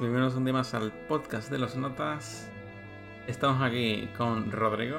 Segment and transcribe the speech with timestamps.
[0.00, 2.48] Bienvenidos un día más al podcast de los notas.
[3.26, 4.98] Estamos aquí con Rodrigo.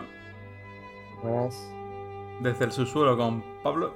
[1.21, 1.69] Buenas.
[2.41, 3.93] Desde el subsuelo con Pablo.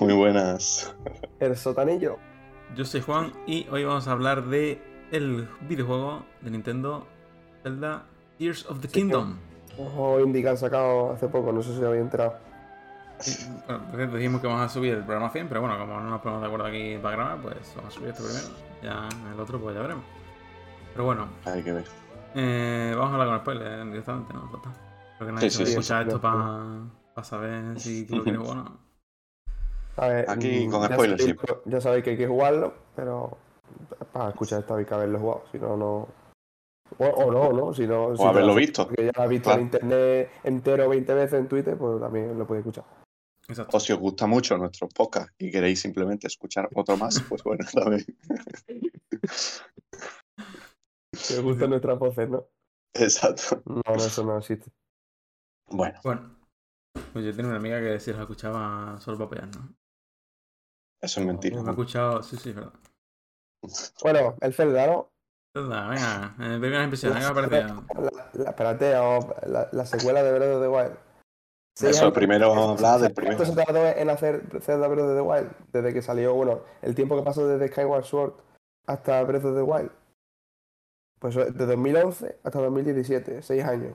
[0.00, 0.94] Muy buenas.
[1.40, 2.16] El sotanillo.
[2.74, 7.06] Yo soy Juan y hoy vamos a hablar de el videojuego de Nintendo
[7.62, 8.04] Zelda
[8.38, 9.36] Tears of the Kingdom.
[9.78, 12.34] Ojo indie que han sacado hace poco, no sé si lo había enterado.
[13.92, 16.40] Bueno, dijimos que vamos a subir el programa 100, pero bueno, como no nos ponemos
[16.40, 18.71] de acuerdo aquí para grabar, pues vamos a subir este primero.
[18.82, 20.04] Ya el otro, pues ya veremos.
[20.92, 21.84] Pero bueno, Hay que ver.
[22.34, 24.40] eh, vamos a hablar con spoilers directamente, ¿no?
[24.50, 24.72] Total.
[25.16, 25.78] Creo que nadie Sí, se sí, sí.
[25.78, 28.78] escucha esto para saber si tú lo quieres jugar o no.
[29.98, 33.36] A ver, Aquí mm, con ya spoilers sabéis- Ya sabéis que hay que jugarlo, pero
[34.12, 36.08] para escuchar esto hay que haberlo jugado, si no, no.
[36.98, 37.72] O, o no, ¿no?
[37.74, 38.86] Si no si O haberlo visto.
[38.88, 39.60] Que ya lo has visto Claro.
[39.60, 42.84] en internet entero 20 veces en Twitter, pues también lo podéis escuchar.
[43.48, 43.76] Exacto.
[43.76, 47.64] O si os gusta mucho nuestro podcast y queréis simplemente escuchar otro más, pues bueno,
[47.72, 48.04] también.
[51.12, 52.48] Si os gustan nuestras voces, ¿no?
[52.94, 53.62] Exacto.
[53.66, 54.70] No, no, eso no existe.
[55.68, 56.36] Bueno, Bueno,
[57.12, 59.74] pues yo tenía una amiga que si los escuchaba solo para apoyar, ¿no?
[61.00, 61.60] eso es mentira.
[61.62, 62.72] Me ha escuchado, sí, sí, es verdad.
[64.02, 65.12] Bueno, el Zelda, ¿no?
[65.56, 67.84] Zelda, venga, eh, primeras impresiones, ¿qué me ha parecido?
[67.94, 71.11] La, la, espérate, la, la secuela de Breath of the Wild.
[71.80, 73.44] Eso, años- primero vamos a hablar del ¿Cuánto primero.
[73.46, 75.50] se tardó en hacer Zelda Breath of the Wild?
[75.72, 78.34] Desde que salió, bueno, el tiempo que pasó desde Skyward Sword
[78.86, 79.90] hasta Breath of the Wild.
[81.18, 83.94] Pues de 2011 hasta 2017, seis años.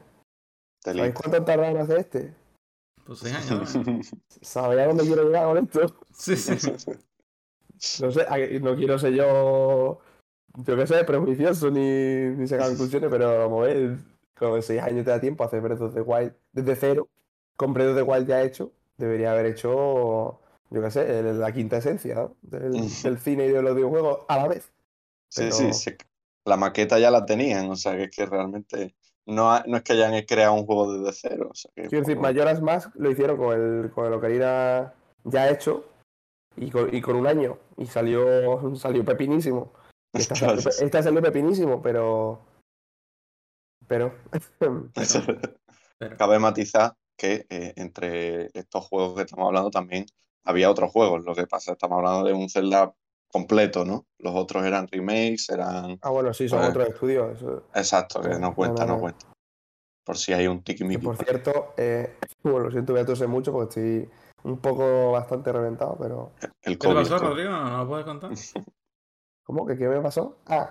[0.84, 2.34] ¿Sabéis cuánto tardaron en hacer este?
[3.06, 3.84] Pues seis años, ¿no?
[4.41, 5.96] ¿Sabéis a dónde quiero llegar con esto?
[6.13, 6.72] Sí, sí.
[8.02, 8.25] No sé,
[8.59, 10.00] no quiero ser yo,
[10.66, 11.79] yo qué sé, prejuicioso ni,
[12.35, 13.97] ni sacar conclusiones, pero vamos a ver,
[14.35, 17.07] con seis años te da tiempo a hacer Breath of the Wild desde cero,
[17.59, 22.16] of the Wild ya hecho, debería haber hecho, yo qué sé, el- la quinta esencia
[22.16, 22.35] ¿no?
[22.41, 24.72] del, del cine y de los videojuegos a la vez.
[25.29, 25.91] Sí, Pero- sí, sí.
[26.46, 29.84] La maqueta ya la tenían, o sea que es que realmente no, ha- no es
[29.84, 31.50] que hayan creado un juego desde cero.
[31.51, 34.94] O sea que Quiero decir, como- Majora's Mask lo hicieron con el, con el Ocarina
[35.25, 35.84] ya hecho
[36.56, 39.73] y con, y con un año, y salió, salió pepinísimo.
[40.13, 42.40] Esta salió pepinísimo, pero...
[43.88, 44.13] Pero...
[44.59, 44.90] pero-
[46.00, 50.05] Pero, Cabe matizar que eh, entre estos juegos que estamos hablando también
[50.45, 51.25] había otros juegos.
[51.25, 52.94] Lo que pasa estamos hablando de un Zelda
[53.29, 54.05] completo, ¿no?
[54.19, 56.00] Los otros eran remakes, eran...
[56.01, 56.69] Ah, bueno, sí, son Ah.
[56.69, 57.35] otros estudios.
[57.38, 59.00] eso- Exacto, que No, cuenta, no, no, no.
[59.01, 59.25] cuenta.
[60.05, 63.51] Por si hay un tiki por cierto, eh, bueno, lo siento, voy a toser mucho
[63.51, 64.09] porque estoy
[64.44, 66.31] un poco bastante reventado, pero...
[66.61, 67.17] El ¿Qué te pasó.
[67.17, 67.51] Rodrigo?
[67.51, 68.31] ¿No lo puedes contar?
[69.45, 69.66] ¿Cómo?
[69.66, 70.38] ¿Que qué me pasó?
[70.45, 70.69] Ah,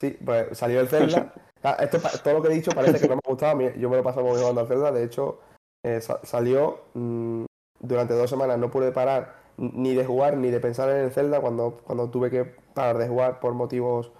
[0.00, 1.32] sí, pues salió el Zelda.
[1.62, 3.52] Ah, esto, pa- todo lo que he dicho parece que no me ha gustado.
[3.52, 4.92] a mí- Yo me lo paso muy bien jugando al Zelda.
[4.92, 5.40] De hecho,
[5.86, 7.44] eh, sa- salió mm,
[7.80, 8.58] durante dos semanas.
[8.58, 12.28] No pude parar ni de jugar ni de pensar en el Zelda cuando, cuando tuve
[12.30, 14.12] que parar de jugar por motivos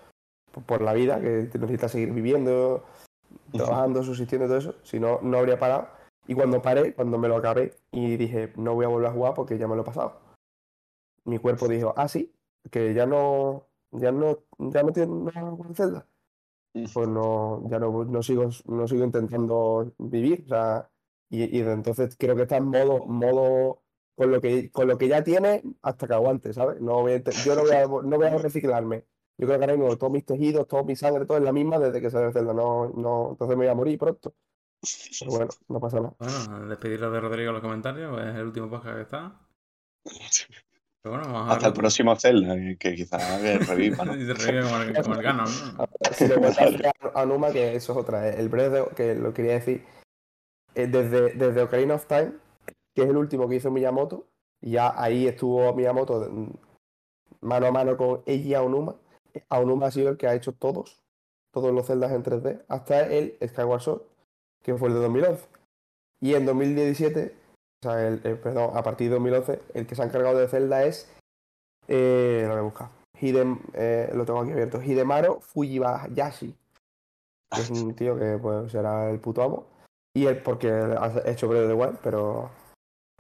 [0.67, 2.85] por, la vida, que necesitas seguir viviendo,
[3.53, 4.75] trabajando, subsistiendo y todo eso.
[4.85, 5.89] Si no, no habría parado.
[6.29, 9.35] Y cuando paré, cuando me lo acabé y dije, no voy a volver a jugar
[9.35, 10.21] porque ya me lo he pasado.
[11.25, 12.33] Mi cuerpo dijo, ah, sí,
[12.71, 16.07] que ya no, ya no, ya no tiene nada con el Zelda.
[16.95, 20.45] Pues no, ya no, no sigo, no sigo intentando vivir.
[20.47, 20.89] O sea,
[21.29, 23.83] y, entonces creo que está en modo, modo
[24.15, 26.81] con lo que, con lo que ya tiene hasta que aguante, ¿sabes?
[26.81, 29.05] No voy a yo no voy a, no voy a reciclarme.
[29.39, 31.79] Yo creo que ahora mismo todos mis tejidos, toda mi sangre, todo es la misma
[31.79, 32.55] desde que salió el Zelda.
[32.55, 34.35] No, no, entonces me voy a morir pronto.
[35.21, 36.15] Pero bueno, no pasa nada.
[36.19, 39.41] Bueno, al despedirlo de Rodrigo en los comentarios, pues es el último podcast que está.
[41.03, 44.17] Pero bueno, vamos a Hasta el próximo Zelda, que- que quizás reviva, ¿no?
[44.17, 45.89] Y se revive como el, como el Ganon, ¿no?
[46.13, 48.29] Si le a Numa, que eso es otra.
[48.29, 49.85] eh, El Breath de- que lo quería decir,
[50.77, 52.33] eh, desde, desde Ocarina of Time,
[52.95, 54.27] que es el último que hizo Miyamoto,
[54.61, 56.51] ya ahí estuvo Miyamoto mm,
[57.41, 58.95] mano a mano con Eiji Aonuma.
[59.49, 61.03] Aonuma ha sido el que ha hecho todos,
[61.53, 64.03] todos los celdas en 3D, hasta el Skyward Sword,
[64.63, 65.47] que fue el de 2011.
[66.21, 67.35] Y en 2017,
[67.83, 70.49] o sea, el, el- perdón, a partir de 2011, el que se ha encargado de
[70.49, 71.13] Zelda es.
[71.89, 72.89] Eh, lo voy a buscar.
[73.21, 74.83] Hidem, eh, lo tengo aquí abierto.
[74.83, 76.55] Hidemaro Fujibayashi.
[77.55, 79.67] Que es un tío que pues, será el puto amo.
[80.17, 82.51] Y él, porque ha hecho Breath of the Wild, pero.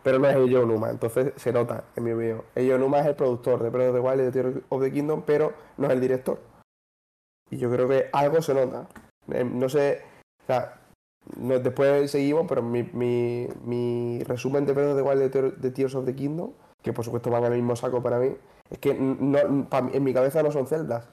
[0.03, 2.43] Pero no es Eiji Onuma, entonces se nota en mi opinión.
[2.55, 4.93] Eiji Onuma es el productor de Breath of the Wild y de Tears of the
[4.93, 6.39] Kingdom, pero no es el director.
[7.51, 8.87] Y yo creo que algo se nota.
[9.33, 10.03] Eh, No sé.
[10.43, 10.81] O sea,
[11.37, 15.57] no- después seguimos, pero mi, mi, mi resumen de Breath of the Wild de, Tear-
[15.57, 16.53] de Tears of the Kingdom,
[16.83, 18.31] que por supuesto van el mismo saco para mí,
[18.71, 21.09] es que no, pa- en mi cabeza no son celdas.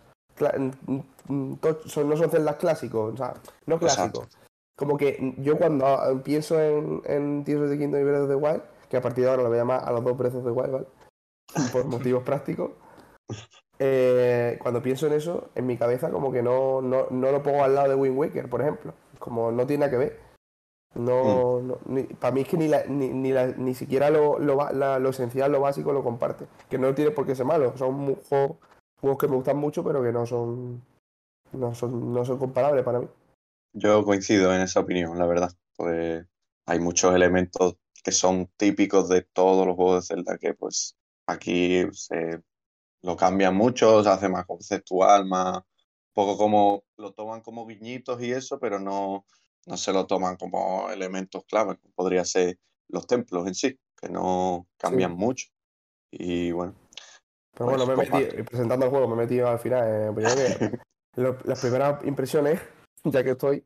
[1.28, 3.34] No son celdas clásicos, o sea,
[3.66, 4.28] no clásicos.
[4.76, 8.30] Como que yo cuando ah, pienso en, en Tears of the Kingdom y Breath of
[8.30, 10.36] the Wild, que a partir de ahora lo voy a llamar a los dos Breath
[10.36, 10.86] of the Wild, ¿vale?
[11.72, 12.72] Por motivos prácticos.
[13.80, 17.64] eh, cuando pienso en eso, en mi cabeza como que no, no, no lo pongo
[17.64, 18.94] al lado de Wind Waker, por ejemplo.
[19.20, 20.20] Como no tiene nada que ver.
[20.96, 24.38] No, no ni- para mí es que ni, la- ni, ni, la- ni siquiera lo,
[24.40, 26.46] lo, la- lo esencial, lo básico lo comparte.
[26.70, 27.76] Que no tiene por qué ser malo.
[27.78, 28.58] Son juegos,
[29.02, 30.82] juegos que me gustan mucho, pero que no son,
[31.54, 33.08] no son, no son comparables para mí.
[33.74, 35.52] Yo coincido en esa opinión, la verdad.
[35.76, 36.26] Pues
[36.66, 40.96] hay muchos elementos que son típicos de todos los juegos de Zelda que pues
[41.28, 42.42] aquí se
[43.02, 48.22] lo cambian mucho, se hace más conceptual, más un poco como lo toman como guiñitos
[48.22, 49.26] y eso, pero no,
[49.66, 52.58] no se lo toman como elementos clave, como podría ser
[52.90, 55.18] los templos en sí, que no cambian Sí.
[55.18, 55.48] mucho.
[56.12, 56.76] Y bueno,
[57.54, 60.16] Pero Pues bueno, me he metido, presentando el juego, me he metido al final.
[60.20, 60.58] eh,
[61.16, 62.60] que las primeras impresiones,
[63.12, 63.64] ya que estoy,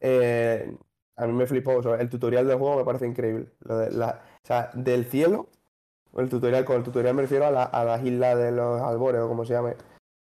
[0.00, 0.76] eh,
[1.16, 1.76] a mí me flipó.
[1.76, 3.50] o sea, el tutorial del juego me parece increíble.
[3.60, 5.48] Lo de la- o sea, del cielo,
[6.16, 9.20] el tutorial, con el tutorial me refiero a, la- a las islas de los albores
[9.20, 9.76] o como se llame,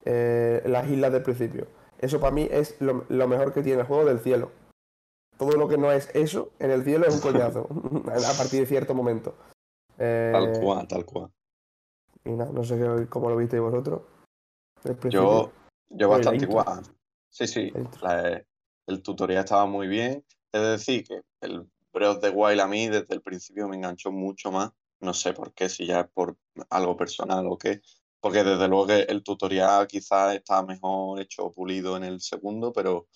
[0.05, 1.67] eh, las islas del principio.
[1.99, 4.51] Eso para mí es lo, lo mejor que tiene el juego del cielo.
[5.37, 7.67] Todo lo que no es eso en el cielo es un coñazo,
[8.07, 9.35] a partir de cierto momento.
[9.97, 11.31] Eh, tal cual, tal cual.
[12.25, 14.01] y nada, no sé cómo lo visteis vosotros.
[15.09, 15.51] Yo,
[15.89, 16.83] yo bastante igual.
[17.29, 17.71] Sí, sí,
[18.01, 18.43] la-
[18.89, 20.25] el tutorial estaba muy bien.
[20.51, 24.11] Es decir, que el Breath of the Wild a mí desde el principio me enganchó
[24.11, 24.71] mucho más.
[24.99, 26.37] No sé por qué, si ya es por
[26.69, 27.81] algo personal o qué.
[28.19, 32.73] Porque desde luego que el tutorial quizás está mejor hecho o pulido en el segundo,
[32.73, 33.07] pero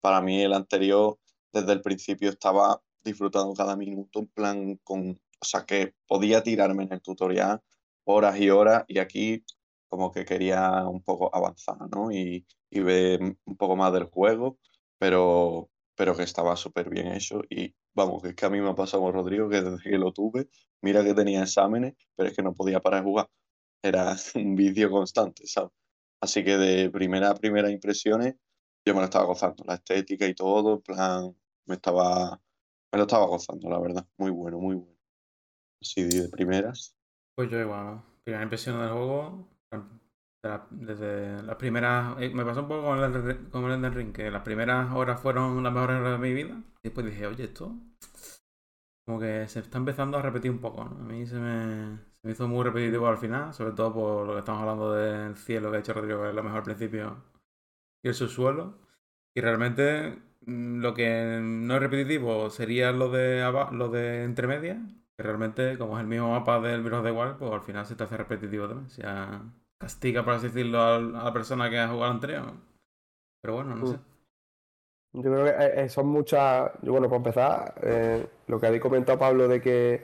[0.00, 1.18] para mí el anterior,
[1.52, 6.84] desde el principio estaba disfrutando cada minuto, en plan con, o sea, que podía tirarme
[6.84, 7.60] en el tutorial
[8.04, 9.44] horas y horas y aquí
[9.88, 12.10] como que quería un poco avanzar, ¿no?
[12.12, 14.58] Y, y ver un poco más del juego,
[15.02, 17.42] pero, pero que estaba súper bien hecho.
[17.50, 19.98] Y vamos, que es que a mí me ha pasado con Rodrigo que desde que
[19.98, 20.48] lo tuve,
[20.80, 23.28] mira que tenía exámenes, pero es que no podía parar de jugar.
[23.82, 25.72] Era un vídeo constante, ¿sabes?
[26.20, 28.36] Así que de primera a primera impresiones,
[28.86, 32.40] yo me lo estaba gozando, la estética y todo, en plan, me estaba,
[32.92, 34.06] me lo estaba gozando, la verdad.
[34.18, 35.00] Muy bueno, muy bueno.
[35.80, 36.96] Así de primeras.
[37.34, 38.04] Pues yo igual, ¿no?
[38.22, 39.48] Primera impresión del juego,
[40.42, 42.16] de desde las primeras...
[42.20, 45.72] eh, Me pasó un poco con el, con Ring, que las primeras horas fueron las
[45.72, 46.54] mejores horas de mi vida.
[46.82, 47.74] Y después dije, oye, esto...
[49.04, 50.82] Como que se está empezando a repetir un poco.
[50.82, 54.32] A mí se me, se me hizo muy repetitivo al final, sobre todo por lo
[54.34, 57.16] que estamos hablando del cielo que ha hecho Rodrigo, que es lo mejor al principio,
[58.02, 58.78] y el subsuelo.
[59.34, 63.42] Y realmente mm, lo que no es repetitivo sería lo de,
[63.72, 64.78] lo de entre medias,
[65.16, 67.96] que realmente, como es el mismo mapa del of the Wild, pues al final se
[67.96, 68.86] te hace repetitivo también.
[68.86, 69.42] O sea,
[69.82, 72.52] castiga, por así decirlo, a la persona que ha jugado al anterior.
[73.42, 73.88] Pero bueno, no Mm.
[73.92, 73.98] sé.
[75.14, 76.70] Yo creo que eh, eh, son muchas.
[76.82, 80.02] Bueno, para empezar, eh, lo que habéis comentado, Pablo, de que,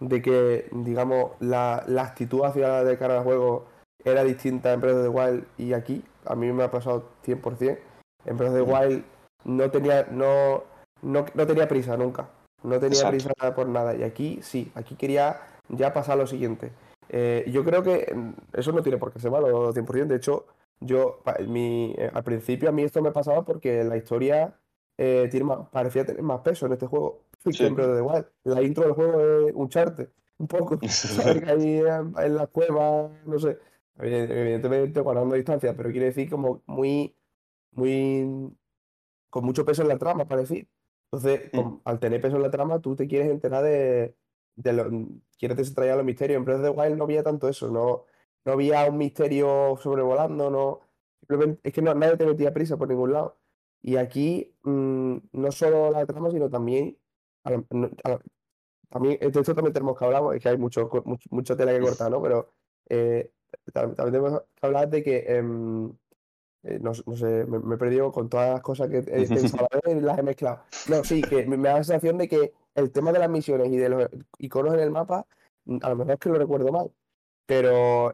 [0.00, 3.66] de que digamos, la, la actitud hacia de cara al juego
[4.04, 7.78] era distinta en Breath of the Wild y aquí, a mí me ha pasado 100%.
[8.24, 8.74] En Breath of the Mm.
[8.74, 9.04] Wild
[9.44, 10.64] no tenía, no,
[11.02, 12.28] no, no tenía prisa nunca.
[12.64, 13.10] No tenía Exacto.
[13.34, 13.94] prisa por nada.
[13.94, 16.72] Y aquí sí, aquí quería ya pasar lo siguiente.
[17.10, 20.08] Eh, yo creo que mm, eso no tiene por qué ser malo, 100%.
[20.08, 20.46] De hecho,
[20.80, 24.58] yo, mi, eh, al principio a mí esto me pasaba porque la historia
[24.96, 27.52] eh, tiene más- parecía tener más peso en este juego Sí.
[27.56, 27.70] the
[28.02, 28.26] Wild.
[28.44, 30.78] La intro del juego es un charte, un poco.
[31.46, 33.58] ahí en, en la cueva, no sé.
[33.96, 37.14] Evident- Evidentemente guardando distancia, pero quiere decir como muy,
[37.72, 38.50] muy,
[39.30, 40.68] con mucho peso en la trama, para decir.
[41.10, 44.14] Entonces, con- al tener peso en la trama, tú te quieres enterar de,
[44.58, 44.84] de lo,
[45.38, 46.38] quieres desentrañar los misterios.
[46.38, 48.04] En Breath of the Wild no había tanto eso, no,
[48.44, 50.80] no había un misterio sobrevolando, no,
[51.20, 53.36] simplemente, es que no, nadie te metía prisa por ningún lado.
[53.80, 56.98] Y aquí, mm, no solo la trama, sino también,
[57.44, 57.64] a la-
[58.04, 58.20] a la-
[58.90, 61.80] también, de esto también tenemos que hablar, es que hay mucho, mucho, mucha tela que
[61.80, 62.20] cortar, ¿no?
[62.22, 62.50] Pero
[62.88, 63.30] eh,
[63.72, 65.92] tam- también tenemos que hablar de que, em,
[66.64, 69.02] eh, no, no sé, me, me he perdido con todas las cosas que he
[69.62, 70.62] pensado las he mezclado.
[70.90, 73.68] No, sí, que me, me da la sensación de que el tema de las misiones
[73.72, 74.08] y de los
[74.38, 75.26] iconos en el mapa,
[75.64, 76.90] mm, a lo mejor es que lo recuerdo mal,
[77.46, 78.08] pero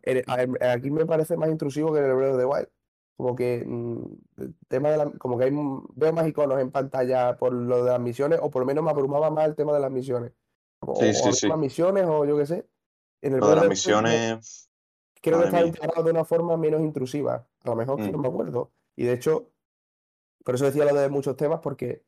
[0.60, 2.68] aquí me parece más intrusivo que en el Breath of the Wild.
[3.16, 4.04] Como que mm,
[4.38, 7.84] el tema de la, como que hay, m- veo más iconos en pantalla por lo
[7.84, 10.32] de las misiones, o por lo menos me abrumaba más el tema de las misiones.
[10.80, 12.66] O, Sí, o sí, más misiones, o yo qué sé.
[13.22, 14.68] En el Lo de las misiones,
[15.22, 15.66] creo que mía.
[15.66, 17.46] integrado de una forma menos intrusiva.
[17.62, 18.22] A lo mejor que no Mm.
[18.22, 18.72] me acuerdo.
[18.96, 19.50] Y de hecho,
[20.44, 22.02] por eso decía lo de muchos temas, porque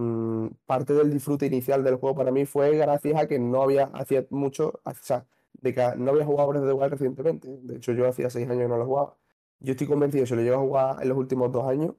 [0.00, 3.84] mm, parte del disfrute inicial del juego para mí fue gracias a que no había,
[3.94, 7.48] hacía mucho, o sea, de que no había jugado Breath of the Wild recientemente.
[7.62, 9.16] De hecho, yo hacía seis años que no lo jugaba.
[9.58, 11.94] Yo estoy convencido, si lo llevo a jugar en los últimos dos años,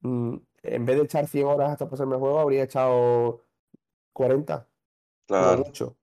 [0.00, 3.44] mm, en vez de echar 100 horas hasta pasarme el juego, habría echado
[4.14, 4.66] 40,
[5.28, 5.64] como claro.
[5.64, 5.96] mucho.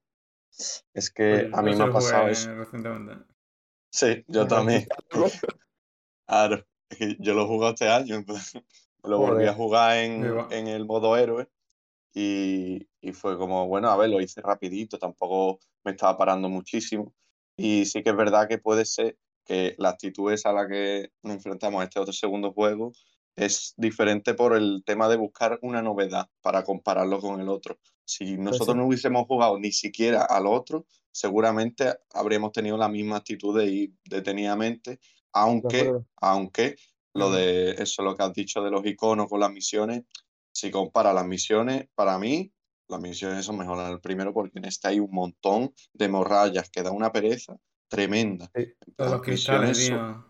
[0.93, 2.49] Es que Pues a mí me ha pasado eso.
[3.89, 4.87] Sí, yo Ajá, también.
[5.15, 5.25] ¿no?
[6.27, 6.63] Claro,
[7.19, 8.61] yo lo he jugado este año, entonces
[9.03, 11.49] lo volví a jugar en, en el modo héroe
[12.13, 17.13] y, y, fue como, bueno, a ver, lo hice rapidito, tampoco me estaba parando muchísimo.
[17.55, 21.11] Y sí que es verdad que puede ser que la actitud esa a la que
[21.23, 22.91] nos enfrentamos a este otro segundo juego
[23.35, 27.79] es diferente por el tema de buscar una novedad para compararlo con el otro.
[28.03, 33.17] Si pues nosotros no hubiésemos jugado ni siquiera al otro, seguramente habríamos tenido la misma
[33.17, 34.99] actitud de ir detenidamente,
[35.31, 36.75] aunque, aunque
[37.13, 40.03] lo de eso, lo que has dicho de los iconos con las misiones,
[40.53, 42.53] si compara las misiones, para mí,
[42.87, 46.69] las misiones son mejores en el primero porque en este hay un montón de morrallas
[46.69, 47.55] que da una pereza
[47.87, 48.49] tremenda.
[48.97, 50.25] los cristales, tío.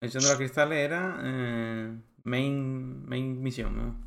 [0.00, 4.06] El de los cristales era eh, main, main misión, ¿no?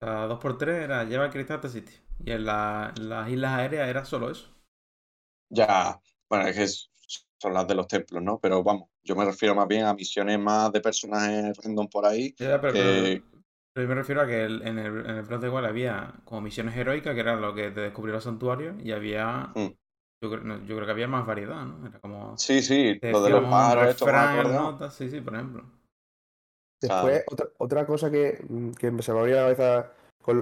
[0.00, 2.00] O sea, 2x3 era lleva el cristal a este sitio.
[2.24, 4.48] Y en, las islas aéreas era solo eso.
[5.50, 6.93] Ya, bueno, es que
[7.40, 8.38] son las de los templos, ¿no?
[8.38, 12.34] Pero vamos, yo me refiero más bien a misiones más de personajes random por ahí.
[12.38, 12.78] Ya, pero,
[13.76, 17.14] yo me refiero a que en el, en el Breath of había como misiones heroicas,
[17.14, 19.50] que era lo que te descubrió los santuarios, y había.
[19.54, 19.74] Mm.
[20.22, 21.86] Yo, creo, que había más variedad, ¿no?
[21.86, 22.38] Era como.
[22.38, 25.64] Sí, sí, lo de los pájaros, esto Sí, sí, por ejemplo.
[26.80, 28.44] Después, otra, otra, cosa que,
[28.78, 29.92] que, se me abrió la cabeza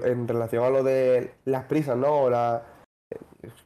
[0.05, 2.29] en relación a lo de las prisas, ¿no?
[2.29, 2.65] la,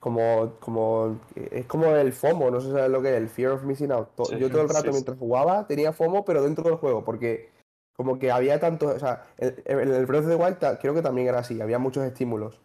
[0.01, 3.53] como, como, es como el FOMO, no sé si sabes lo que es, el Fear
[3.53, 4.09] of Missing Out.
[4.39, 7.51] Yo todo el rato mientras jugaba tenía FOMO, pero dentro del juego, porque
[7.97, 11.29] como que había tantos, o sea, en el, Breath of the Wild creo que también
[11.29, 12.61] era así, había muchos estímulos.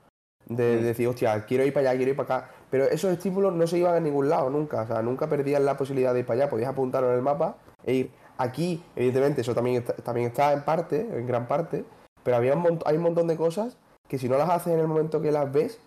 [0.46, 0.84] De, mm.
[0.84, 2.52] decir, hostia, quiero ir para allá, quiero ir para acá.
[2.70, 4.82] Pero esos estímulos no se iban a ningún lado nunca.
[4.82, 6.50] O sea, nunca perdías la posibilidad de ir para allá.
[6.50, 8.12] Podías apuntarlo en el mapa e ir.
[8.38, 11.86] Aquí, evidentemente, eso también está, también está en parte, en gran parte.
[12.24, 13.78] Pero había un hay un montón de cosas
[14.08, 15.80] que si no las haces en el momento que las ves,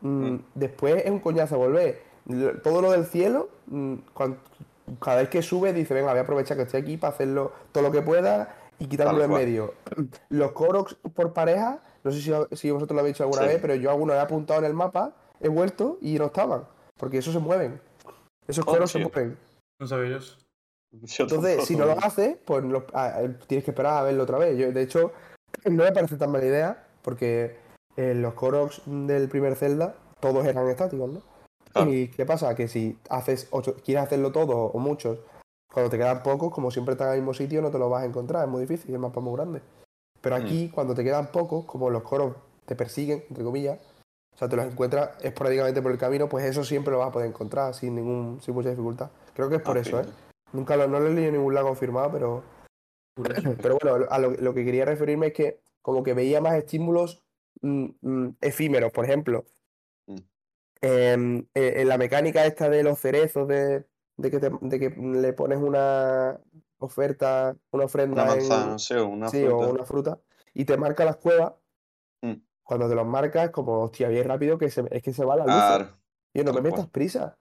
[0.00, 0.44] mm, mm.
[0.54, 2.02] después es un coñazo volver.
[2.62, 3.48] Todo lo del cielo,
[5.00, 7.84] cada vez que sube, dice, venga, voy a aprovechar que estoy aquí para hacerlo todo
[7.84, 9.74] lo que pueda y quitarlo en medio.
[10.28, 13.90] Los Koroks por pareja, no sé si, vosotros lo habéis hecho alguna vez, pero yo
[13.90, 16.64] alguno he apuntado en el mapa, he vuelto y no estaban.
[16.96, 17.80] Porque esos se mueven.
[18.46, 19.38] Esos oh, Koroks se mueven.
[19.80, 20.18] No sabía
[20.90, 24.58] Entonces, si no lo haces, pues ah, eh, tienes que esperar a verlo otra vez.
[24.58, 25.12] Yo, de hecho,
[25.64, 27.56] no me parece tan mala idea, porque
[27.98, 31.22] eh, los Koroks del primer Zelda, todos eran estáticos, ¿no?
[31.86, 32.54] ¿Y qué pasa?
[32.54, 33.50] Que si haces
[33.84, 35.18] quieres hacerlo todo o muchos
[35.72, 38.04] cuando te quedan pocos, como siempre están en el mismo sitio, no te lo vas
[38.04, 39.62] a encontrar, es muy difícil, el mapa es muy grande.
[40.20, 40.74] Pero aquí, mm.
[40.74, 42.36] cuando te quedan pocos, como los coros
[42.66, 43.80] te persiguen, entre comillas,
[44.32, 47.12] o sea, te los encuentras esporádicamente por el camino, pues eso siempre lo vas a
[47.12, 49.10] poder encontrar sin ningún sin mucha dificultad.
[49.34, 50.06] Creo que es por ah, eso, ¿eh?
[50.52, 52.42] Nunca lo, no lo he leído en ningún lado confirmado, pero...
[53.60, 57.24] pero bueno, a lo, que quería referirme es que como que veía más estímulos
[57.62, 59.46] mm, mm, efímeros, por ejemplo.
[60.80, 63.84] Em, eh, en la mecánica esta de los cerezos de,
[64.16, 66.40] de que, de que le pones una
[66.78, 68.22] oferta, una ofrenda.
[68.22, 69.54] Una manzana, sí, una fruta.
[69.54, 70.20] o una fruta.
[70.54, 71.54] Y te marca las cuevas.
[72.22, 72.34] Mm.
[72.62, 75.46] Cuando te los marcas, es como, hostia, bien rápido que es que se va la
[75.78, 75.90] luz.
[76.32, 77.38] Y no me metas prisa.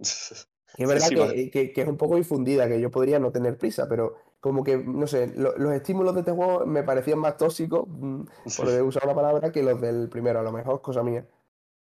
[0.76, 4.16] es verdad que, que, es un poco infundida, que yo podría no tener prisa, pero
[4.40, 8.22] como que, no sé, los estímulos de este juego me parecían más tóxicos, mm,
[8.56, 11.26] por usar una palabra, que los del primero, a lo mejor, cosa mía.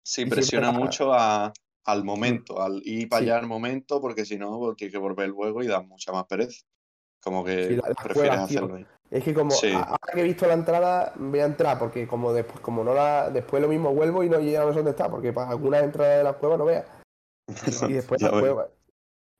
[0.03, 1.53] Sí, presiona mucho a,
[1.85, 5.29] al momento, al ir para allá al momento, porque si no, porque hay que volver
[5.29, 6.65] luego y da mucha más pereza.
[7.21, 8.85] Como que prefieres hacerlo ahí.
[9.09, 12.59] Es que como ahora que he visto la entrada, voy a entrar, porque como después,
[12.61, 15.31] como no la, después lo mismo vuelvo y no llego a ver dónde está, porque
[15.31, 16.85] para algunas entradas de la cueva no veas.
[17.89, 18.69] Y después la cueva.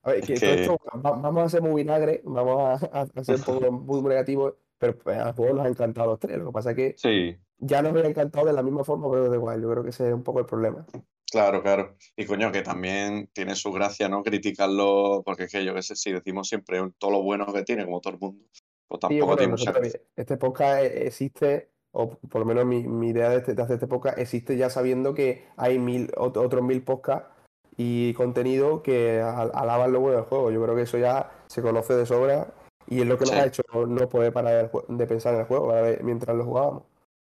[0.02, 4.02] A ver, que, Esto, vamos a hacer muy vinagre, vamos a, hacer un poco muy
[4.02, 6.38] negativo, pero pues, a juego nos ha encantado los tres.
[6.38, 9.36] Lo que pasa es que ya nos hubiera encantado de la misma forma, pero de
[9.36, 9.62] igual.
[9.62, 10.86] Yo creo que ese es un poco el problema.
[11.30, 11.96] Claro, claro.
[12.16, 14.22] Y coño, que también tiene su gracia, ¿no?
[14.22, 17.84] Criticarlo, porque es que yo qué sé, si decimos siempre todo lo bueno que tiene,
[17.84, 18.44] como todo el mundo,
[18.86, 20.00] pues tampoco tiene mucha gracia.
[20.14, 23.86] Este podcast e, existe, o por lo menos mi, idea de, este, de, hacer este
[23.86, 27.33] podcast existe ya sabiendo que hay mil, otros mil podcasts
[27.76, 30.50] y contenido que alaban lo bueno del juego.
[30.50, 32.54] Yo creo que eso ya se conoce de sobra
[32.86, 35.72] y es lo que nos ha hecho no poder parar de pensar en el juego
[36.02, 36.82] mientras lo jugábamos.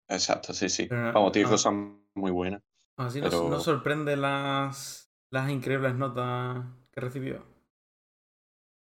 [0.09, 0.89] Exacto, sí, sí.
[0.89, 1.73] Vamos, tiene cosas
[2.15, 2.63] muy buenas.
[2.97, 7.45] Así nos, sorprende las, las increíbles notas que recibió.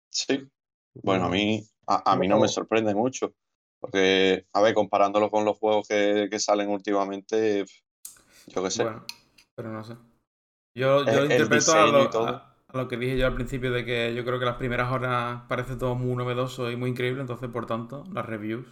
[0.09, 0.49] Sí.
[0.95, 3.33] Bueno, a mí, a, mí no me sorprende mucho.
[3.79, 7.65] Porque, a ver, comparándolo con los juegos que, salen últimamente,
[8.47, 8.83] yo qué sé.
[8.83, 9.05] Bueno,
[9.55, 9.95] pero no sé.
[10.75, 14.25] Yo, yo interpreto a lo, a, lo, que dije yo al principio de que yo
[14.25, 18.03] creo que las primeras horas parece todo muy novedoso y muy increíble, entonces por tanto
[18.11, 18.65] las reviews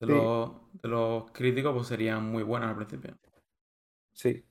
[0.00, 0.50] de, los,
[0.82, 3.14] de los críticos pues serían muy buenas al principio.
[4.14, 4.44] Sí.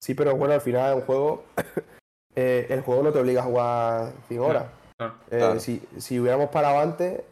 [0.00, 1.44] Sí, pero bueno, al final un juego.
[2.38, 4.66] Eh, el juego no te obliga a jugar 100 horas.
[4.98, 5.14] Claro.
[5.30, 5.58] Eh, Claro.
[5.58, 7.22] si, si hubiéramos parado antes,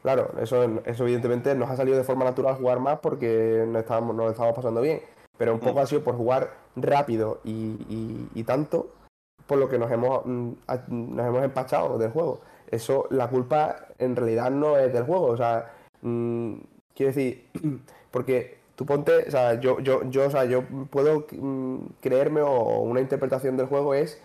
[0.00, 4.16] claro, eso, eso evidentemente nos ha salido de forma natural jugar más porque no estábamos,
[4.16, 5.02] nos lo estábamos pasando bien.
[5.38, 7.52] Pero un poco ha sido por jugar rápido y,
[7.88, 8.90] y- y tanto
[9.46, 10.52] por lo que nos hemos, mm,
[10.88, 12.40] nos hemos empachado del juego.
[12.70, 15.26] Eso, la culpa en realidad no es del juego.
[15.26, 16.54] O sea, mm,
[16.94, 17.48] quiero decir,
[18.10, 22.80] porque tú ponte, o sea, yo, yo, yo, o sea, yo puedo mm, creerme o
[22.80, 24.20] una interpretación del juego es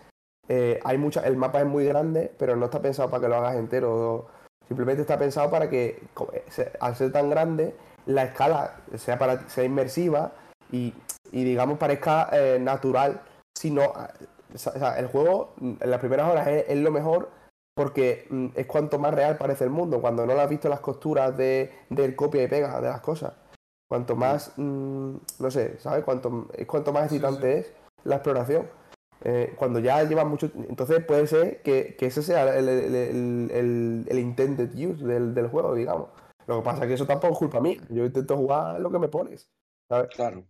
[0.49, 3.35] eh, hay mucha, el mapa es muy grande, pero no está pensado para que lo
[3.37, 4.25] hagas entero.
[4.67, 6.01] Simplemente está pensado para que,
[6.33, 7.75] eh, al ser tan grande,
[8.07, 10.33] la escala sea, para, sea inmersiva
[10.71, 10.93] y,
[11.31, 13.21] y, digamos, parezca eh, natural.
[13.57, 13.83] Si no,
[14.53, 17.29] o sea, el juego mm, en las primeras horas es, es lo mejor
[17.75, 19.99] porque mm, es cuanto más real parece el mundo.
[20.01, 23.33] Cuando no lo has visto las costuras de, del copia y pega de las cosas.
[23.89, 26.03] Cuanto más, mm, no sé, ¿sabes?
[26.03, 28.67] Cuanto, es cuanto más Sí, excitante es la exploración.
[29.25, 30.49] Eh, cuando ya llevas mucho.
[30.67, 35.33] Entonces puede ser que, que ese sea el, el, el, el- el intended use del,
[35.33, 36.09] del juego, digamos.
[36.47, 37.79] Lo que pasa es que eso tampoco es culpa mía.
[37.89, 39.47] Yo intento jugar lo que me pones.
[39.87, 40.09] ¿sabes?
[40.15, 40.43] Claro.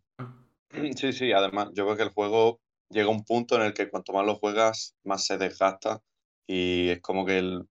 [0.97, 3.89] Sí, sí, además, yo creo que el juego llega a un punto en el que
[3.89, 6.01] cuanto más lo juegas, más se desgasta
[6.47, 7.67] y es como que el,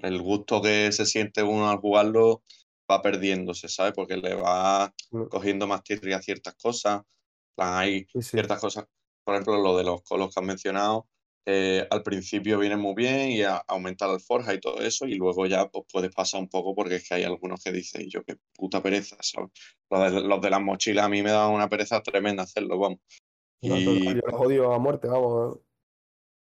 [0.00, 2.44] el gusto que se siente uno al jugarlo
[2.90, 3.94] va perdiéndose, ¿sabes?
[3.94, 5.28] Porque le va Mm.
[5.28, 7.02] cogiendo más tirria a ciertas cosas.
[7.58, 8.38] Hay Sí, sí.
[8.38, 8.86] ciertas cosas,
[9.24, 11.08] por ejemplo, lo de los colos que has mencionado,
[11.50, 15.14] eh, al principio vienen muy bien y a- aumenta la alforja y todo eso, y
[15.14, 18.22] luego ya pues, puedes pasar un poco porque es que hay algunos que dicen, yo
[18.22, 19.50] qué puta pereza, ¿sabes?
[19.90, 22.98] Los de, los de las mochilas a mí me daban una pereza tremenda hacerlo, vamos.
[23.62, 24.04] Y...
[24.14, 25.60] Yo los odio a muerte, vamos.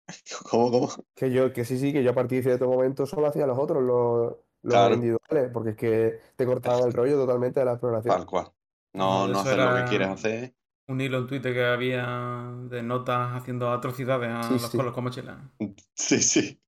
[0.51, 0.88] ¿Cómo, cómo?
[1.14, 3.59] Que yo, que sí, sí, que yo a partir de cierto momento solo hacía los
[3.59, 4.94] otros, los, los Claro.
[4.94, 8.14] individuales, porque es que te cortaban el rollo totalmente de la exploración.
[8.16, 8.47] Tal cual.
[8.94, 10.55] No, No, hacer lo que quieres hacer.
[10.88, 14.77] Un hilo en Twitter que había de notas haciendo atrocidades a Sí, los sí.
[14.77, 15.51] colos con mochila.
[15.94, 16.61] Sí, sí.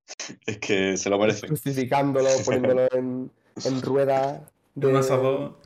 [0.47, 1.49] Es que se lo merecen.
[1.49, 3.31] Crucificándolo, poniéndolo en,
[3.65, 4.41] en ruedas.
[4.75, 5.61] De un asador.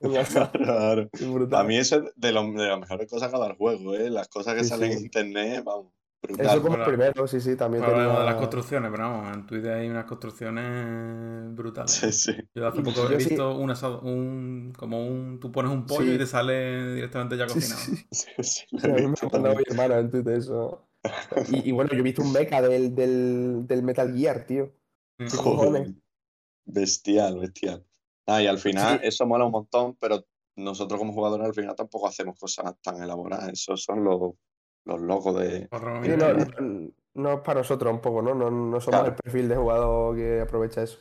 [0.00, 0.50] en un asador.
[0.52, 1.08] Claro.
[1.32, 1.60] Brutal.
[1.60, 4.08] A mí eso es de, lo- de las mejores cosas que da el juego, ¿eh?
[4.10, 4.98] Las cosas que Sí, salen sí.
[4.98, 5.92] en internet, vamos,
[6.26, 6.46] brutal.
[6.46, 6.86] Eso como el Hola.
[6.88, 8.02] primero, sí, sí, también tenía...
[8.18, 11.90] de las construcciones, pero vamos, en Twitter hay unas construcciones brutales.
[11.92, 12.32] Sí, sí.
[12.54, 16.04] Yo hace poco he sí- visto un asado, un, como un, tú pones un pollo
[16.04, 16.14] Sí.
[16.14, 17.80] y te sale directamente ya Sí, cocinado.
[17.82, 20.82] sí, Sí, sí, lo sí, he a mí me mandado mi hermana en Twitter eso.
[21.52, 24.72] Y, y bueno, yo he visto un mecha del, del, del Metal Gear, tío.
[25.18, 25.26] Sí.
[25.30, 25.92] ¿Qué cojones?
[26.64, 27.84] Bestial, bestial.
[28.26, 29.06] Ah, y al final Sí.
[29.06, 30.24] eso mola un montón, pero
[30.56, 33.50] nosotros como jugadores al final tampoco hacemos cosas tan elaboradas.
[33.50, 34.32] Esos son los,
[34.86, 35.68] los locos de...
[36.02, 38.34] Sí, no, no, no es para nosotros un poco, ¿no?
[38.34, 39.06] No, no somos Claro.
[39.08, 40.98] el perfil de jugador que aprovecha eso.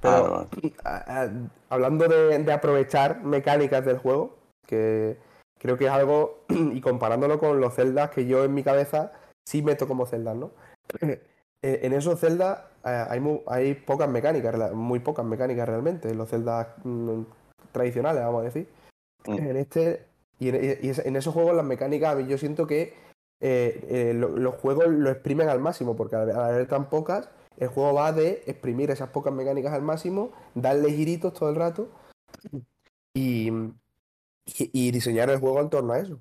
[0.00, 0.48] Pero Claro,
[0.84, 1.30] a- a-
[1.70, 5.16] hablando de, de aprovechar mecánicas del juego, que
[5.58, 9.12] creo que es algo, y comparándolo con los celdas que yo en mi cabeza
[9.48, 10.52] sí meto como celdas, ¿no?
[11.60, 16.68] En esos celdas eh, hay, hay pocas mecánicas, muy pocas mecánicas realmente, en los celdas
[16.84, 17.22] mm,
[17.72, 18.68] tradicionales, vamos a decir.
[19.26, 19.32] Mm.
[19.38, 20.04] En este,
[20.38, 22.94] y en, esos juegos las mecánicas, yo siento que
[23.40, 27.68] eh, eh, lo- los juegos lo exprimen al máximo, porque al, haber tan pocas, el
[27.68, 31.88] juego va de exprimir esas pocas mecánicas al máximo, darle giritos todo el rato
[33.14, 33.50] y,
[34.72, 36.20] y- diseñar el juego en torno a eso.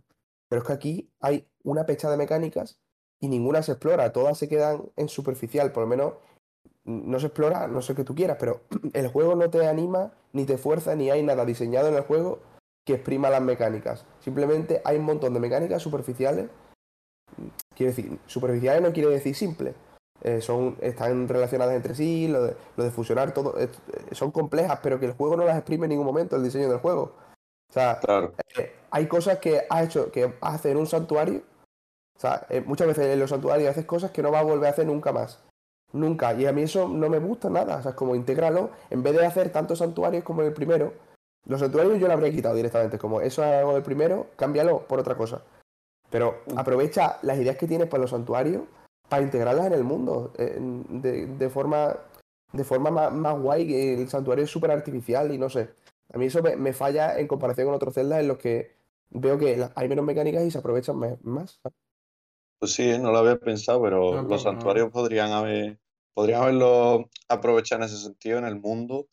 [0.50, 2.80] Pero es que aquí hay una pecha de mecánicas
[3.20, 6.14] y ninguna se explora, todas se quedan en superficial, por lo menos
[6.86, 8.62] no se explora, no sé qué tú quieras, pero
[8.94, 12.40] el juego no te anima, ni te fuerza, ni hay nada diseñado en el juego
[12.88, 14.06] que exprima las mecánicas.
[14.22, 16.50] Simplemente hay un montón de mecánicas superficiales.
[17.76, 19.74] Quiero decir, superficiales no quiere decir simple.
[20.22, 23.70] Eh, son, están relacionadas entre sí, lo de, lo de fusionar todo, eh,
[24.14, 26.80] son complejas, pero que el juego no las exprime en ningún momento, el diseño del
[26.80, 27.14] juego.
[27.70, 28.34] O sea, claro.
[28.58, 31.42] eh, hay cosas que has hecho, que haces en un santuario.
[32.16, 34.72] O sea, muchas veces en los santuarios haces cosas que no vas a volver a
[34.72, 35.44] hacer nunca más.
[35.92, 36.34] Nunca.
[36.34, 37.78] Y a mí eso no me gusta nada.
[37.78, 38.72] O sea, es como integrarlo.
[38.90, 40.94] En vez de hacer tantos santuarios como en el primero,
[41.48, 42.98] los santuarios yo lo habría quitado directamente.
[43.00, 45.44] Como eso es algo del primero, cámbialo por otra cosa.
[46.10, 48.64] Pero aprovecha las ideas que tienes para los santuarios
[49.10, 50.34] para integrarlas en el mundo.
[50.38, 51.96] eh, de, de forma,
[52.54, 53.68] de forma más, más guay.
[53.68, 55.70] que El santuario es súper artificial y no sé.
[56.14, 58.76] A mí eso me, me falla en comparación con otros celdas en los que
[59.10, 61.60] veo que la- hay menos mecánicas y se aprovechan me- más.
[62.60, 65.78] Pues sí, no lo había pensado, pero los santuarios podrían haber,
[66.14, 69.08] podrían haberlo aprovechado en ese sentido en el mundo,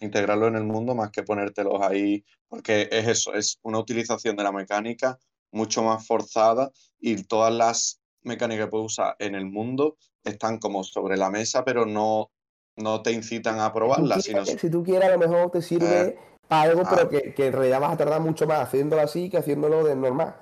[0.00, 4.44] integrarlo en el mundo más que ponértelos ahí, porque es eso, es una utilización de
[4.44, 5.18] la mecánica
[5.50, 10.84] mucho más forzada y todas las mecánicas que puedes usar en el mundo están como
[10.84, 12.30] sobre la mesa, pero no,
[12.76, 15.62] no te incitan a Si probarlas, sino quieres, si tú quieres, a lo mejor te
[15.62, 16.90] sirve para algo, ah.
[16.90, 19.96] pero que, que en realidad vas a tardar mucho más haciéndolo así que haciéndolo de
[19.96, 20.36] normal.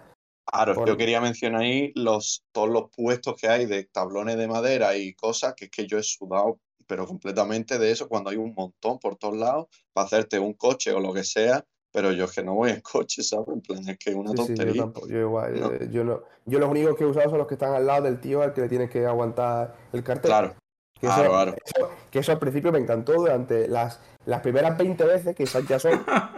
[0.48, 4.46] Claro, Por- yo quería mencionar ahí los, todos los puestos que hay de tablones de
[4.46, 8.36] madera y cosas que es que yo he sudado pero completamente de eso cuando hay
[8.36, 12.24] un montón por todos lados para hacerte un coche o lo que sea, pero yo
[12.26, 13.48] es que no voy en coche, ¿sabes?
[13.48, 14.82] En plan, es que es una Sí, sí, yo tontería.
[14.82, 15.60] tampoco, yo igual.
[15.60, 15.72] No.
[15.72, 18.02] eh, Yo, no, yo los únicos que he usado son los que están al lado
[18.04, 20.30] del tío al que le tienes que aguantar el cartel.
[20.30, 20.54] Claro,
[21.00, 21.54] Que eso, claro, claro.
[21.64, 25.66] eso- que eso al principio me encantó durante las, las primeras 20 veces, que esas
[25.68, 25.92] ya son,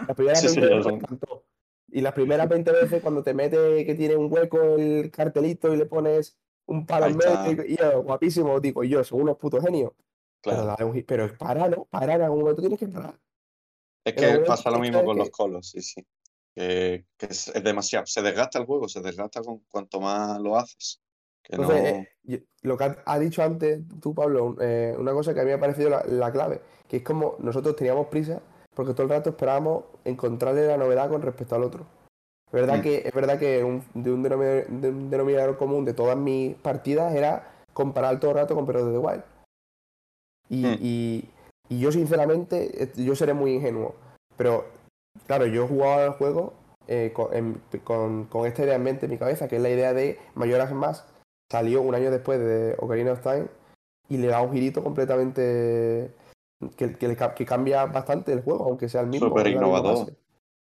[0.06, 1.44] las primeras Sí, sí, 20 ya veces me encantó.
[1.90, 5.76] Y las primeras 20 veces cuando te mete que tiene un hueco el cartelito y
[5.78, 9.92] le pones un palo en medio, y yo, guapísimo, digo yo, son unos putos genios.
[10.42, 10.66] Pero, Claro.
[10.78, 11.84] dale un pero para, ¿no?
[11.86, 13.18] Para, en algún momento tienes que parar.
[14.04, 16.06] Es que pasa lo mismo con que- los colos, sí, sí.
[16.54, 18.06] Que, que es, es demasiado.
[18.06, 21.00] Se desgasta el juego, se desgasta con cuanto más lo haces.
[21.42, 21.62] Que no.
[21.64, 25.42] Entonces, eh, lo que ha- has dicho antes tú, Pablo, eh, una cosa que a
[25.44, 28.40] mí me ha parecido la, la clave, que es como nosotros teníamos prisa
[28.74, 31.84] porque todo el rato esperábamos encontrarle la novedad con respecto al otro.
[32.46, 32.82] Es verdad Mm.
[32.82, 36.54] que, es verdad que un, de un denominador, de un denominador común de todas mis
[36.56, 39.22] partidas era comparar todo el rato con Breath of the Wild.
[40.50, 40.76] Y, Mm.
[40.80, 41.30] y-
[41.68, 43.94] y yo sinceramente, eh, yo seré muy ingenuo,
[44.36, 44.64] pero
[45.26, 46.54] claro, yo he jugado al juego
[46.90, 49.68] eh, con, en- con- con esta idea en mente en mi cabeza, que es la
[49.68, 51.04] idea de mayoras más.
[51.52, 53.46] Salió un año después de Ocarina of Time
[54.08, 56.14] y le da un girito completamente
[56.76, 59.28] que, que, cambia bastante el juego, aunque sea el mismo.
[59.28, 60.14] Súper innovador.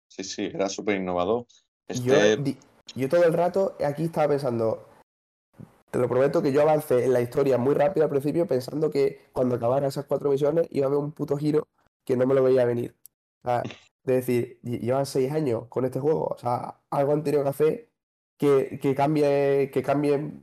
[0.09, 1.45] Sí, sí, era súper innovador.
[1.87, 2.57] Yo, Este,
[2.95, 4.88] yo todo el rato aquí estaba pensando,
[5.91, 9.19] te lo prometo que yo avancé en la historia muy rápido al principio pensando que
[9.33, 11.67] cuando acabara esas cuatro misiones iba a haber un puto giro
[12.05, 12.95] que no me lo veía venir.
[13.43, 13.63] O sea,
[14.03, 17.49] de decir, lle- llevan seis años con este juego, o sea, algo han tenido que
[17.49, 17.91] hacer
[18.37, 20.41] que, que cambie, que cambie.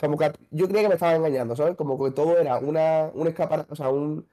[0.00, 1.76] Como que yo creía que me estaban engañando, ¿sabes?
[1.76, 4.28] Como que todo era una, un escaparate, o sea, un.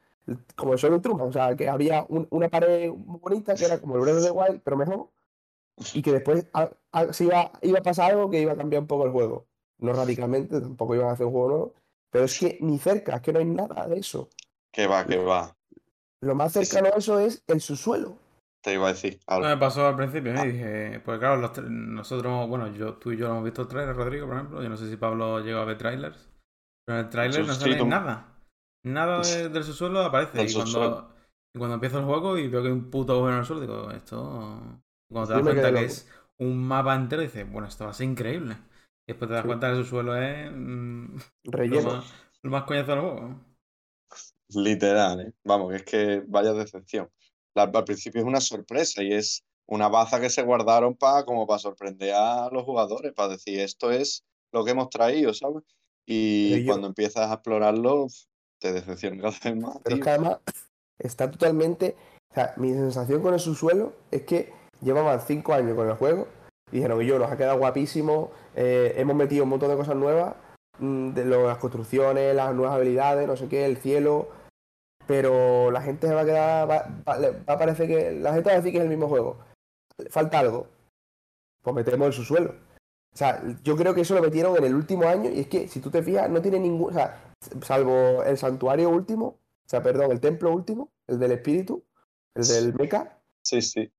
[0.56, 3.80] Como el Sonic Truman, o sea, que había un- una pared muy bonita que era
[3.82, 5.12] como el Breath of the Wild, pero mejor
[5.94, 6.48] y que después
[7.14, 9.49] se iba, iba a pasar algo que iba a cambiar un poco el juego.
[9.80, 11.74] No radicalmente, tampoco iban a hacer un juego nuevo,
[12.12, 14.30] pero es que ni cerca, es que no hay nada de eso.
[14.72, 15.42] que va, que va.
[16.22, 16.72] Lo más Sí, sí.
[16.72, 18.18] cercano a eso es el subsuelo.
[18.62, 19.48] Te iba a decir algo.
[19.48, 20.48] Me pasó al principio, ¿eh?
[20.48, 23.96] y dije, pues claro, los nosotros, bueno, yo, tú y yo hemos visto el trailer,
[23.96, 24.62] Rodrigo, por ejemplo.
[24.62, 26.30] Yo no sé si Pablo llegó a ver trailers.
[26.86, 28.36] Pero en el trailer no sale nada.
[28.84, 30.44] Nada de- del subsuelo aparece.
[30.44, 31.14] Y cuando,
[31.54, 33.62] y cuando empiezo el juego y veo que hay un puto agujero en el suelo,
[33.62, 34.82] digo, esto.
[35.10, 35.86] Cuando te das cuenta que loco.
[35.86, 38.58] es un mapa entero, dices, bueno, esto va a ser increíble.
[39.10, 39.48] Y después te das Sí.
[39.48, 40.52] cuenta que el subsuelo es.
[40.52, 41.94] mm, lo, Relleno.
[41.94, 43.36] más, lo más coñazo del juego.
[44.50, 45.34] Literal, ¿eh?
[45.44, 47.10] Vamos, que es que vaya decepción.
[47.56, 51.48] La- al principio es una sorpresa y es una baza que se guardaron para como
[51.48, 55.64] para sorprender a los jugadores, para decir esto es lo que hemos traído, ¿sabes?
[56.08, 58.08] Y Pero yo- cuando empiezas a explorarlo,
[58.60, 60.38] te decepciona cada vez más, Pero es que además
[61.00, 61.96] está totalmente.
[62.32, 66.28] O sea, mi sensación con el subsuelo es que llevaban cinco años con el juego.
[66.72, 68.30] Y dijeron, yo, nos ha quedado guapísimo.
[68.60, 70.36] Eh, hemos metido un montón de cosas nuevas.
[70.80, 74.28] mm, De las construcciones, las nuevas habilidades, no sé qué, el cielo.
[75.08, 76.70] Pero la gente se va a quedar.
[76.70, 78.12] Va, va a parecer que.
[78.12, 79.38] La gente va a decir que es el mismo juego.
[80.10, 80.68] Falta algo.
[81.64, 82.52] Pues metemos el subsuelo.
[83.14, 85.30] O sea, yo creo que eso lo metieron en el último año.
[85.32, 86.92] Y es que, si tú te fijas, no tiene ningún.
[86.92, 91.84] O sea, salvo el santuario último, o sea, perdón, el templo último, el del espíritu,
[92.36, 93.92] el del mecha, Sí, sí.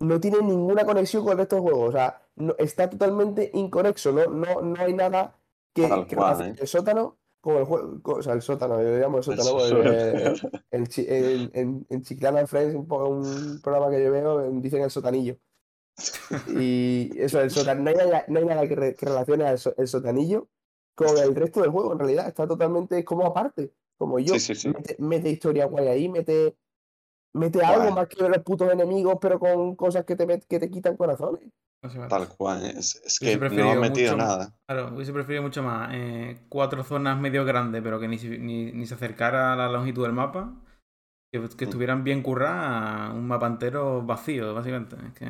[0.00, 1.82] no tiene ninguna conexión con el resto del juego.
[1.84, 4.12] O sea, no, está totalmente inconexo.
[4.12, 5.36] No, no, no hay nada
[5.74, 6.54] que, que cual, ¿eh?
[6.58, 8.00] el sótano con el juego.
[8.04, 9.58] o sea, el sótano, yo le llamo el sótano.
[10.70, 15.36] el en, en Chiclana Friends, un, programa que yo veo, eh, dicen el sotanillo.
[16.48, 19.74] Y eso, el sótano, no hay nada, no hay nada que, re- que relacione so-
[19.76, 20.48] el sotanillo
[20.94, 22.28] con el resto del juego, en realidad.
[22.28, 23.72] Está totalmente como aparte.
[23.96, 24.34] Como yo.
[24.34, 24.68] Sí, sí, sí.
[24.68, 26.56] Mete, mete historia guay ahí, mete,
[27.34, 30.70] mete algo más que los putos enemigos, pero con cosas que te, met- que te
[30.70, 31.50] quitan corazones.
[32.08, 32.64] Tal cual.
[32.64, 34.52] Es, que no han metido mucho- nada.
[34.66, 38.86] Claro, hubiese preferido mucho más eh, cuatro zonas medio grandes, pero que ni, ni, ni
[38.86, 40.54] se acercara a la longitud del mapa.
[41.32, 41.68] Que, que Mm.
[41.68, 44.96] estuvieran bien curradas a un mapa entero vacío, básicamente.
[45.06, 45.28] Es que...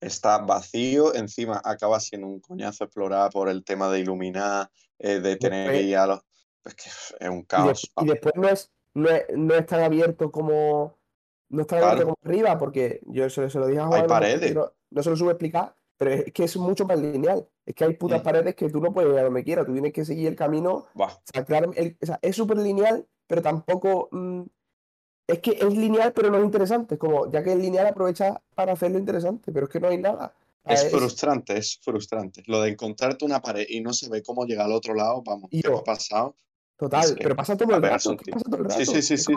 [0.00, 5.36] Está vacío, encima acaba siendo un coñazo explorar por el tema de iluminar, eh, de
[5.36, 6.20] tener que ir a los...
[6.64, 6.88] Es que
[7.24, 7.90] es un Y, caos.
[7.96, 10.98] de- y después no es, no es, no es tan abierto como.
[11.50, 11.92] No es tan Claro.
[11.92, 14.02] abierto como arriba, porque yo se, se lo dije a Juan.
[14.02, 14.54] Hay paredes.
[14.90, 17.46] No, se lo supe explicar, pero es que es mucho más lineal.
[17.66, 18.24] Es que hay putas Mm.
[18.24, 20.86] paredes que tú no puedes ir a donde quieras, tú tienes que seguir el camino
[21.46, 24.08] claro, el- o sea, es súper lineal, pero tampoco.
[24.12, 24.42] mm,
[25.26, 26.94] es que es lineal, pero no es interesante.
[26.94, 29.98] Es como, ya que es lineal, aprovecha para hacerlo interesante, pero es que no hay
[29.98, 30.34] nada.
[30.64, 32.42] Es frustrante, es frustrante.
[32.46, 35.48] Lo de encontrarte una pared y no se ve cómo llega al otro lado, vamos,
[35.50, 36.34] Y ¿qué me yo- ha pasado?
[36.78, 38.16] Total, es que pero pasa todo a el rato.
[38.30, 39.02] pasa todo el Sí, rato.
[39.02, 39.34] sí, sí.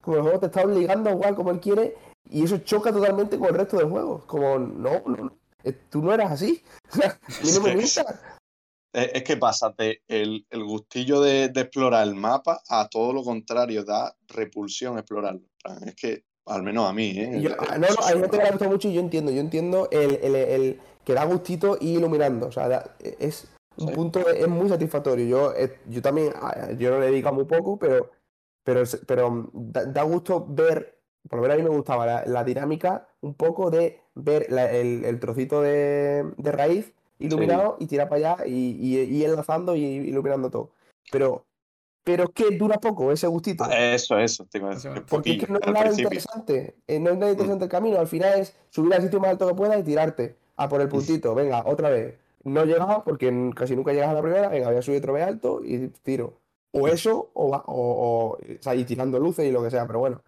[0.00, 1.94] Como, el juego te está obligando a jugar como él quiere
[2.30, 4.22] y eso choca totalmente con el resto del juego.
[4.26, 5.32] Como, no, no, no,
[5.64, 6.62] eh, tú no eras así.
[7.02, 9.32] A mí no me Es que-.
[9.32, 14.16] Es, pásate el, el gustillo de, de explorar el mapa a todo lo contrario, da
[14.28, 15.42] repulsión explorarlo.
[15.84, 17.40] Es que, al menos a mí, ¿eh?
[17.42, 19.88] Yo- ah, no, no, hay gente que le gusta mucho y yo entiendo, yo entiendo
[19.90, 22.46] el, el- el que da gustito y iluminando.
[22.46, 23.94] O sea, da- es un Sí.
[23.94, 25.26] punto, es muy satisfactorio.
[25.26, 28.10] Yo, eh, yo también, ah, yo no le dedico muy poco, pero,
[28.64, 32.24] pero, pero mm, da, da gusto ver, por lo menos a mí me gustaba la,
[32.26, 37.86] la dinámica un poco de ver la- el, el trocito de, de raíz iluminado y
[37.86, 40.70] tirar para allá y, y, y enlazando y iluminando todo.
[41.10, 41.44] Pero,
[42.04, 43.64] pero es que dura poco ese gustito.
[43.64, 46.76] Ah, Eso, eso, te a Eso, que Porque es que no es nada principio, interesante.
[46.86, 47.98] eh, no es nada interesante el camino.
[47.98, 50.88] Al final es subir al sitio más alto que puedas y tirarte a por el
[50.88, 51.34] puntito.
[51.34, 52.14] Venga, otra vez.
[52.46, 54.48] No llegaba porque casi nunca llegas a la primera.
[54.48, 56.40] Venga, voy a subir otra vez alto y tiro.
[56.72, 59.86] O eso, o, va- o, o, o sea, y tirando luces y lo que sea.
[59.86, 60.22] Pero bueno,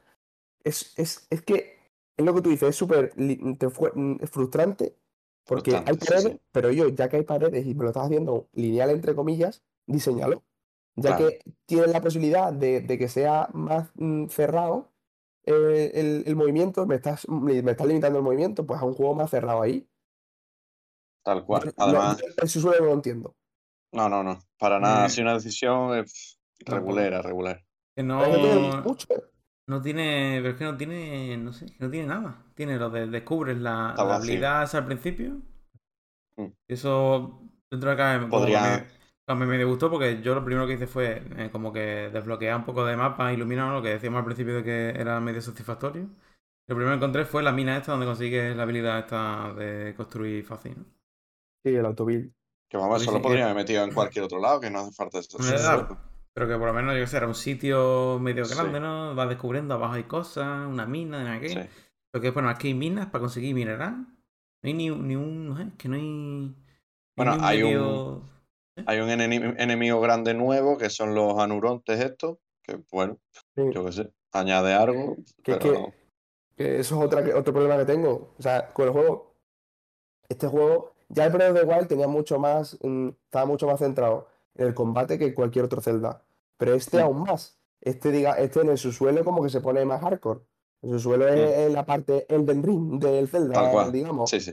[0.65, 1.79] es, es, es que
[2.17, 4.97] es lo que tú dices, es súper mm, frustrante
[5.45, 6.41] porque hay sí, paredes, sí.
[6.53, 10.43] pero yo, ya que hay paredes y me lo estás haciendo lineal entre comillas, diseñalo.
[10.97, 11.29] Ya Claro.
[11.29, 14.93] que tienes la posibilidad de, de que sea más mm, cerrado
[15.45, 19.15] eh, el, el movimiento, me estás, me estás limitando el movimiento, pues a un juego
[19.15, 19.89] más cerrado ahí.
[21.29, 21.67] Tal cual.
[21.77, 23.37] no- Además, el suelo no lo entiendo.
[23.93, 24.39] no, no, no.
[24.59, 25.03] Para nada.
[25.03, 26.05] Eh, Ha sido una decisión eh,
[26.67, 27.63] regulera, regular.
[27.95, 28.23] Que no,
[29.67, 30.39] no tiene.
[30.41, 31.37] Pero es que no tiene.
[31.37, 32.45] No sé, no tiene nada.
[32.55, 35.37] Tiene lo de descubres la, la habilidad al principio.
[36.37, 36.47] Mm.
[36.69, 38.89] Eso dentro de acá Podría- que me,
[39.27, 42.65] como me gustó porque yo lo primero que hice fue eh, como que desbloquear un
[42.65, 46.09] poco de mapa, iluminar lo que decíamos al principio de que era medio satisfactorio.
[46.67, 50.45] Lo primero que encontré fue la mina esta donde consigues la habilidad esta de construir
[50.45, 50.77] fácil.
[50.79, 50.85] ¿no?
[51.65, 52.33] Sí, el autobuild.
[52.69, 54.93] Que vamos, eso lo podría que- haber metido en cualquier otro lado, que no hace
[54.93, 55.39] falta eso.
[56.35, 58.55] Pero que por lo menos, yo qué sé, era un sitio medio Sí.
[58.55, 59.15] grande, ¿no?
[59.15, 61.49] Vas descubriendo, abajo hay cosas, una mina, no qué.
[61.49, 61.59] Sí.
[62.13, 63.97] Porque, bueno, aquí hay minas para conseguir mineral.
[63.97, 65.49] No hay ni, un- ni un.
[65.49, 66.03] No sé, que no hay.
[66.03, 66.55] ni
[67.17, 68.23] Bueno, un hay un- medio-
[68.87, 73.19] Hay un enemi- enemigo grande nuevo que son los anurontes estos, que bueno,
[73.57, 73.63] Sí.
[73.73, 75.95] yo qué sé, añade algo, Que pero que,
[76.57, 78.35] que eso es otra, que- otro problema que tengo.
[78.39, 79.35] O sea, con el juego,
[80.29, 83.79] este juego, ya el Breath of the Wild tenía mucho más, mm, estaba mucho más
[83.79, 86.23] centrado en el combate que cualquier otro Zelda.
[86.57, 87.59] Pero este aún más.
[87.81, 90.41] Este, diga, este en el subsuelo como que se pone más hardcore.
[90.83, 91.61] El subsuelo es Mm.
[91.69, 93.93] en la parte Elden Ring del Zelda, tal cual.
[93.93, 94.31] digamos.
[94.31, 94.53] Sí, sí.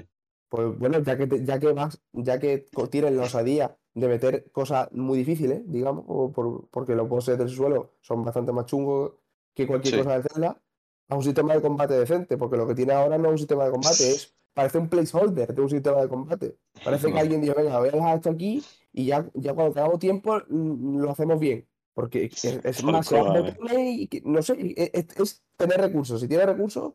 [0.49, 4.51] Pues bueno, ya que, te- ya que vas, ya que tienes la osadía de meter
[4.51, 9.13] cosas muy difíciles, digamos, o por- porque los bosses del suelo son bastante más chungos
[9.55, 10.03] que cualquier Sí.
[10.03, 10.61] cosa de Zelda,
[11.09, 13.65] a un sistema de combate decente, porque lo que tiene ahora no es un sistema
[13.65, 16.55] de combate, es, parece un placeholder de un sistema de combate.
[16.83, 18.63] Parece que alguien dijo, venga, voy a dejar esto aquí
[18.93, 21.67] y ya, ya cuando tengamos tiempo mm, lo hacemos bien.
[21.93, 26.19] Porque es, es más, botones y que- no sé, es, es- es tener recursos.
[26.19, 26.93] Si tienes recursos,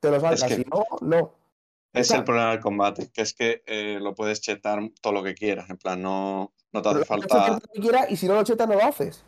[0.00, 0.44] te los salgas.
[0.44, 1.34] que- Si no, no.
[1.92, 5.34] Es el problema del combate, que es que eh, lo puedes chetar todo lo que
[5.34, 7.48] quieras, en plan, no, no te hace Lo falta...
[7.54, 9.24] lo que quieras y si no lo chetas, no lo haces.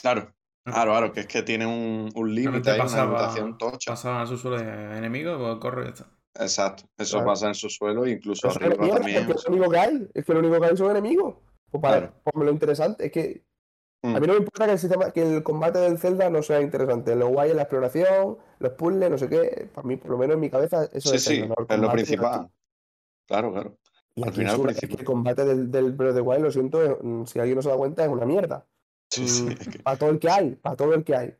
[0.00, 0.32] Claro,
[0.64, 3.92] claro, claro, que es que tiene un, un límite una limitación tocha.
[3.92, 6.10] pasaba al subsuelo de enemigo, pues corre y ya está.
[6.34, 7.26] Exacto, eso Claro.
[7.30, 9.30] pasa en su suelo e incluso Pero arriba enemigos, también.
[9.30, 10.08] es lo único que hay.
[10.14, 11.34] Es que lo único que hay son enemigos.
[11.70, 12.14] Pues, para, Claro.
[12.24, 13.44] pues lo interesante es que
[14.00, 14.14] Mm.
[14.14, 16.60] a mí no me importa que el sistema, que el combate del Zelda no sea
[16.60, 17.16] interesante.
[17.16, 19.68] Lo guay es la exploración, los puzzles, no sé qué.
[19.74, 22.48] Para mí, por lo menos en mi cabeza, eso Sí, es sí, es lo principal.
[23.26, 23.76] Claro, claro.
[24.14, 26.98] Y Al final es que el combate del, del Breath of the Wild, lo siento,
[27.02, 28.64] mm, si alguien no se da cuenta, es una mierda.
[29.10, 31.34] Sí, sí, Mm, es que Para todo el que hay, para todo el que hay.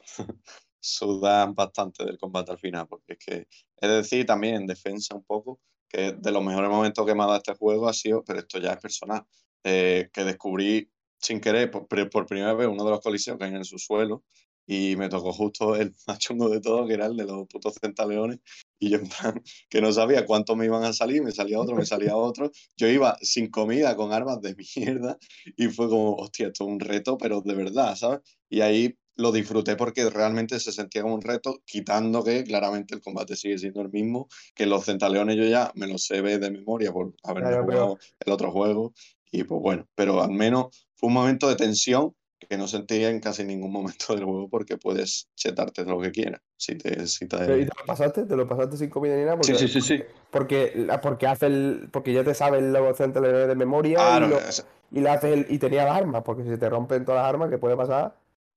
[0.84, 5.24] sudan bastante del combate al final, porque es que, es decir, también en defensa un
[5.24, 8.40] poco, que de los mejores momentos que me ha dado este juego ha sido, pero
[8.40, 9.24] esto ya es personal,
[9.64, 13.50] eh, que descubrí sin querer por, por primera vez uno de los coliseos que hay
[13.50, 14.24] en el subsuelo
[14.66, 17.74] y me tocó justo el más chungo de todo, que era el de los putos
[17.80, 18.40] centaleones,
[18.78, 21.76] y yo en plan, que no sabía cuántos me iban a salir, me salía otro,
[21.76, 25.18] me salía otro, yo iba sin comida, con armas de mierda,
[25.56, 28.20] y fue como, hostia, esto es un reto, pero de verdad, ¿sabes?
[28.48, 33.00] Y ahí lo disfruté porque realmente se sentía como un reto, quitando que claramente el
[33.00, 36.92] combate sigue siendo el mismo, que los centaleones yo ya me los sé de memoria
[36.92, 38.92] por haberme Claro, pero- jugado el otro juego,
[39.30, 42.14] y pues bueno, pero al menos fue un momento de tensión
[42.48, 46.40] que no sentía en casi ningún momento del juego porque puedes chetarte lo que quieras.
[46.56, 48.26] Si te, si te- Pero, ¿y te lo pasaste?
[48.26, 49.36] ¿Te lo pasaste sin comida ni nada?
[49.36, 50.02] Porque, Sí, sí, sí, sí.
[50.30, 54.38] Porque, porque, hace el, porque ya te sabes los centeliones de memoria Claro, y, lo-
[54.40, 57.28] es- y le haces el- y tenía las armas, porque si te rompen todas las
[57.30, 58.14] armas, que puede pasar?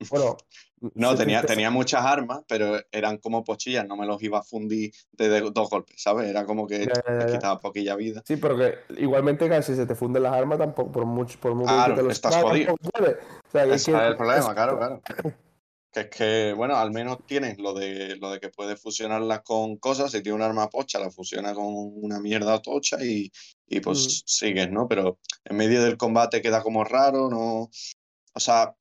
[0.10, 0.38] Bueno,
[0.93, 4.43] No, tenía, te- tenía muchas armas, pero eran como pochillas, no me los iba a
[4.43, 6.29] fundir de, de dos golpes, ¿sabes?
[6.29, 7.31] Era como que Ya, ya, les ya.
[7.33, 8.21] quitaba poquilla vida.
[8.25, 11.73] Sí, pero que igualmente casi se te funden las armas, tampoco, por mucho, por mucho
[11.73, 12.73] Claro, que te los estás jodido.
[12.73, 15.01] O sea, que es que- es el problema, claro, claro.
[15.91, 19.77] Que es que, bueno, al menos tienes lo de, lo de que puedes fusionarlas con
[19.77, 20.12] cosas.
[20.12, 23.31] Si tiene un arma pocha, la fusiona con una mierda tocha y,
[23.67, 24.27] y pues Mm.
[24.27, 24.88] sigues, ¿no?
[24.88, 27.69] Pero en medio del combate queda como raro, ¿no?
[28.33, 28.75] O sea,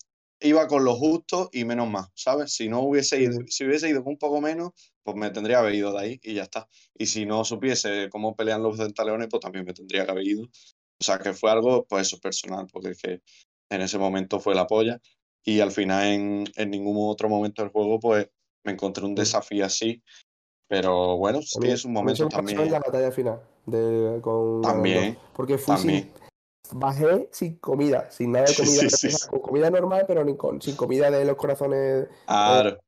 [0.47, 2.53] iba con lo justo y menos más, ¿sabes?
[2.53, 4.71] Si no hubiese ido, si hubiese ido con un poco menos,
[5.03, 6.69] pues me tendría que haber ido de ahí y ya está.
[6.95, 10.45] Y si no supiese cómo pelean los centaleones, pues también me tendría que haber ido.
[10.45, 13.21] O sea, que fue algo, pues eso, personal, porque es que
[13.71, 15.01] en ese momento fue la polla.
[15.45, 18.29] Y al final, en, en ningún otro momento del juego, pues
[18.65, 20.03] me encontré un desafío así.
[20.69, 22.61] Pero bueno, eso momentos me pasó también.
[22.61, 26.03] en la batalla final de, con También, porque fui También.
[26.03, 26.26] sin,
[26.73, 29.27] bajé sin comida, sin nada de comida, sí, o sí, sea, sí.
[29.29, 32.09] con comida normal, pero ni con- sin comida de los corazones.
[32.27, 32.79] Claro.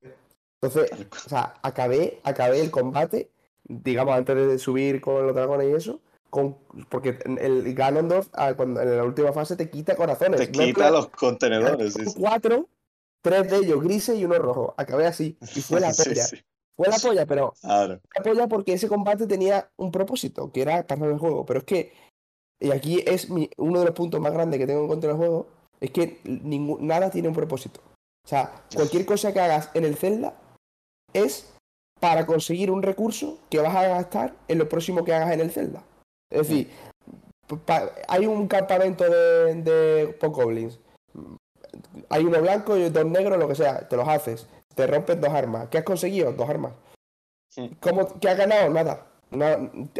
[0.60, 0.90] Entonces,
[1.26, 3.30] o sea, acabé, acabé el combate,
[3.64, 6.56] digamos, antes de subir con los dragones y eso, con,
[6.88, 10.40] porque el Ganondorf ah, cuando, en la última fase te quita corazones.
[10.40, 11.94] Te quita plan, los contenedores.
[12.18, 12.68] Cuatro,
[13.22, 14.74] tres de ellos grises y uno rojo.
[14.76, 16.24] Acabé así, y fue la polla.
[16.24, 16.36] sí.
[16.76, 18.00] Fue la polla, pero Claro.
[18.16, 21.44] apoya porque ese combate tenía un propósito, que era pasar el juego.
[21.44, 21.92] Pero es que,
[22.60, 25.16] y aquí es mi- uno de los puntos más grandes que tengo en contra del
[25.18, 25.46] juego,
[25.80, 27.80] es que ningún, nada tiene un propósito.
[28.24, 30.34] O sea, cualquier cosa que hagas en el Zelda
[31.12, 31.50] es
[32.00, 35.50] para conseguir un recurso que vas a gastar en lo próximo que hagas en el
[35.50, 35.82] Zelda.
[36.30, 36.70] Es decir,
[38.08, 40.78] hay un campamento de, de Pogoblins.
[42.10, 44.46] Hay uno blanco y dos negros, lo que sea, te los haces.
[44.74, 45.68] Te rompes dos armas.
[45.68, 46.32] ¿Qué has conseguido?
[46.32, 46.72] Dos armas.
[47.50, 47.74] Sí.
[47.80, 48.68] ¿Cómo, ¿Qué has ganado?
[48.70, 49.06] Nada.
[49.30, 49.44] No,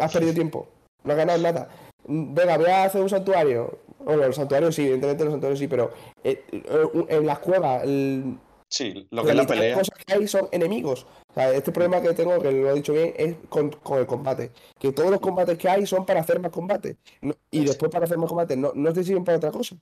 [0.01, 0.69] has perdido tiempo.
[1.05, 1.69] No has ganado nada.
[2.09, 3.79] Venga, voy a hacer un santuario.
[3.99, 5.93] Bueno, los santuarios sí, evidentemente los santuarios sí, pero
[6.25, 8.39] eh, eh, en las cuevas, el-
[8.71, 9.75] Sí, lo que es la pelea.
[9.79, 11.07] cosas que hay son enemigos.
[11.31, 14.07] O sea, este problema que tengo, que lo he dicho bien, es con, con el
[14.07, 14.53] combate.
[14.79, 16.97] Que todos los combates que hay son para hacer más combate.
[17.23, 19.77] No- y después para hacer más combate, no, no te sirven para otra cosa.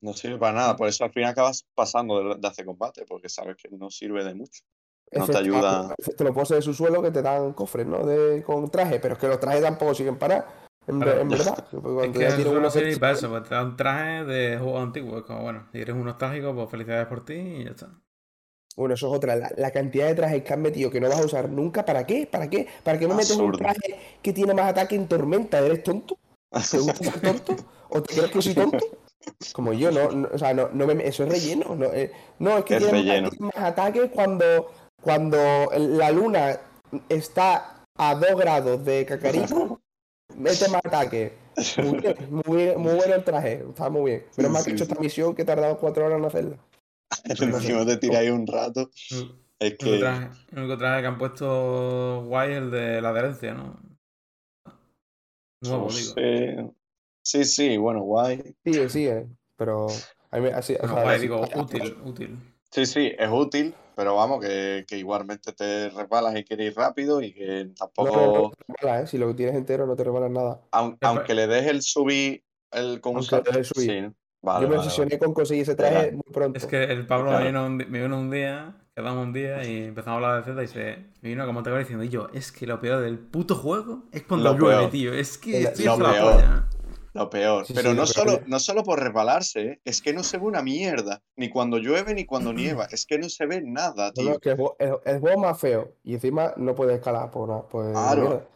[0.00, 0.76] No sirve para nada.
[0.76, 4.34] Por eso al final acabas pasando de, hacer combate, porque sabes que no sirve de
[4.34, 4.62] mucho.
[5.12, 5.94] No te ayuda.
[6.16, 8.04] Te lo pones de su suelo que te dan cofres, ¿no?
[8.06, 10.61] De, con traje, pero es que los trajes tampoco siguen para.
[10.88, 11.20] En, Claro.
[11.20, 11.58] en verdad.
[11.58, 13.76] Es cuando que ya eso tienes no unos sirve para hechizos- eso, pues te dan
[13.76, 15.18] traje de juego antiguo.
[15.18, 17.88] Es como, bueno, si eres un nostálgico, pues felicidades por ti y ya está.
[18.76, 19.36] Bueno, eso es otra.
[19.36, 21.84] La, la cantidad de trajes que han metido que no vas a usar nunca.
[21.84, 22.26] ¿Para qué?
[22.30, 22.66] ¿Para qué?
[22.82, 25.58] ¿Para qué me metes un traje que tiene más ataque en tormenta?
[25.60, 26.16] ¿Eres tonto?
[26.70, 27.56] ¿Te gusta ser tonto?
[27.90, 28.78] ¿O te crees que soy tonto?
[29.52, 31.76] Como yo, no, no, o sea, no, no me- eso es relleno.
[31.76, 35.38] No, eh, no, es que Es tiene, más- tiene más ataque cuando, cuando
[35.76, 36.58] la luna
[37.08, 39.78] está a 2 grados de Kakariko.
[40.36, 41.32] Mete más ataque.
[41.82, 42.16] Muy bien,
[42.46, 43.64] muy, bien- muy bueno el traje.
[43.68, 44.26] Está muy bien.
[44.36, 44.90] Pero Sí, más sí, que hecho sí.
[44.90, 46.56] esta misión que he tardado 4 horas en hacerla.
[47.24, 48.90] Encima te tiráis un rato.
[49.60, 49.98] El Es único que.
[49.98, 53.80] traje, el único traje que han puesto guay es el de la adherencia, ¿no?
[55.62, 56.14] Nuevo, no digo.
[56.14, 56.70] sé.
[57.24, 58.56] Sí, sí, bueno, guay.
[58.64, 59.26] Sigue, sigue.
[59.56, 59.86] Pero
[60.30, 62.51] a mí me- así, o sea, guay, así- digo, útil, útil.
[62.72, 67.20] Sí, sí, es útil, pero vamos, que, que igualmente te resbalas y quieres ir rápido
[67.20, 68.16] y que tampoco.
[68.18, 69.06] no, no te resbalas, ¿eh?
[69.08, 70.60] Si lo tienes entero no te rebalas nada.
[70.72, 73.90] aun- aunque le des el subir el con un Aunque des el subir.
[73.90, 74.16] Sí.
[74.44, 75.18] Vale, Yo me vale, obsesioné vale.
[75.20, 76.58] con conseguir ese traje muy pronto.
[76.58, 77.44] Es que el Pablo Claro.
[77.44, 80.44] me, vino un, me vino un día, quedamos un día y empezamos a hablar de
[80.44, 83.02] Zelda y se me vino como te acabo diciendo, y yo, es que lo peor
[83.02, 84.90] del puto juego es cuando Lo llueve, peor.
[84.90, 85.12] tío.
[85.12, 86.64] Es que Lo estoy Lo la polla.
[87.14, 87.66] Lo peor.
[87.66, 89.80] Sí, Pero sí, no, peor solo, no solo por resbalarse, ¿eh?
[89.84, 91.22] es que no se ve una mierda.
[91.36, 92.86] Ni cuando llueve ni cuando nieva.
[92.90, 94.32] Es que no se ve nada, No, no, tío.
[94.32, 95.94] es que el, juego- el- el juego más feo.
[96.04, 97.68] Y encima no puedes escalar por.
[97.68, 98.48] Pues, Claro.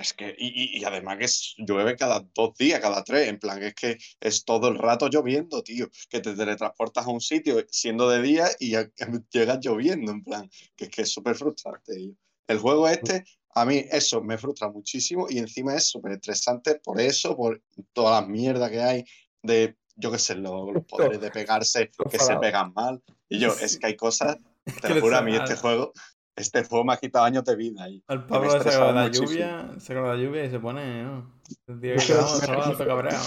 [0.00, 3.74] Es que, y, además que es- llueve cada dos días, cada tres, en plan, es
[3.74, 8.22] que es todo el rato lloviendo, tío, que te teletransportas a un sitio siendo de
[8.22, 8.76] día y
[9.32, 11.94] llegas lloviendo, en plan, que es que es súper frustrante.
[11.96, 12.12] tío.
[12.46, 17.00] El juego este, a mí eso me frustra muchísimo y encima es súper estresante por
[17.00, 17.60] eso, por
[17.92, 19.04] toda la mierda que hay
[19.42, 23.02] de, yo qué sé, lo- los poderes de pegarse Lo que se pegan mal.
[23.28, 25.92] Y yo, es que hay cosas, te que lo juro, a mí este juego,
[26.36, 27.88] este juego me ha quitado años de vida.
[27.88, 29.28] Y, Al Pablo le saca estresaba la muchísimo.
[29.30, 31.32] lluvia, saca la lluvia y se pone, ¿no?
[31.66, 33.24] El día que cabreado.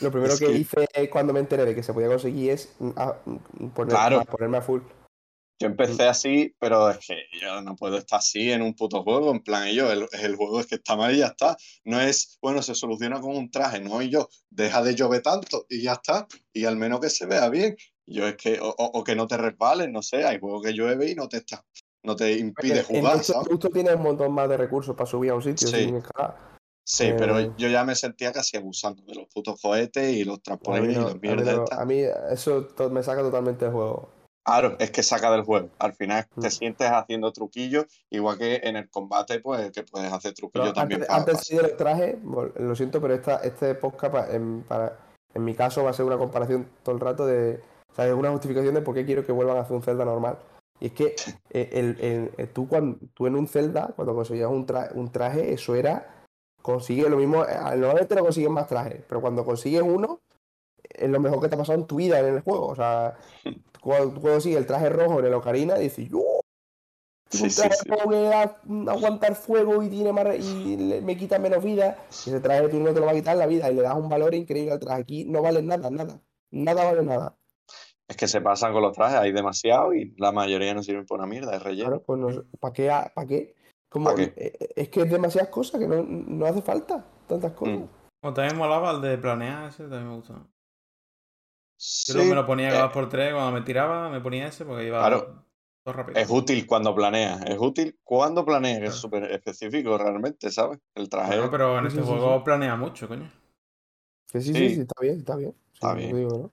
[0.00, 2.72] Lo primero Es que, que- hice cuando me enteré de que se podía conseguir es
[2.78, 4.20] mm, a- mm, poner- Claro.
[4.20, 4.80] a ponerme a full.
[5.60, 9.32] Yo empecé así, pero es que yo no puedo estar así en un puto juego.
[9.32, 11.56] En plan, yo, el, el juego es que está mal y ya está.
[11.84, 15.66] No es, bueno, se soluciona con un traje, no, y yo, deja de llover tanto
[15.68, 16.28] y ya está.
[16.52, 17.76] Y al menos que se vea bien.
[18.06, 21.10] Yo es que, o, o- que no te resbales, no sé, hay juegos que llueve
[21.10, 21.62] y no te está,
[22.04, 23.48] no te impide jugar, ¿sabes?
[23.48, 25.84] justo tienes un montón más de recursos para subir a un sitio Sí.
[25.84, 26.36] sin escalar.
[26.84, 30.40] Sí, pero eh, yo ya me sentía casi abusando de los putos cohetes y los
[30.42, 32.00] trampolines y no- mí mierdas no- a mí
[32.30, 34.08] eso me saca totalmente del juego.
[34.48, 35.68] Claro, es que saca del juego.
[35.78, 36.50] Al final te Mm.
[36.50, 41.00] sientes haciendo truquillos, igual que en el combate, pues que puedes hacer Pero truquillos también
[41.02, 42.18] antes, para, antes para- sí del traje,
[42.58, 44.98] lo siento, pero esta, este podcast en, para,
[45.34, 47.60] en mi caso va a ser una comparación todo el rato de.
[47.90, 50.04] O sea, es una justificación de por qué quiero que vuelvan a hacer un Zelda
[50.04, 50.38] normal.
[50.80, 51.14] Y es que
[51.50, 55.10] eh, el, el- el- tú, cuando, tú en un Zelda, cuando conseguías un, tra- un
[55.12, 56.14] traje, eso era.
[56.62, 57.44] Consigues lo mismo.
[57.44, 60.20] eh, Normalmente no consigues más trajes, pero cuando consigues uno,
[60.90, 62.66] es lo mejor que te ha pasado en tu vida en el juego.
[62.68, 63.16] O sea,
[63.80, 66.22] cuando tú consigues el traje rojo en el Ocarina, dices, yo.
[67.30, 67.88] Tengo Sí, un sí, traje sí.
[67.90, 68.60] rojo que da-
[68.92, 71.98] aguantar fuego y tiene más y le- me quita menos vida.
[72.26, 73.94] Y ese traje tú no te lo va a quitar la vida y le das
[73.96, 75.00] un valor increíble al traje.
[75.02, 76.20] Aquí no vale nada, nada.
[76.50, 77.36] Nada vale nada.
[78.08, 81.24] Es que se pasan con los trajes, hay demasiado y la mayoría no sirven para
[81.24, 81.88] una mierda, es relleno.
[81.90, 82.88] Claro, pues no, ¿para qué?
[83.14, 83.54] ¿Para qué?
[83.90, 84.32] Como, ¿Pa qué?
[84.34, 87.74] eh, Es que es demasiadas cosas que no, no hace falta tantas cosas.
[87.80, 87.84] Mm.
[88.22, 90.46] Como también molaba el de planear, ese también me gustaba.
[91.80, 94.48] Yo Sí, me lo ponía eh, cada dos por tres, cuando me tiraba, me ponía
[94.48, 95.44] ese porque iba Claro.
[95.84, 96.18] todo rápido.
[96.18, 99.00] es útil cuando planeas, es útil cuando planeas, que es Claro.
[99.00, 100.80] súper específico realmente, ¿sabes?
[100.96, 103.30] El traje Claro, pero en Sí, este sí, sí, juego planea mucho, coño.
[104.26, 104.74] Sí, sí, Sí.
[104.74, 105.54] sí, está bien, está bien.
[105.72, 106.16] Está lo bien.
[106.16, 106.52] digo, ¿no?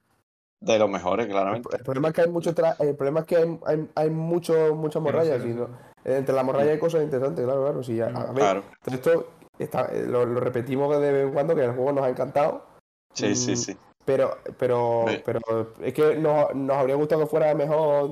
[0.61, 1.75] de los mejores, claramente.
[1.77, 4.73] el problema es que hay mucho tra- el problema es que hay, hay, hay mucho,
[4.75, 5.43] muchas morrallas.
[5.43, 5.69] no y no-
[6.05, 7.83] entre las morrallas hay cosas interesantes, claro, claro.
[7.83, 9.27] Sí, a, a ver, Claro, todo esto
[9.59, 12.65] está- eh, lo, lo repetimos de vez en cuando, que el juego nos ha encantado.
[13.13, 13.77] sí, sí, Mm, sí.
[14.05, 18.03] Pero, pero, pero es que nos, nos habría gustado que fuera mejor.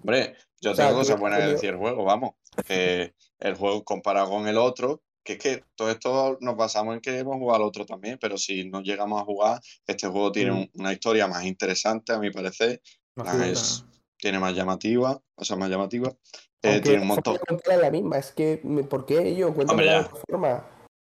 [0.00, 2.32] Hombre, yo O sea, tengo cosas buenas que decir del juego, vamos.
[2.66, 7.00] Que el juego comparado con el otro, que es que todo esto nos basamos en
[7.00, 10.50] que hemos jugado al otro también, pero si no llegamos a jugar, este juego tiene
[10.50, 10.56] Mm.
[10.56, 12.82] un- una historia más interesante, a mi parecer.
[13.16, 13.84] Más es-
[14.18, 16.14] tiene más llamativa, cosas más llamativas.
[16.62, 17.38] Eh, tiene un montón.
[17.48, 18.18] es la misma.
[18.18, 20.64] Es que, ¿por qué ellos cuentan de forma?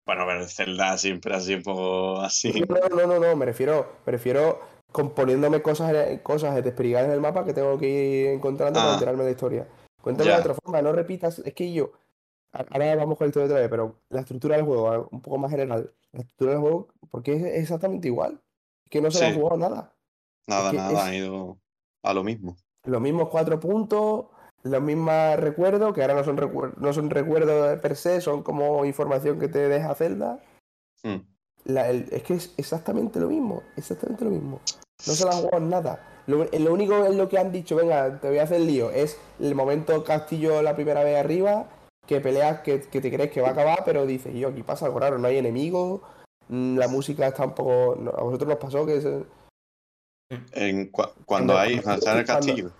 [0.09, 2.65] Bueno, pero el Zelda siempre así un poco así.
[2.67, 4.59] No, no, no, no, me refiero, me refiero
[4.91, 8.95] componiéndome cosas, en- cosas desperigadas en el mapa que tengo que ir encontrando para Ah.
[8.95, 9.69] enterarme de la historia.
[10.01, 10.37] Cuéntame Ya.
[10.37, 11.93] de otra forma, no repitas, es que yo,
[12.55, 15.51] ahora vamos con la historia otra vez, pero la estructura del juego, un poco más
[15.51, 18.41] general, la estructura del juego, porque es exactamente igual,
[18.87, 19.39] es que no se le ha Sí.
[19.39, 19.93] jugado nada.
[20.47, 21.59] Nada, nada, es- ha ido
[22.03, 22.57] a lo mismo.
[22.85, 24.25] Los mismos cuatro puntos,
[24.71, 28.85] los mismos recuerdos, que ahora no son, recuer- no son recuerdos per se, son como
[28.85, 30.41] información que te deja Zelda.
[31.03, 31.17] Mm.
[31.65, 34.61] La- el- es que es exactamente lo mismo, exactamente lo mismo.
[35.07, 36.23] No se la han jugado en nada.
[36.27, 39.19] Lo, lo único en lo que han dicho, venga, te voy a hacer lío, es
[39.41, 41.69] el momento castillo la primera vez arriba,
[42.07, 44.87] que peleas, que, que te crees que va a acabar, pero dices, yo, aquí pasa
[44.87, 46.01] algo raro, no hay enemigos,
[46.49, 47.97] mm, la música está un poco...
[47.99, 49.01] no, a vosotros nos pasó que...
[49.01, 49.25] se-
[50.53, 52.71] En cua- cuando hay, está en el castillo.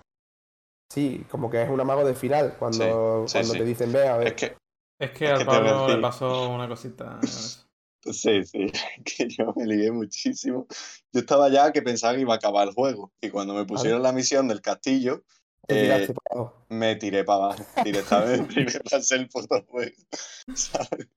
[0.89, 3.59] Sí, como que es un amago de final, cuando, Sí, sí, cuando sí.
[3.59, 4.27] te dicen, ve, a ver...
[4.29, 4.57] Es que,
[4.99, 7.19] Es que Es al Pablo le pasó una cosita.
[7.21, 8.71] sí, sí,
[9.05, 10.67] que yo me ligué muchísimo.
[11.13, 13.11] Yo estaba ya que pensaba que iba a acabar el juego.
[13.21, 15.23] Y cuando me pusieron la misión del castillo,
[15.67, 16.65] eh, tiraste para abajo.
[16.69, 17.65] me tiré para abajo.
[17.83, 19.95] Directamente y me pasé el puto juego.
[20.55, 21.07] ¿sabes?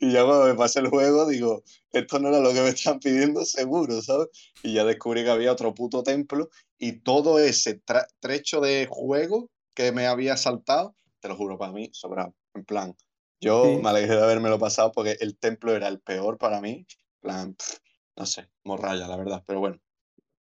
[0.00, 2.98] Y ya cuando me pasé el juego, digo, esto no era lo que me están
[2.98, 4.28] pidiendo seguro, ¿sabes?
[4.62, 7.80] Y ya descubrí que había otro puto templo y todo ese
[8.20, 12.34] trecho de juego que me había saltado, te lo juro, para mí, sobrado.
[12.54, 12.96] En plan,
[13.40, 13.82] yo Sí.
[13.82, 16.86] me alegré de haberme lo pasado porque el templo era el peor para mí.
[16.88, 17.78] En plan, pff,
[18.16, 19.78] no sé, morralla, la verdad, pero bueno.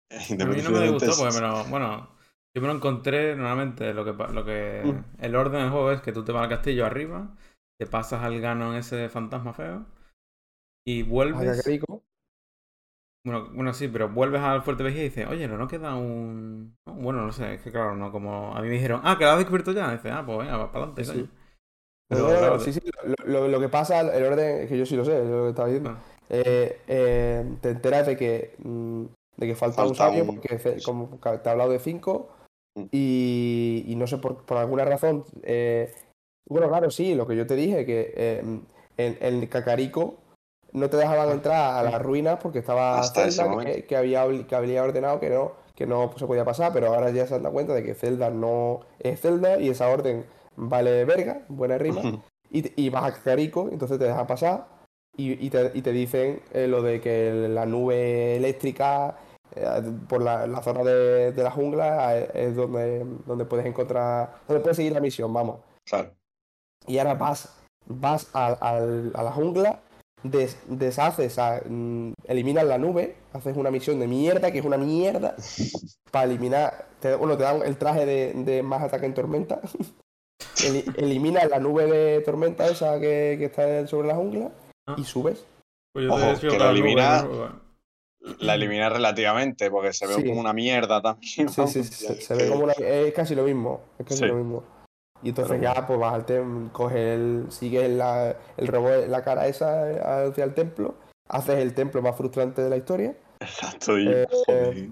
[0.10, 1.66] A mí no me gustó porque me lo.
[1.66, 2.16] Bueno,
[2.54, 3.94] yo me lo encontré normalmente.
[3.94, 5.24] Lo que, lo que Mm.
[5.24, 7.36] El orden del juego es que tú te vas al castillo arriba,
[7.86, 9.86] te pasas al Ganon ese fantasma feo
[10.88, 11.62] y Ay, vuelves.
[11.64, 12.04] qué rico.
[13.26, 16.76] Bueno, bueno, sí, pero vuelves al Fuerte Vejiga y dices, oye, no, no queda un.
[16.86, 18.56] no, Bueno, no sé, es que claro, no como.
[18.56, 19.88] A mí me dijeron, ah, que lo has descubierto ya.
[19.94, 21.30] Y dices, ah, pues venga, para adelante, Sí.
[22.10, 22.82] Pero, claro, sí, sí,
[23.26, 25.44] lo, lo- lo que pasa, el orden, es que yo sí lo sé, es lo
[25.44, 25.92] que estaba diciendo.
[25.98, 26.02] Ah.
[26.30, 29.06] Eh, eh, te enteras de que, mm,
[29.38, 32.30] de que falta, un sabio, un- porque como te he hablado de cinco,
[32.76, 32.86] Mm.
[32.92, 35.24] y, y no sé por, por alguna razón.
[35.44, 35.94] eh,
[36.46, 38.44] bueno, claro, sí, lo que yo te dije, que eh,
[38.98, 40.16] en, en Cacarico
[40.72, 44.56] no te dejaban entrar a las ruinas porque estaba Hasta Zelda, que, que había, que
[44.56, 47.54] había ordenado que no, que no se podía pasar, pero ahora ya se han dado
[47.54, 50.26] cuenta de que Zelda no es Zelda y esa orden
[50.56, 52.02] vale verga, buena rima
[52.50, 54.68] y, y vas a Cacarico, entonces te dejan pasar
[55.16, 59.16] y, y te, y te dicen eh, lo de que la nube eléctrica
[59.56, 64.38] eh, por la, la zona de, de la jungla eh, es donde, donde puedes encontrar,
[64.48, 65.60] donde puedes seguir la misión, vamos.
[65.86, 66.12] Claro.
[66.88, 67.50] Y ahora vas,
[67.86, 69.80] vas al- al- a la jungla,
[70.24, 74.78] des- deshaces, a- mm, eliminas la nube, haces una misión de mierda, que es una
[74.78, 75.36] mierda,
[76.12, 79.60] para eliminar, te, bueno, te dan el traje de, de más ataque en tormenta.
[80.66, 84.52] Eli- eliminas la nube de tormenta esa que, que está sobre la jungla
[84.86, 84.96] Ah.
[84.98, 85.46] y subes.
[85.94, 87.26] Pues yo Ojo, que nube, elimina-.
[88.40, 90.26] La eliminé relativamente porque se ve Sí.
[90.26, 91.50] como una mierda también.
[91.50, 94.26] Sí, sí, sí, se, ve como una, es casi lo mismo, es casi Sí.
[94.26, 94.64] lo mismo.
[95.24, 99.24] Y entonces Pero ya pues vas al templo, coges el, sigues la, el robot, la
[99.24, 100.96] cara esa hacia el templo,
[101.30, 103.16] haces el templo más frustrante de la historia.
[103.40, 104.90] Exacto, y Eh, joder.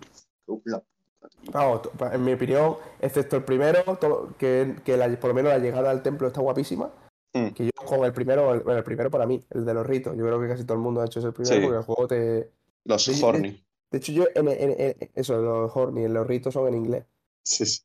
[1.52, 5.52] Vamos, to- en mi opinión, excepto el primero, todo- que, que la- por lo menos
[5.52, 6.90] la llegada al templo está guapísima.
[7.34, 7.48] Mm.
[7.50, 10.16] Que yo con el primero, el, bueno, el primero para mí, el de los ritos,
[10.18, 11.62] yo creo que casi todo el mundo ha hecho ese primero Sí.
[11.62, 12.52] porque el juego te.
[12.86, 13.64] Los horny.
[13.92, 17.06] De hecho, yo en, en- en- eso, los horny, los ritos son en inglés.
[17.44, 17.82] Sí, sí.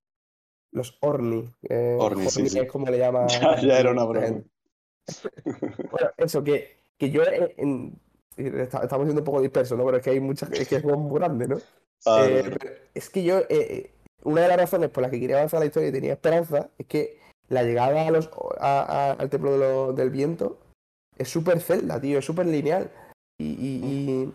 [0.76, 1.50] Los orni.
[1.70, 3.26] eh, Orni, sí, es como le llama.
[3.40, 4.26] Ya, ya era una broma.
[5.90, 7.98] Bueno, eso, que, que yo en,
[8.36, 9.86] en- está- estamos siendo un poco dispersos, ¿no?
[9.86, 11.56] Pero es que hay muchas, es que es muy grande, ¿no?
[12.08, 12.56] Ah, Eh, no,
[12.94, 13.90] es que yo, eh, eh,
[14.24, 16.86] una de las razones por las que quería avanzar la historia y tenía esperanza es
[16.86, 17.18] que
[17.48, 18.28] la llegada a los,
[18.60, 20.58] a- a- al templo de lo- del viento
[21.16, 22.90] es súper celda, tío, es súper lineal.
[23.40, 24.32] Y, y- y,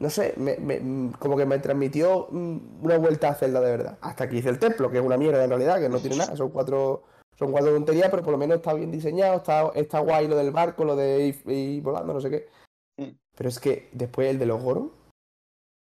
[0.00, 3.98] no sé, me- me- como que me transmitió mm, una vuelta a Zelda de verdad.
[4.00, 6.36] Hasta que hice el templo, que es una mierda en realidad, que no tiene nada,
[6.36, 7.02] son cuatro,
[7.38, 10.50] son cuatro tonterías, pero por lo menos está bien diseñado, está, está guay lo del
[10.50, 12.46] barco, lo de ir, ir volando, no sé qué.
[12.96, 13.10] Mm.
[13.36, 14.92] Pero es que después el de los Goron,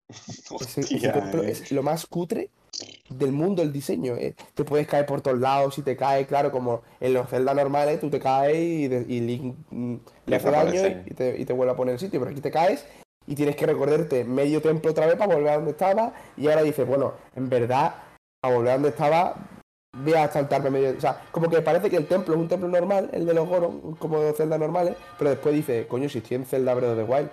[1.13, 1.51] templo eh.
[1.51, 2.51] es lo más cutre
[3.11, 4.15] del mundo el diseño.
[4.17, 4.35] eh.
[4.55, 8.01] Te puedes caer por todos lados y te caes, claro, como en los Zelda normales,
[8.01, 9.97] tú te caes y, de- y Link mm,
[10.27, 12.21] le hace daño y te, y te vuelve a poner en sitio.
[12.21, 12.87] Pero aquí te caes
[13.29, 16.13] y tienes que recorrerte medio templo otra vez para volver a donde estaba.
[16.37, 17.95] Y ahora dices, bueno, en verdad,
[18.43, 19.37] a volver a donde estaba,
[19.97, 20.97] voy a saltarme medio.
[20.97, 23.47] O sea, como que parece que el templo es un templo normal, el de los
[23.47, 27.07] Goron, como de Zelda normales, pero después dice, coño, si estoy en Zelda Breath of
[27.07, 27.31] the Wild.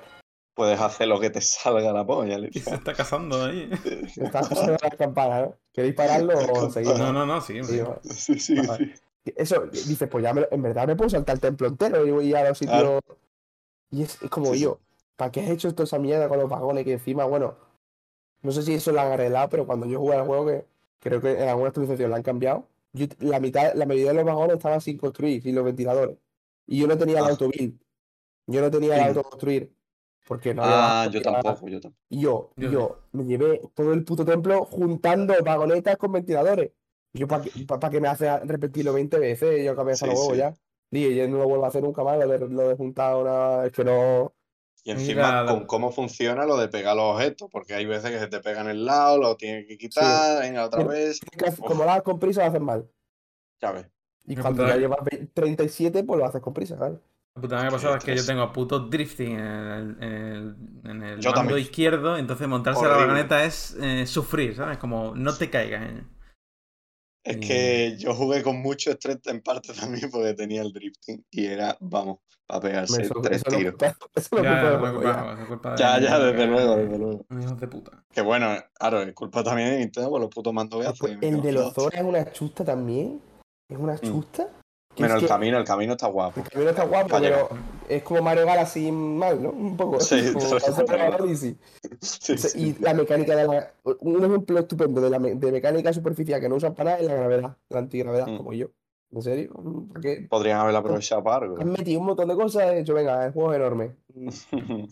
[0.53, 3.69] Puedes hacer lo que te salga la polla, Y se está casando ahí.
[4.17, 5.55] Está pasando las campanas, ¿no?
[5.73, 6.99] ¿Queréis pararlo o seguimos?
[6.99, 7.61] No, no, no, sí.
[7.63, 7.81] Sí.
[8.09, 8.55] Sí, sí.
[9.35, 12.11] Eso, dices, pues ya me lo- en verdad me puedo saltar el templo entero y
[12.11, 12.77] voy a los sitios.
[12.79, 12.99] Claro.
[13.91, 14.63] Y es, es como Sí, sí.
[14.63, 14.79] yo,
[15.15, 16.83] ¿para qué has hecho toda esa mierda con los vagones?
[16.85, 17.55] Que encima, bueno,
[18.41, 20.65] no sé si eso lo han arreglado, pero cuando yo jugué al juego, que
[20.99, 24.25] creo que en alguna actualización lo han cambiado, yo- la mitad, la mayoría de los
[24.25, 26.17] vagones estaban sin construir, sin los ventiladores.
[26.67, 27.29] Y yo no tenía el Ah.
[27.29, 27.79] autobuild.
[28.47, 29.07] Yo no tenía el Sí.
[29.09, 29.71] autoconstruir.
[30.27, 32.01] Porque no había Ah, yo tampoco, yo tampoco.
[32.09, 36.71] y yo, Yo yo me llevé todo el puto templo juntando vagonetas con ventiladores.
[37.13, 39.63] Y yo, ¿para qué, pa- pa' qué me hace repetirlo 20 veces?
[39.63, 40.37] Yo acabé de Sí, los huevos sí.
[40.39, 40.53] ya.
[40.89, 43.65] Dije, yo no lo vuelvo a hacer nunca más, lo de, lo de juntar una.
[43.67, 44.33] Es que no.
[44.87, 48.19] Y encima la- con cómo funciona lo de pegar los objetos, porque hay veces que
[48.19, 51.19] se te pegan en el lado, lo tienes que quitar, venga otra vez.
[51.47, 51.59] Uf.
[51.59, 52.87] como lo haces con prisa, lo haces mal.
[53.61, 53.87] Ya ves.
[54.27, 56.99] Y cuando ya llevas ve- 37, pues lo haces con prisa, ¿sabes?
[57.35, 60.55] La puta que pasada es que yo tengo puto drifting en el, en el,
[60.91, 61.59] en el Yo mando también.
[61.59, 63.07] izquierdo, entonces montarse la Horrible.
[63.07, 64.77] vagoneta es eh, sufrir, ¿sabes?
[64.77, 65.83] Como no te caigas.
[65.83, 66.03] ¿eh?
[67.25, 69.73] Es Y- que yo jugué con mucho estrés en parte
[70.05, 73.73] también porque tenía el drifting y era, vamos, a pegarse Eso, tres eso tiros.
[73.73, 77.25] culpa- eso Ya, culpa de- Ya, ya, desde que- luego, desde luego.
[77.41, 78.03] Hijos de puta.
[78.13, 81.29] Que bueno, claro, es culpa también de Nintendo por los putos mandos que Después, hacen.
[81.31, 83.19] me el de los Zora es una chusta también.
[83.67, 84.47] Es una chusta.
[85.03, 86.39] Menos el que- camino, el camino está guapo.
[86.41, 87.49] El camino está guapo, pero
[87.89, 89.49] es como Mario Galaxy mal, ¿no?
[89.49, 89.99] Un poco.
[89.99, 90.45] Sí, como.
[92.01, 93.71] Sí, Y la mecánica de la.
[93.99, 97.07] Un ejemplo estupendo de, la me- de mecánica superficial que no usan para nada es
[97.07, 98.37] la gravedad, la antigravedad, Mm.
[98.37, 98.67] como yo.
[99.11, 99.53] ¿En serio?
[99.89, 100.27] ¿Para qué?
[100.29, 101.59] Podrían haberla aprovechado para algo.
[101.61, 103.95] Han metido un montón de cosas, he dicho, venga, el juego es enorme.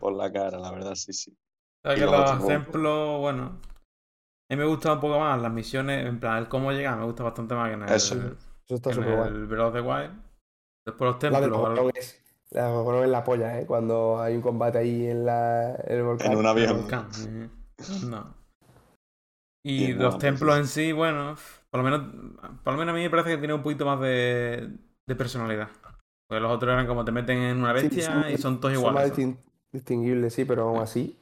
[0.00, 1.36] Por la cara, la verdad, sí, sí.
[1.82, 3.58] ¿Sabes Y que los ejemplos, bueno.
[4.48, 7.04] A mí me gusta un poco más las misiones, en plan, el cómo llegar, me
[7.04, 8.36] gusta bastante más que en el,
[8.74, 8.76] Eso.
[8.76, 9.28] Está súper guay.
[9.28, 10.10] el Breath of the Wild.
[10.86, 11.40] Después los templos.
[12.52, 13.66] La de Gorgon es la polla, ¿eh?
[13.66, 16.32] Cuando hay un combate ahí en, la, en el volcán.
[16.32, 16.80] En un avión.
[16.80, 17.48] volcán, eh.
[18.06, 18.34] No.
[19.64, 21.36] Y los una templos en sí, bueno,
[21.70, 24.00] por lo menos, por lo menos a mí me parece que tiene un poquito más
[24.00, 24.70] de,
[25.06, 25.68] de personalidad.
[26.28, 28.74] Porque los otros eran como te meten en una Sí, bestia son- y son todos
[28.74, 29.16] Son más iguales.
[29.18, 29.38] distin-
[29.72, 31.16] distinguibles, sí, pero aún así,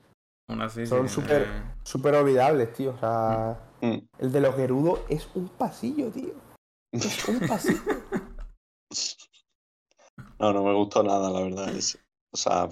[0.49, 2.91] Aún así, son sí, súper- eh, súper olvidables, tío.
[2.93, 3.99] O sea, Mm.
[4.19, 6.33] el de los Gerudos es un pasillo, tío.
[6.93, 7.25] Es.
[10.41, 11.77] No, no me gustó nada, la verdad.
[11.77, 11.99] ese.
[12.31, 12.69] O sea,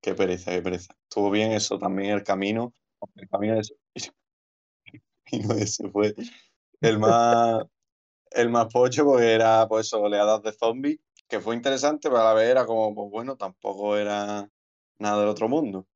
[0.00, 0.94] qué pereza, qué pereza.
[1.02, 2.72] Estuvo bien eso también, el camino.
[3.14, 3.74] El camino ese,
[4.86, 6.14] el camino ese fue
[6.80, 7.66] el más,
[8.30, 12.24] el más pocho porque era, pues eso, oleadas de zombies, que fue interesante, pero a
[12.24, 14.48] la vez era como, pues bueno, tampoco era
[14.98, 15.86] nada del otro mundo.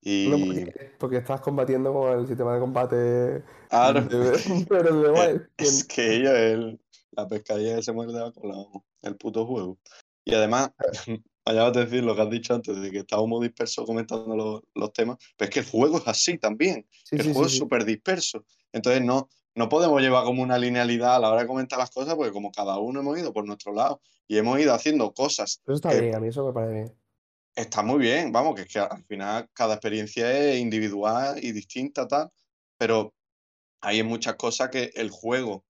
[0.00, 4.32] Y, No, porque, porque estás combatiendo con el sistema de combate claro, de,
[4.68, 6.80] pero de es que ello es el-
[7.22, 9.78] la pescadilla que se muerde la cola, vamos, el puto juego.
[10.24, 10.70] Y además,
[11.44, 14.92] vayamos a decir lo que has dicho antes, de que estábamos dispersos comentando los, los
[14.92, 16.86] temas, pero es que el juego es así también.
[17.04, 18.44] Sí, el sí, juego sí, es súper disperso.
[18.72, 22.14] Entonces no, no podemos llevar como una linealidad a la hora de comentar las cosas,
[22.14, 25.74] porque como cada uno hemos ido por nuestro lado y hemos ido haciendo cosas, Eso
[25.74, 26.98] está que- bien, a mí eso me parece bien.
[27.56, 32.06] está muy bien, vamos, que es que al final cada experiencia es individual y distinta,
[32.06, 32.30] tal,
[32.76, 33.14] pero
[33.80, 35.64] hay muchas cosas que el juego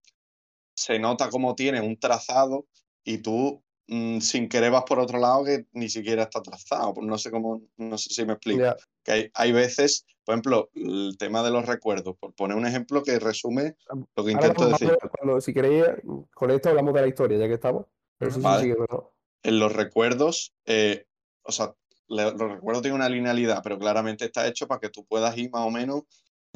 [0.79, 2.67] se nota como tiene un trazado
[3.03, 6.95] y tú mm, sin querer vas por otro lado que ni siquiera está trazado.
[7.03, 8.77] No sé cómo, no sé si me explico.
[9.03, 13.03] Que hay, hay veces, por ejemplo, el tema de los recuerdos, por poner un ejemplo
[13.03, 13.77] que resume
[14.15, 14.97] lo que intento decir.
[15.19, 15.85] cuando, si queréis,
[16.33, 17.87] con esto hablamos de la historia, ya que estamos.
[18.17, 18.63] Pero sí, sí, Vale.
[18.63, 19.13] sí, que no.
[19.43, 21.07] En los recuerdos, eh,
[21.43, 21.75] o sea,
[22.07, 25.67] los recuerdos tienen una linealidad, pero claramente está hecho para que tú puedas ir más
[25.67, 26.03] o menos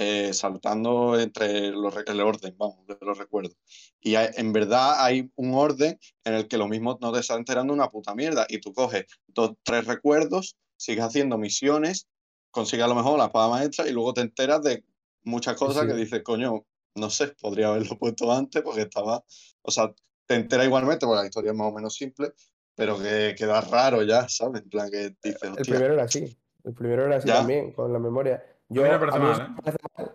[0.03, 3.57] eh, saltando entre los, el orden, vamos, de los recuerdos.
[4.01, 7.35] Y hay- en verdad hay un orden en el que lo mismo no te está
[7.35, 8.47] enterando una puta mierda.
[8.49, 12.09] Y tú coges dos, tres recuerdos, sigues haciendo misiones,
[12.51, 14.85] consigues a lo mejor la espada maestra y luego te enteras de
[15.25, 15.89] muchas cosas sí.
[15.89, 19.25] que dices, coño, no sé, podría haberlo puesto antes porque estaba.
[19.63, 19.93] O sea,
[20.27, 22.33] te enteras igualmente porque la historia es más o menos simple,
[22.75, 24.63] pero que queda raro ya, ¿sabes?
[24.63, 26.37] En plan que dices, El primero era así.
[26.65, 27.39] El primero era así Ya.
[27.39, 28.43] también, con la memoria.
[28.73, 29.49] Yo, mí me parece a mí mal, eso ¿eh?
[29.49, 30.13] me parece mal.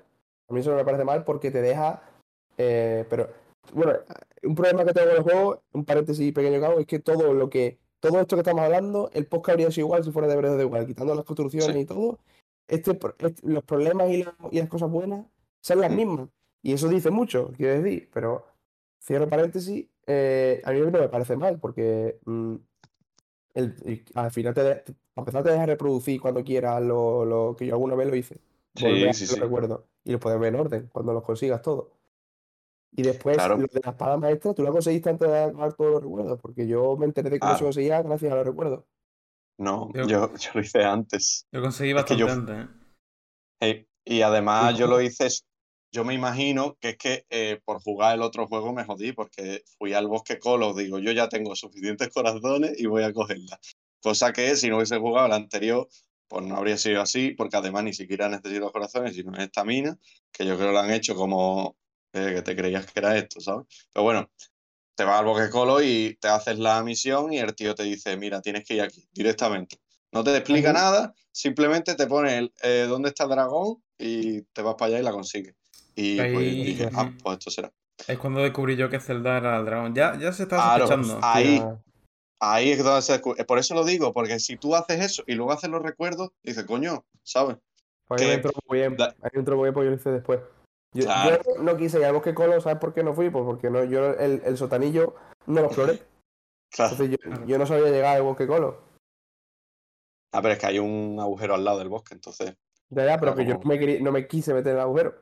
[0.50, 2.02] A mí eso no me parece mal porque te deja.
[2.58, 3.28] eh, pero,
[3.74, 3.94] bueno,
[4.44, 7.34] un problema que tengo con el juego, un paréntesis pequeño que hago, es que todo
[7.34, 7.78] lo que.
[8.00, 10.58] Todo esto que estamos hablando, el podcast habría sido igual si fuera de Breath of
[10.60, 11.80] the Wild, quitando las construcciones Sí.
[11.80, 12.20] y todo.
[12.68, 15.26] Este, este- los problemas y, la- y las cosas buenas
[15.62, 16.30] son las mismas.
[16.62, 18.10] Y eso dice mucho, quiero decir.
[18.14, 18.46] Pero,
[19.04, 22.20] cierro paréntesis, eh, a mí no me parece mal porque.
[22.26, 22.56] mm,
[23.56, 27.56] el- al final te, de- te- para empezar te deja reproducir cuando quieras lo, lo
[27.58, 28.38] que yo alguna vez lo hice.
[28.82, 29.40] Volver a Sí, sí, los sí.
[29.42, 29.82] recuerdos.
[30.04, 31.88] Y los puedes ver en orden cuando los consigas todos.
[32.92, 33.58] Y después, Claro.
[33.58, 36.68] lo de la espada maestra, tú la conseguiste antes de acabar todos los recuerdos, porque
[36.68, 37.66] yo me enteré de cómo se Claro.
[37.68, 38.84] conseguía gracias a los recuerdos.
[39.60, 41.46] No, Yo- yo, yo lo hice antes.
[41.52, 42.56] Yo conseguí Es que bastante yo- antes.
[42.56, 42.68] ¿eh?
[43.60, 45.28] Eh, y además ¿Y yo lo hice,
[45.92, 49.64] yo me imagino que es que eh, por jugar el otro juego me jodí porque
[49.78, 53.60] fui al bosque Colo, digo, yo ya tengo suficientes corazones y voy a cogerla.
[54.02, 55.88] Cosa que si no hubiese jugado el anterior,
[56.28, 59.98] pues no habría sido así, porque además ni siquiera necesito corazones, sino estamina,
[60.32, 61.78] que yo creo que lo han hecho como
[62.14, 63.66] eh, que te creías que era esto, ¿sabes?
[63.94, 64.30] Pero bueno,
[64.96, 68.18] te vas al bosque Colo y te haces la misión y el tío te dice,
[68.18, 69.78] mira, tienes que ir aquí directamente.
[70.12, 74.62] No te explica nada, simplemente te pone el, eh, dónde está el dragón y te
[74.62, 75.56] vas para allá y la consigues.
[75.96, 77.72] Y Ahí- pues dije, ah, pues esto será.
[78.08, 79.94] Es cuando descubrí yo que Zelda era el dragón.
[79.96, 81.20] Ya, ya se estaba Claro, sospechando.
[81.28, 81.80] ahí, Ya,
[82.40, 83.44] ahí es donde se descubre.
[83.46, 86.64] Por eso lo digo, porque si tú haces eso y luego haces los recuerdos, dices,
[86.66, 87.58] coño, ¿sabes?
[88.08, 88.96] pues me que- entró muy bien.
[88.96, 90.40] da- A mí me entró muy bien porque yo lo hice después.
[90.94, 91.06] Yo,
[91.62, 93.30] no quise ir al bosque Colo, ¿sabes por qué no fui?
[93.30, 95.16] Pues porque no, yo el, el sotanillo
[95.46, 96.02] no lo exploré.
[96.70, 96.92] Claro.
[96.92, 98.82] Entonces yo, yo no sabía llegar al bosque Colo.
[100.34, 102.56] Ah, pero es que hay un agujero al lado del bosque, entonces.
[102.90, 104.82] Ya, ya, pero que yo como- no me, querí- no me quise meter en el
[104.82, 105.16] agujero.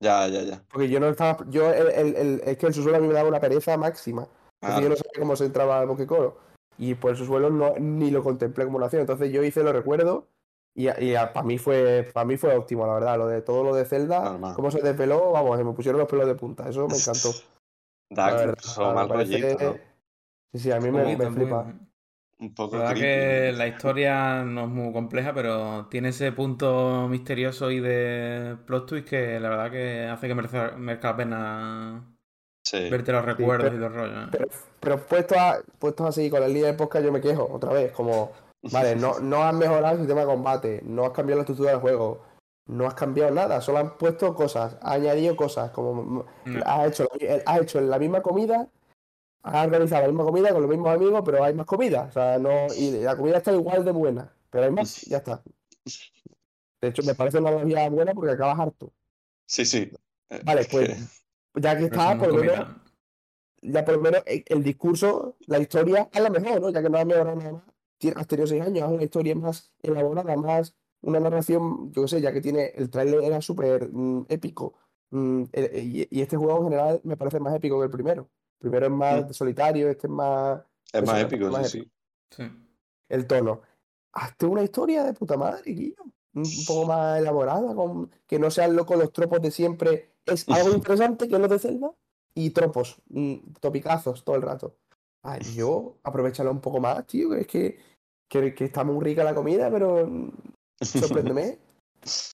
[0.00, 0.62] Ya, ya, ya.
[0.70, 1.44] Porque yo no estaba.
[1.48, 4.28] Yo, el, el- el- es que el subsuelo a mí me daba una pereza máxima.
[4.62, 6.38] Yo no sabía cómo se entraba al bosque Colo.
[6.78, 9.00] Y por el subsuelo no, ni lo contemplé como una opción.
[9.00, 10.24] Entonces yo hice los recuerdos.
[10.74, 13.18] Y, para mí fue para mí fue óptimo, la verdad.
[13.18, 14.54] Lo de todo lo de Zelda, Normal.
[14.54, 16.68] cómo se desveló, vamos, se me pusieron los pelos de punta.
[16.68, 17.30] Eso me encantó.
[18.14, 18.54] Da
[18.92, 19.72] mal rollito, ¿no?
[20.52, 21.72] Sí, sí, a mí me, me flipa.
[22.42, 27.06] Un poco La verdad que la historia no es muy compleja, pero tiene ese punto
[27.08, 32.16] misterioso y de plot twist que la verdad que hace que merezca, merezca la pena
[32.78, 32.88] Sí.
[32.88, 34.24] verte los recuerdos pero- y los rollos.
[34.24, 34.28] ¿eh?
[34.32, 34.48] Pero,
[34.80, 37.92] pero puestos a, puestos así con la línea de podcast, yo me quejo otra vez.
[37.92, 38.32] Como,
[38.72, 41.80] vale, no, no has mejorado el sistema de combate, no has cambiado la estructura del
[41.80, 42.22] juego,
[42.68, 46.62] no has cambiado nada, solo han puesto cosas, has añadido cosas, como No.
[46.64, 47.08] has hecho,
[47.44, 48.68] has hecho la misma comida,
[49.42, 52.06] has organizado la misma comida con los mismos amigos, pero hay más comida.
[52.08, 55.42] O sea, no, y la comida está igual de buena, pero hay más, ya está.
[56.80, 58.92] De hecho, me parece una analogía buena porque acabas harto.
[59.46, 59.92] Sí, sí.
[60.30, 61.21] Eh, Vale, es pues, que-
[61.54, 62.66] ya que está, por lo menos
[63.64, 66.70] ya por lo menos el, el discurso, la historia es la mejor, ¿no?
[66.70, 67.62] Ya que no has mejorado nada más.
[68.16, 72.20] Has tenido seis años, haz una historia más elaborada, más una narración, yo qué sé,
[72.20, 74.74] ya que tiene, el tráiler era súper mm, épico.
[75.10, 78.28] Mm, el- y, y este juego en general me parece más épico que el primero.
[78.58, 79.32] El primero es más Mm.
[79.32, 80.60] solitario, este es más
[80.92, 81.80] es más épico, más sí,
[82.30, 82.42] sí.
[82.42, 82.50] Sí.
[83.08, 83.60] el tono.
[84.12, 86.02] Hazte una historia de puta madre, Guillo.
[86.34, 90.11] Un poco más elaborada, con, que no sean lo- con los tropos de siempre.
[90.26, 91.90] Es algo interesante que es lo de Zelda
[92.34, 94.76] y tropos, mm, topicazos todo el rato.
[95.24, 97.78] Ay, yo, aprovechalo un poco más, tío, que es que,
[98.28, 100.30] que, que está muy rica la comida, pero mm,
[100.80, 101.58] sorpréndeme.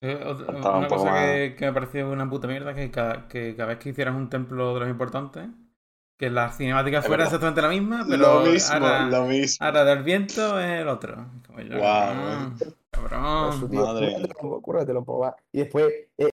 [0.01, 3.27] Eh, otra- Estaba un una cosa que, que me pareció una puta mierda que cada,
[3.27, 5.47] que cada vez que hicieras un templo de los importantes,
[6.17, 9.63] que la cinemática fuera exactamente la misma, pero lo mismo, ahora, lo mismo.
[9.63, 11.23] ahora del viento es el otro.
[11.45, 13.69] Como yo, Guau, cabrón, Eso, cabrón.
[13.69, 15.35] tío, madre cúrratelo, cúrratelo un poco más.
[15.51, 16.28] Y después, eh,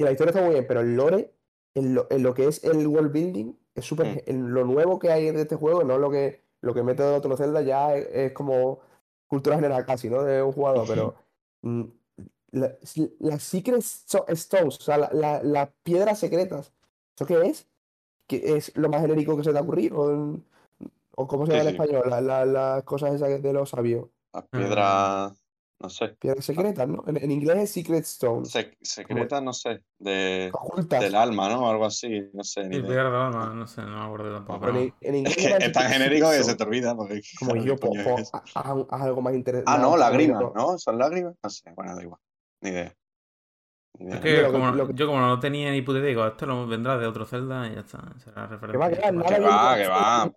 [0.00, 1.34] que la historia está muy bien, pero el lore,
[1.74, 4.06] en lo, en lo que es el world building, es súper.
[4.06, 4.30] Mm.
[4.30, 7.14] en Lo nuevo que hay de este juego, no lo que, lo que mete de
[7.14, 8.80] otro Zelda, ya es, es como
[9.26, 10.22] cultura general casi, ¿no?
[10.22, 11.14] De un jugador, pero.
[11.60, 11.82] mm,
[12.52, 12.74] la-
[13.18, 16.72] las Secret Stones, o sea, la- la- las piedras secretas,
[17.14, 17.68] ¿eso qué es?
[18.26, 20.40] Que es lo más genérico que se te ha ocurrido.
[21.14, 21.82] ¿O cómo se Sí, llama en sí.
[21.82, 22.10] español?
[22.10, 24.06] La- la- Las cosas esas de los sabios.
[24.32, 25.39] Las piedras,
[25.80, 26.08] no sé.
[26.20, 27.02] Piedras secretas, ¿no?
[27.06, 28.54] En, en inglés es Secret Stones.
[28.54, 29.82] sec- secretas, no sé.
[29.98, 31.00] De, Ocultas.
[31.00, 31.68] del alma, ¿no?
[31.70, 32.22] Algo así.
[32.34, 32.88] No sé, ni Sí, idea.
[32.88, 34.68] piedra de alma, no sé, no me acuerdo tampoco.
[34.68, 36.94] En, pero- en inglés Es que es tan genérico que se te olvida.
[36.94, 39.70] Porque, Como claro, yo, ¿qué coño po- po- haz, haz algo más interesante.
[39.70, 40.78] Ah, no, lágrimas, no.
[40.78, 41.34] ¿Son lágrimas?
[41.42, 42.20] No sé, bueno, da igual.
[42.62, 42.94] Ni idea.
[43.98, 46.66] Es que que- como, que- yo como no tenía ni puta idea, digo, esto lo
[46.66, 48.02] vendrá de otro Zelda y ya está.
[48.18, 50.32] Será va, que va, Que va, que va.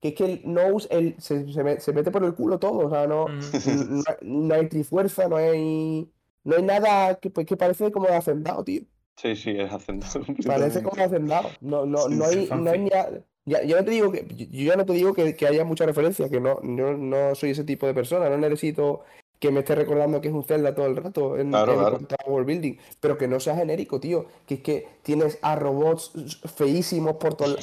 [0.00, 2.86] Que es que el Nose el, se, se, me- se mete por el culo todo.
[2.86, 6.08] O sea, no, no, no hay trifuerza, no hay.
[6.44, 8.82] No hay nada que, pues, que parece como de hacendado, tío.
[9.16, 10.20] Sí, sí, es hacendado.
[10.46, 11.48] Parece como de hacendado.
[11.60, 13.10] No, no, Sí, no sí, hay, no hay ni a-
[13.44, 14.26] ya, yo no te digo que.
[14.50, 17.50] Yo ya no te digo que, que haya mucha referencia, que no, yo no soy
[17.50, 19.00] ese tipo de persona, no necesito
[19.40, 21.98] que me esté recordando que es un Zelda todo el rato en, Claro, en claro.
[22.24, 24.26] a world building, pero que no sea genérico, tío.
[24.46, 26.12] Que es que tienes a robots
[26.56, 27.56] feísimos por todo.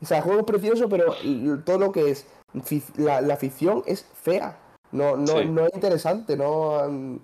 [0.00, 1.14] Es- o sea, juego precioso, pero
[1.64, 2.26] todo lo que es
[2.96, 4.58] la, la ficción es fea.
[4.92, 5.44] No, no, Sí.
[5.46, 6.88] no es interesante, no.
[6.88, 7.18] mm,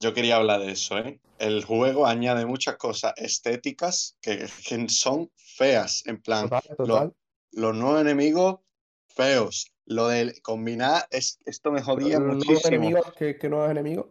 [0.00, 1.20] Yo quería hablar de eso, ¿eh?
[1.38, 6.02] El juego añade muchas cosas estéticas que, que son feas.
[6.06, 7.14] En plan, Total, total.
[7.52, 8.60] los nuevos enemigos
[9.08, 9.70] feos.
[9.86, 12.68] Lo de combinar, es, esto me jodía Los nuevos muchísimo.
[12.76, 14.06] enemigos, que nuevos enemigos.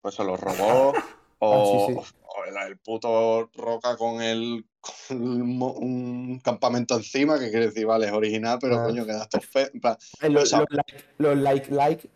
[0.00, 0.98] Pues a los robots
[1.38, 2.14] o, Ah, sí, sí.
[2.22, 4.64] o el, el puto Roca con el
[5.08, 8.84] con un campamento encima, que quiere decir, vale, es original, pero Ah.
[8.86, 9.68] coño, queda esto feo.
[10.28, 12.10] Los, los like, los like, like,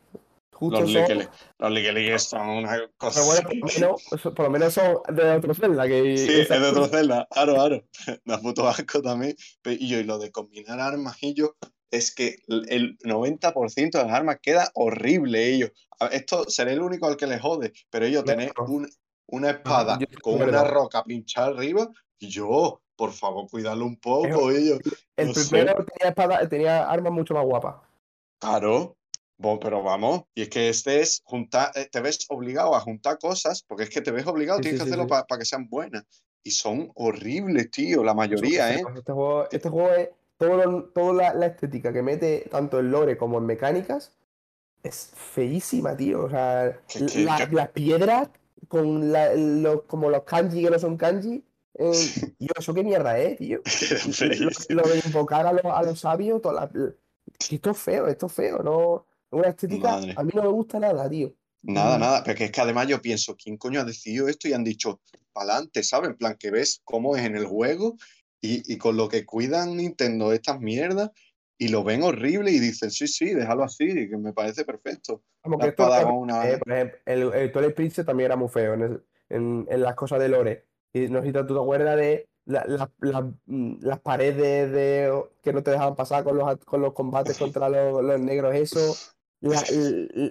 [0.52, 1.28] justo los son.
[1.58, 1.72] Los
[2.22, 3.20] son una cosa.
[3.20, 5.88] Pero bueno, por lo menos, eso- por lo menos son de otro Zelda.
[5.88, 7.82] Que Sí, es de otro Zelda, aro, aro.
[8.24, 9.34] Da puto asco también.
[9.64, 11.56] Y yo, y lo de combinar armas y yo,
[11.90, 15.72] es que el 90% de las armas queda horrible ellos.
[16.12, 18.38] Esto seré el único al que le jode, pero ellos Claro.
[18.38, 18.88] tener un-
[19.30, 24.50] una espada yo con una roca pinchada arriba, y yo, por favor, cuidarlo un poco,
[24.50, 24.78] ellos.
[25.16, 25.48] El no sé.
[25.48, 27.76] primero tenía, espada, tenía armas mucho más guapas.
[28.38, 28.96] Claro,
[29.38, 33.18] bo- pero vamos, y es que este es juntar, eh, te ves obligado a juntar
[33.18, 35.22] cosas, porque es que te ves obligado, Sí, tienes sí, que hacerlo sí.
[35.26, 36.04] para que sean buenas.
[36.42, 38.82] Y son horribles, tío, la mayoría, ¿eh?
[38.94, 40.08] Este juego, este juego es.
[40.38, 44.16] Todo toda la, la estética que mete tanto en lore como en mecánicas
[44.82, 46.24] es feísima, tío.
[46.24, 46.80] O sea,
[47.14, 48.30] la- las piedras
[48.68, 49.30] con la-
[49.86, 51.44] como los kanji que no son kanji.
[51.74, 51.92] eh,
[52.38, 53.60] yo, ¿eso qué mierda es, tío?
[54.68, 56.70] Lo, de invocar a los, a los sabios, la-
[57.50, 59.06] esto es feo, esto es feo, ¿no?
[59.30, 60.14] Una estética, Madre.
[60.16, 61.32] a mí no me gusta nada, tío.
[61.62, 62.00] Nada, Mm.
[62.00, 64.48] nada, porque es que además yo pienso, ¿quién coño ha decidido esto?
[64.48, 65.00] Y han dicho,
[65.32, 66.10] pa'lante, ¿sabes?
[66.10, 67.96] En plan, que ves cómo es en el juego
[68.40, 71.10] y, y con lo que cuidan Nintendo estas mierdas
[71.60, 75.22] y lo ven horrible y dicen, sí, sí, déjalo así, que me parece perfecto.
[75.42, 76.48] Como que esto con una...
[76.48, 79.82] eh, por ejemplo, el, el Twilight Princess también era muy feo en, el- en- en
[79.82, 80.64] las cosas de Lore.
[80.94, 85.22] Y no sé si tú te acuerdas de la- la- la- mm, las paredes de,
[85.42, 88.96] que no te dejaban pasar con los, con los combates contra los, los negros, eso.
[89.42, 89.58] La,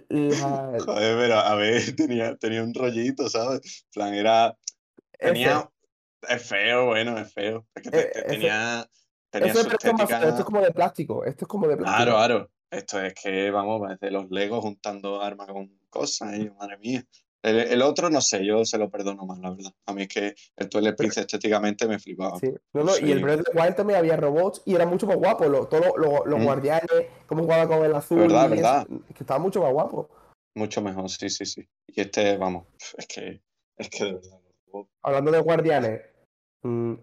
[0.10, 3.86] Joder, pero a ver, tenía, tenía un rollito, ¿sabes?
[3.86, 4.58] En plan, era...
[5.20, 5.50] es Tenía...
[5.60, 5.74] feo.
[6.28, 7.66] Es feo, bueno, es feo.
[7.76, 8.90] Es que te- Eh, te- es tenía,
[9.32, 11.26] tenía esto es esto es como de plástico.
[11.26, 11.96] Esto es como de plástico.
[12.04, 12.50] Claro, claro.
[12.72, 17.04] Esto es que, vamos, parece los Legos juntando armas con cosas, madre mía.
[17.42, 19.72] El, el otro, no sé, yo se lo perdono más, la verdad.
[19.88, 22.38] A mí es que el Twilight Princess estéticamente me flipaba.
[22.38, 22.54] Sí.
[22.74, 23.22] No, no, y el.
[23.24, 25.46] Breath of the Wild también había robots y era mucho más guapo.
[25.46, 26.44] lo- todos los, Mm.
[26.44, 26.90] guardianes,
[27.28, 28.20] cómo jugaba con el azul.
[28.20, 28.88] Verdad, verdad.
[29.10, 30.10] es que estaba mucho más guapo.
[30.56, 31.66] Mucho mejor, sí, sí, sí.
[31.88, 32.66] Y este, vamos,
[32.98, 33.42] es que,
[33.78, 34.40] es que de verdad.
[35.02, 36.02] Hablando de guardianes,
[36.64, 36.94] mm,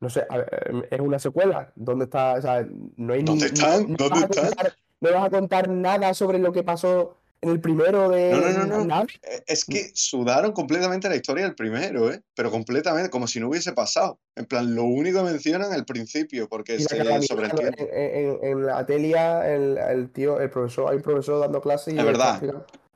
[0.00, 1.72] no sé, ver, em, es una secuela.
[1.74, 2.34] ¿Dónde está?
[2.34, 2.66] O sea,
[2.96, 3.90] no hay ni- ¿Dónde están?
[3.90, 4.46] no ¿Dónde están?
[4.46, 8.66] contar- no vas a contar nada sobre lo que pasó en el primero de No,
[8.66, 9.02] no, no.
[9.22, 12.22] Eh, Es que sudaron completamente la historia del primero, ¿eh?
[12.34, 14.18] Pero completamente, como si no hubiese pasado.
[14.34, 16.86] En plan, lo único que mencionan al principio, porque se
[17.22, 17.88] sobreentiende.
[17.92, 21.94] en, en- en la Telia, el, el tío, el profesor, hay un profesor dando clases
[21.94, 22.42] y Es verdad.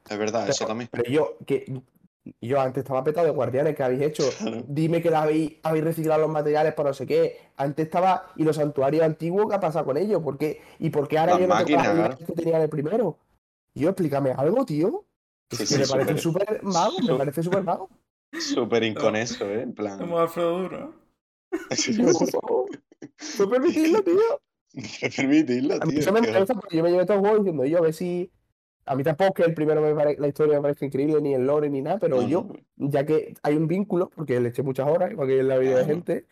[0.09, 0.89] Es verdad, eso también.
[0.91, 1.83] Pero yo, que
[2.41, 4.25] yo antes estaba petado de guardianes que habéis hecho.
[4.69, 7.39] Dime que la habéis, habéis reciclado los materiales para no sé qué.
[7.57, 8.33] Antes estaba.
[8.37, 10.23] ¿Y los santuarios antiguos qué ha pasado con ellos?
[10.23, 10.61] ¿Por qué?
[10.79, 13.19] ¿Y por qué ahora Las yo no tengo máquinas, que tenía en el primero?
[13.75, 15.05] Yo, explícame algo, tío.
[15.51, 17.89] Sí, que sí, me parece súper- súper vago, me parece súper vago.
[18.39, 19.63] Súper inconeso, ¿eh?
[19.63, 19.99] En plan.
[19.99, 20.95] Como Alfredo Duro.
[23.37, 24.41] ¿Puedo permitirlo, tío?
[25.17, 26.01] Permitirlo, A mí tío.
[26.01, 26.21] eso me
[26.71, 28.31] yo me llevo todo el juego diciendo yo a ver si.
[28.91, 31.47] A mí tampoco que el primero me pare- la historia me parezca increíble, ni el
[31.47, 35.13] lore, ni nada, pero yo, ya que hay un vínculo, porque le eché muchas horas,
[35.13, 36.27] igual que en la vida de gente,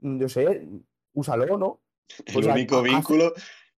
[0.00, 0.66] mm, yo sé,
[1.12, 1.80] úsalo, ¿no?
[2.26, 3.32] El O sea, único vínculo,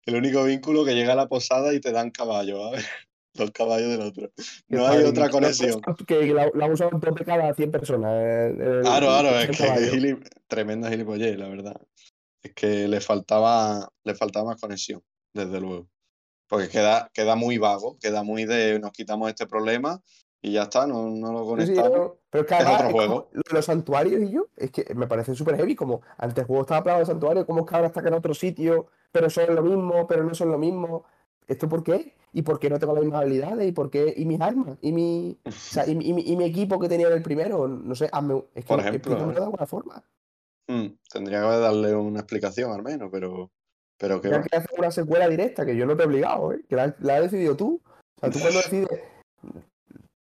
[0.06, 2.78] el único vínculo que llega a la posada y te dan caballo, ¿vale?
[3.36, 4.32] Los caballos del otro.
[4.70, 5.82] No hay otra conexión.
[6.08, 8.14] Que, la, la usan dos de cada 100 personas.
[8.24, 9.92] el- Claro, claro, el es que caballo.
[9.92, 11.76] gili- tremenda gilipollez, la verdad.
[12.42, 15.02] Es que le faltaba, le faltaba más conexión.
[15.34, 15.90] desde luego.
[16.54, 20.00] Porque queda, queda muy vago, queda muy de nos quitamos este problema
[20.40, 21.92] y ya está, no, no lo sí, conectamos.
[21.98, 23.30] no, pero es que es otro es juego.
[23.52, 26.84] los santuarios y yo, es que me parece súper heavy, como antes el juego estaba
[26.84, 30.06] plagado de santuarios, como es que ahora está en otro sitio, pero son lo mismo,
[30.06, 31.06] pero no son lo mismo.
[31.48, 32.14] ¿Esto por qué?
[32.34, 33.68] ¿Y por qué no tengo las mismas habilidades?
[33.68, 34.14] ¿Y por qué?
[34.16, 34.78] ¿Y mis armas?
[34.82, 37.24] ¿Y mi, o sea, y, mi- y mi, y mi equipo que tenía en el
[37.24, 37.68] primero?
[37.68, 39.34] No sé, hazme, es que Por ejemplo, ¿eh?
[39.34, 40.04] de alguna forma.
[40.68, 43.52] Mm, tendría que darle una explicación al menos, pero,
[44.04, 44.44] pero que Ya va.
[44.44, 46.62] que hacer una secuela directa, que yo no te he obligado, ¿eh?
[46.68, 47.80] Que la, la has decidido tú.
[47.86, 49.00] O sea, tú cuando decides.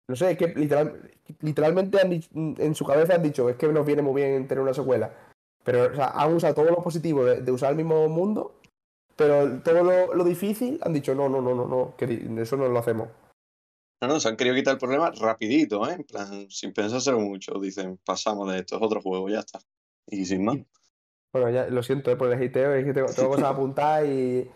[0.08, 1.00] No sé, es que literal-
[1.42, 2.20] literalmente han
[2.58, 5.14] en su cabeza han dicho, es que nos viene muy bien tener una secuela.
[5.62, 8.56] Pero, o sea, han usado todo lo positivo de, de usar el mismo mundo,
[9.14, 12.04] pero todo lo, lo difícil han dicho, no, no, no, no, no, que
[12.42, 13.08] eso no lo hacemos.
[14.02, 15.92] No, no, se han querido quitar el problema rapidito, ¿eh?
[15.94, 17.52] En plan, sin pensárselo mucho.
[17.60, 19.60] Dicen, pasamos de esto, es otro juego, ya está.
[20.06, 20.56] Y sin más.
[21.32, 22.16] Bueno, ya lo siento, ¿eh?
[22.16, 24.50] por el hiteo, es que tengo, tengo cosas apuntadas y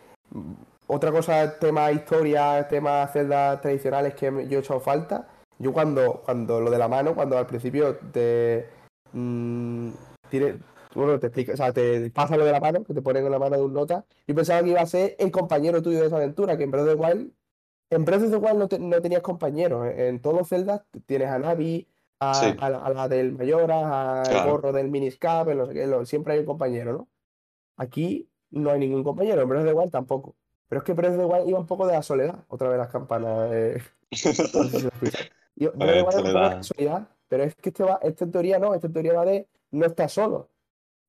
[0.87, 5.29] otra cosa, tema historia, tema celdas tradicionales que yo he echado falta.
[5.59, 8.67] Yo cuando, cuando lo de la mano, cuando al principio te
[9.13, 9.91] mm,
[10.31, 10.59] tiene,
[10.95, 13.31] bueno, te explica, o sea, te pasa lo de la mano, que te ponen en
[13.33, 16.07] la mano de un nota, yo pensaba que iba a ser el compañero tuyo de
[16.07, 17.33] esa aventura, que en Breath of the Wild,
[17.91, 20.83] en Breath of the Wild no, te- no tenías compañeros, en, en todos los celdas
[21.07, 21.87] tienes a Navi,
[22.31, 22.55] a, Sí.
[22.59, 24.51] a la, a la del Mayora, al Claro.
[24.53, 27.09] gorro del Miniscap, no sé qué, lo- siempre hay un compañero, ¿no?
[27.77, 30.37] Aquí no hay ningún compañero, en Breath of the Wild tampoco.
[30.69, 32.79] Pero es que Breath of the Wild iba un poco de la soledad, otra vez
[32.79, 33.51] las campanas.
[33.53, 33.79] eh,
[34.11, 36.51] no sé si Breath of the Pues, Wild de soledad.
[36.57, 39.49] la soledad, pero es que este, va, este en teoría no, en teoría va de
[39.71, 40.49] no estás solo.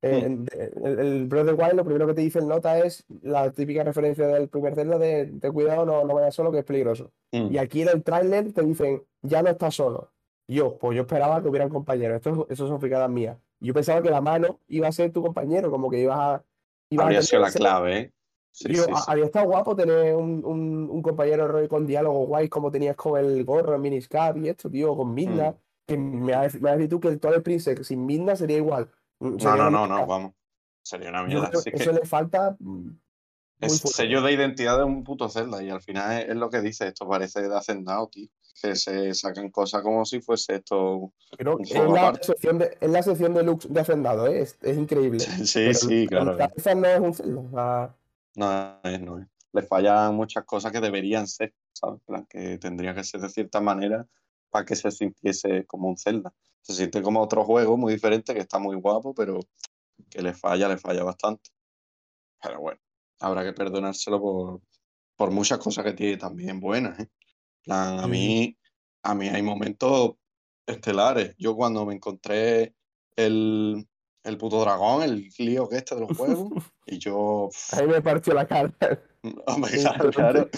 [0.02, 0.26] Eh, Hmm.
[0.26, 0.48] en-
[0.86, 3.52] el, el Breath of the Wild lo primero que te dice el nota es la
[3.52, 7.12] típica referencia del primer Zelda de, de cuidado, no, no vayas solo que es peligroso.
[7.32, 7.54] Mm.
[7.54, 10.12] Y aquí en el tráiler te dicen, ya no estás solo.
[10.48, 12.18] Yo, pues yo esperaba que hubieran compañeros.
[12.18, 13.38] Esto, eso son fricadas mías.
[13.60, 16.44] Yo pensaba que la mano iba a ser tu compañero, como que ibas a.
[16.90, 18.14] ibas a Habría tener sido la clave, ¿eh?
[18.52, 19.04] Sí, Digo, sí, a- sí.
[19.08, 23.20] había estado guapo tener un, un, un compañero rollo con diálogo guay como tenías con
[23.20, 25.52] el gorro en Miniscap y esto, tío, con Midna.
[25.52, 25.56] Mm.
[25.88, 28.58] Que me a decir- me a decir tú que el Twilight Princess sin Midna sería
[28.58, 28.90] igual.
[29.20, 30.34] Mm, No, no, no, no, vamos.
[30.84, 31.52] Sería una Yo mierda.
[31.64, 32.90] que eso le falta mm,
[33.62, 36.60] es sello de identidad de un puto Zelda y al final es, es lo que
[36.62, 36.88] dice.
[36.90, 38.28] Esto parece de Hacendado, tío.
[38.64, 43.34] Que se sacan cosas como si fuese esto es la sección de, es la sección
[43.34, 44.40] de Lux de Hacendado, ¿eh?
[44.40, 45.20] Es, es increíble.
[45.46, 46.38] Sí, Pero sí, en claro.
[46.38, 47.42] cabeza no es un Zelda.
[47.42, 47.96] o sea,
[48.36, 49.28] No es, no es.
[49.52, 52.00] Le fallan muchas cosas que deberían ser, ¿sabes?
[52.00, 54.08] En plan, que tendría que ser de cierta manera
[54.50, 56.34] para que se sintiese como un Zelda.
[56.62, 59.42] Se siente como otro juego muy diferente, que está muy guapo, pero
[60.10, 61.50] que le falla, le falla bastante.
[62.42, 62.80] Pero bueno,
[63.20, 64.62] habrá que perdonárselo por,
[65.18, 67.10] por muchas cosas que tiene también buenas, ¿eh?
[67.66, 68.58] En plan, a mí,
[69.04, 70.16] a mí hay momentos
[70.68, 71.34] estelares.
[71.38, 72.76] Yo cuando me encontré
[73.16, 73.88] el,
[74.24, 76.52] el puto dragón, el lío que este de los juegos,
[76.86, 78.74] y yo, a mí me partió la cara.
[80.14, 80.50] Claro.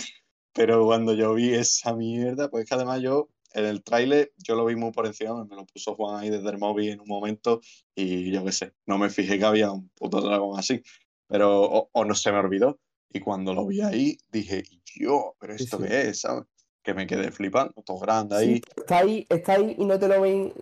[0.53, 4.65] Pero cuando yo vi esa mierda, pues que además yo, en el tráiler, yo lo
[4.65, 7.61] vi muy por encima, me lo puso Juan ahí desde el móvil en un momento
[7.93, 10.81] y yo qué sé, no me fijé que había un puto dragón así,
[11.27, 12.79] pero o, o no se me olvidó.
[13.11, 14.63] Y cuando lo vi ahí, dije,
[14.95, 15.83] yo, pero Sí, esto sí.
[15.87, 16.45] qué es, ¿sabes?
[16.85, 18.61] Que me quedé flipando, todo grande ahí.
[18.77, 20.53] está ahí, está ahí y no te lo ven.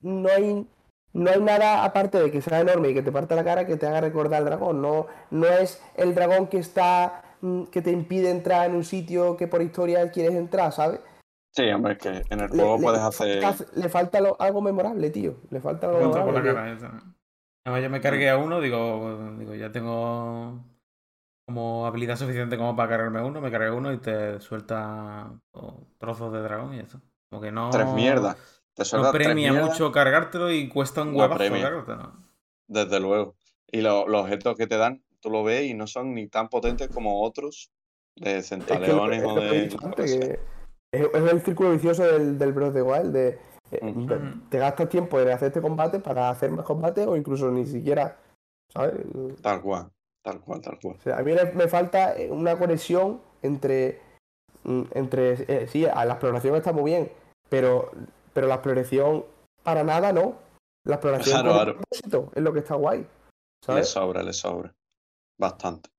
[0.00, 0.66] No hay,
[1.12, 3.76] no hay nada aparte de que sea enorme y que te parte la cara que
[3.76, 4.80] te haga recordar al dragón.
[4.80, 9.36] No, no es el dragón que está mm, que te impide entrar en un sitio
[9.36, 11.00] que por historia quieres entrar, ¿sabes?
[11.54, 13.42] Sí, hombre, es que en el juego le puedes hacer.
[13.74, 15.36] le falta lo- algo memorable, tío.
[15.50, 16.80] Le falta algo Me entró por la memorable.
[16.80, 17.02] cara.
[17.64, 20.64] Además, yo me cargué a uno, digo, digo, ya tengo
[21.48, 26.30] como habilidad suficiente como para cargarme uno, me cargué uno y te suelta oh, trozos
[26.30, 26.82] de dragón y.
[27.30, 28.36] Como que no, Tres mierdas.
[28.74, 32.12] Te no sueltas tres premia mucho cargártelo y cuesta un No huevazo cargártelo.
[32.66, 33.34] Desde luego.
[33.72, 36.50] Y lo- los objetos que te dan, tú lo ves y no son ni tan
[36.50, 37.70] potentes como otros
[38.14, 40.40] de Es que lo, centaleones es o de que
[40.92, 43.28] es, es el círculo vicioso del, del of the Wild, de,
[43.70, 47.50] eh, de- te gastas tiempo en hacer este combate para hacer más combate o incluso
[47.50, 48.18] ni siquiera,
[48.70, 48.92] ¿sabes?
[49.40, 49.90] Tal cual,
[50.30, 50.96] tal cual, tal cual.
[50.98, 54.00] O sea, a mí me falta eh, una conexión entre,
[54.64, 57.10] mm, entre eh, sí, a la exploración está muy bien,
[57.48, 57.90] pero,
[58.32, 59.24] pero la exploración
[59.62, 60.36] para nada no.
[60.84, 61.74] La exploración Claro, claro.
[61.76, 63.06] propósito es lo que está guay,
[63.68, 64.74] Le sobra, le sobra.
[65.38, 65.90] Bastante.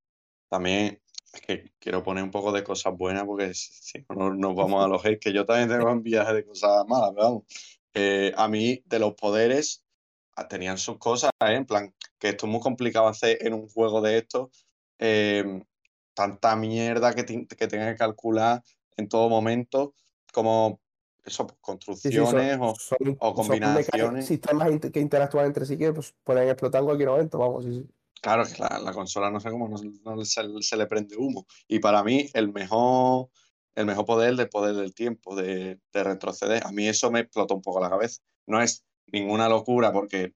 [0.50, 1.00] También
[1.34, 4.88] es que quiero poner un poco de cosas buenas porque si no nos- vamos a
[4.90, 7.44] los que yo también tengo un viaje de cosas malas, pero vamos.
[7.94, 9.84] Eh, a mí, de los poderes,
[10.48, 11.54] tenían sus cosas, ¿eh?
[11.56, 14.66] En plan, que esto es muy complicado hacer en un juego de estos.
[15.00, 15.64] eh,
[16.14, 18.62] tanta mierda que, ti- que tengas que calcular
[18.98, 19.94] en todo momento,
[20.34, 20.82] como
[21.24, 24.26] eso, pues, Sí, sí, son, construcciones o, son, o combinaciones.
[24.26, 27.88] sistemas que interactúan entre sí que pues, pueden explotar en cualquier momento, vamos, sí.
[28.22, 29.78] Claro, que la, la consola no sé cómo no,
[30.16, 31.48] no se, se le prende humo.
[31.70, 33.30] Y para mí, el mejor,
[33.76, 36.66] el mejor poder del poder del tiempo, de, de retroceder.
[36.66, 38.22] A mí eso me explotó un poco la cabeza.
[38.46, 40.34] No es ninguna locura porque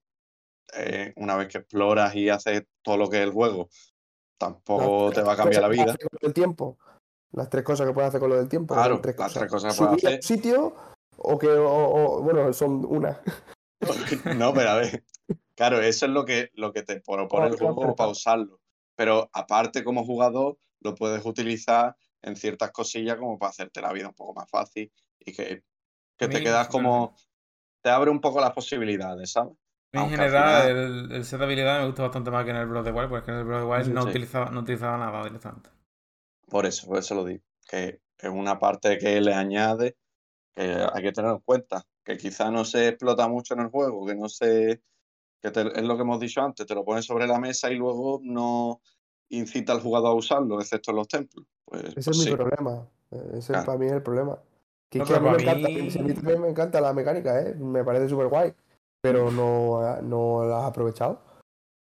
[0.75, 3.69] eh, una vez que exploras y haces todo lo que es el juego,
[4.37, 5.83] tampoco Las te va a cambiar la vida.
[5.83, 6.77] puedes hacer con el tiempo.
[7.31, 8.73] Las tres cosas que puedes hacer con lo del tiempo.
[8.75, 9.39] Claro, son tres las cosas.
[9.41, 10.17] tres cosas que puedes Subir hacer.
[10.19, 10.75] un sitio
[11.17, 13.21] o que, o- o- bueno, son una.
[14.25, 15.03] No, pero a ver,
[15.55, 18.61] claro, eso es lo que, lo que te propone el juego para usarlo.
[18.95, 24.07] Pero aparte, como jugador, lo puedes utilizar en ciertas cosillas como para hacerte la vida
[24.07, 25.63] un poco más fácil y que,
[26.17, 27.15] que te quedas como.
[27.83, 29.53] Te abre un poco las posibilidades, ¿sabes?
[29.91, 32.55] En Aunque general, final- el, el set de habilidades me gusta bastante más que en
[32.57, 34.09] el Breath of the Wild, porque en el Breath of the Wild Sí, no, sí.
[34.09, 35.69] Utilizaba, no utilizaba nada directamente.
[36.49, 37.43] Por eso, por eso lo digo.
[37.67, 39.95] Que es una parte que le añade
[40.55, 41.83] que hay que tener en cuenta.
[42.03, 44.81] Que quizá no se explota mucho en el juego, que no se.
[45.41, 47.75] que te- es lo que hemos dicho antes, te lo pones sobre la mesa y
[47.75, 48.81] luego no
[49.29, 51.45] incita al jugador a usarlo, excepto en los templos.
[51.65, 52.31] Pues, Ese pues es mi sí.
[52.31, 52.87] problema.
[53.11, 53.65] Eh, Ese Claro.
[53.65, 54.39] para mí es el problema.
[54.93, 56.79] Que, No, es que a mí me encanta, mí- si a mí también me encanta
[56.79, 57.55] la mecánica, ¿eh?
[57.55, 58.53] Me parece súper guay.
[59.01, 61.19] Pero no, no la has aprovechado.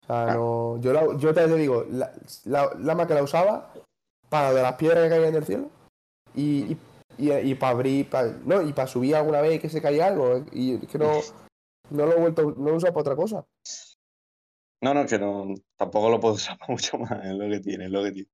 [0.02, 0.78] O sea, no.
[0.80, 2.10] Yo, la- yo te digo, la,
[2.46, 3.72] la, la más que la usaba
[4.28, 5.70] para de las piedras que caían del cielo
[6.34, 6.76] y,
[7.16, 10.08] y, y, para abrir, pa- no, y para subir alguna vez y que se caía
[10.08, 10.44] algo.
[10.50, 11.12] Y es que no,
[11.90, 13.44] no lo he vuelto, no lo he usado para otra cosa.
[14.82, 17.90] No, no, que no, tampoco lo puedo usar mucho más, es lo que tiene, es
[17.92, 18.28] lo que tiene.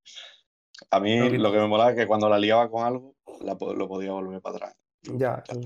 [0.91, 3.89] A mí lo que me molaba es que cuando la liaba con algo, la lo
[3.89, 4.77] podía volver para atrás.
[5.03, 5.43] Ya.
[5.47, 5.57] está,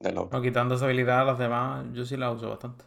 [0.00, 0.30] De loco.
[0.36, 2.84] No, quitando esa habilidad, las demás yo sí las uso bastante.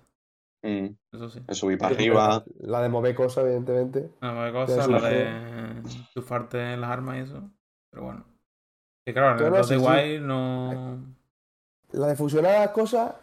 [0.63, 1.39] Mm, Eso sí.
[1.47, 2.43] de subir para La, arriba.
[2.59, 4.11] la de mover cosas, evidentemente.
[4.21, 7.49] La de Ya cosas, la lo de chufarte en las armas y eso.
[7.89, 8.25] Pero bueno.
[9.05, 11.15] Y claro, en el no no.
[11.93, 13.15] La de fusionar las cosas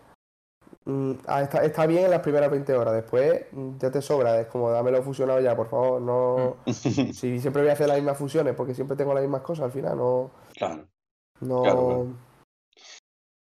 [0.85, 2.95] mm, ah, está, está bien en las primeras 20 horas.
[2.95, 4.41] Después mm, ya te sobra.
[4.41, 6.03] Es como dámelo fusionado ya, por favor.
[6.03, 6.57] No.
[6.73, 9.73] Si siempre voy a hacer las mismas fusiones porque siempre tengo las mismas cosas al
[9.73, 10.33] final, no.
[10.57, 10.89] Claro.
[11.41, 11.63] No.
[11.63, 12.17] Claro.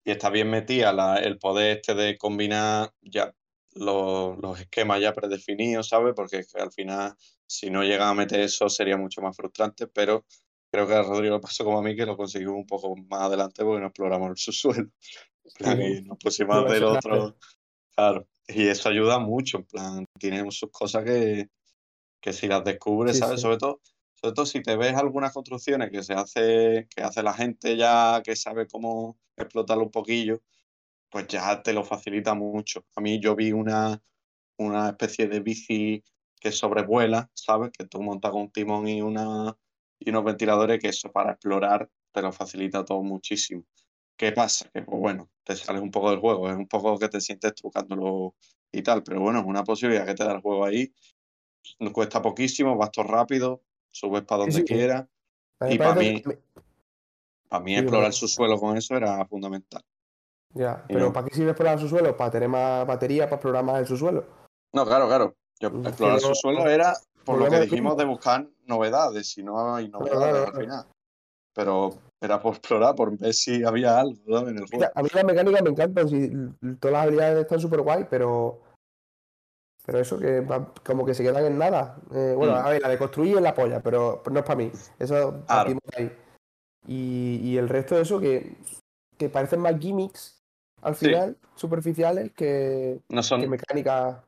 [0.04, 3.34] Y está bien metida la- el poder este de combinar ya
[3.74, 6.12] los, los esquemas ya predefinidos, ¿sabes?
[6.14, 7.14] Porque es que al final,
[7.46, 10.24] si no llegan a meter eso, sería mucho más frustrante, pero
[10.70, 13.64] creo que a Rodrigo pasó como a mí, que lo conseguimos un poco más adelante
[13.64, 14.90] porque no exploramos el subsuelo.
[15.44, 15.84] En plan, Sí.
[15.84, 17.36] y nos pusimos ver ser otro.
[17.96, 18.26] Claro.
[18.46, 21.48] Y eso ayuda mucho, en plan, tienen sus cosas que,
[22.20, 23.36] que si las descubres, Sí, ¿sabes?
[23.36, 23.42] sí.
[23.42, 23.80] Sobre todo,
[24.24, 28.22] sobre todo si te ves algunas construcciones que se hace, que hace la gente ya
[28.24, 30.40] que sabe cómo explotarlo un poquillo,
[31.10, 32.86] pues ya te lo facilita mucho.
[32.96, 34.02] A mí yo vi una,
[34.56, 36.02] una especie de bici
[36.40, 37.70] que sobrevuela, ¿sabes?
[37.70, 39.58] Que tú montas con un timón y, una,
[39.98, 43.66] y unos ventiladores que eso para explorar te lo facilita todo muchísimo.
[44.16, 44.70] ¿Qué pasa?
[44.72, 47.54] Que pues bueno, te sales un poco del juego, es un poco que te sientes
[47.56, 48.36] trucándolo
[48.72, 50.94] y tal, pero bueno, es una posibilidad que te da el juego ahí.
[51.92, 53.62] Cuesta poquísimo, vas todo rápido,
[53.94, 54.64] subes para donde sí.
[54.64, 55.06] quieras.
[55.68, 56.22] Y para mí-
[57.48, 59.80] Para mí Sí, explorar el subsuelo con eso era fundamental.
[60.54, 61.12] Ya, pero no.
[61.12, 62.16] ¿para qué sirve explorar el subsuelo?
[62.16, 64.24] Para tener más batería, para explorar más el subsuelo.
[64.72, 65.34] No, claro, claro.
[65.60, 69.74] Yo, explorar el no- subsuelo era por lo que dijimos de buscar novedades, y no
[69.74, 70.86] hay novedades al final.
[71.54, 74.48] Pero era por explorar, por ver si había algo ¿no?
[74.48, 74.90] en el juego.
[74.92, 78.60] A mí las mecánicas me encantan, l- todas las habilidades están súper guay, pero.
[79.86, 80.46] Pero eso que
[80.84, 81.96] como que se quedan en nada.
[82.14, 82.66] Eh, bueno, Mm.
[82.66, 84.70] a ver, la de construir es la polla, pero no es para mí.
[84.98, 86.16] Eso partimos de ahí.
[86.86, 88.56] Y, y el resto de eso que,
[89.18, 90.42] que parecen más gimmicks
[90.82, 91.06] al Sí.
[91.06, 94.22] final, superficiales, que, No que son, mecánicas.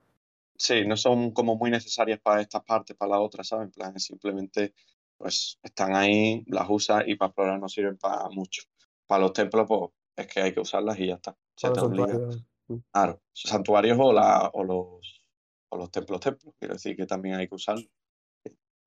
[0.57, 3.67] sí, no son como muy necesarias para estas partes, para la otra, ¿sabes?
[3.67, 4.75] En plan, simplemente
[5.19, 8.63] pues están ahí, las usas y para explorar no sirven para mucho.
[9.07, 11.35] Para los templos, pues es que hay que usarlas y ya está.
[11.57, 12.45] Se para te.
[12.93, 15.23] Claro, santuarios o, la, o, los,
[15.79, 17.89] los templos templos, quiero decir que también hay que usarlos.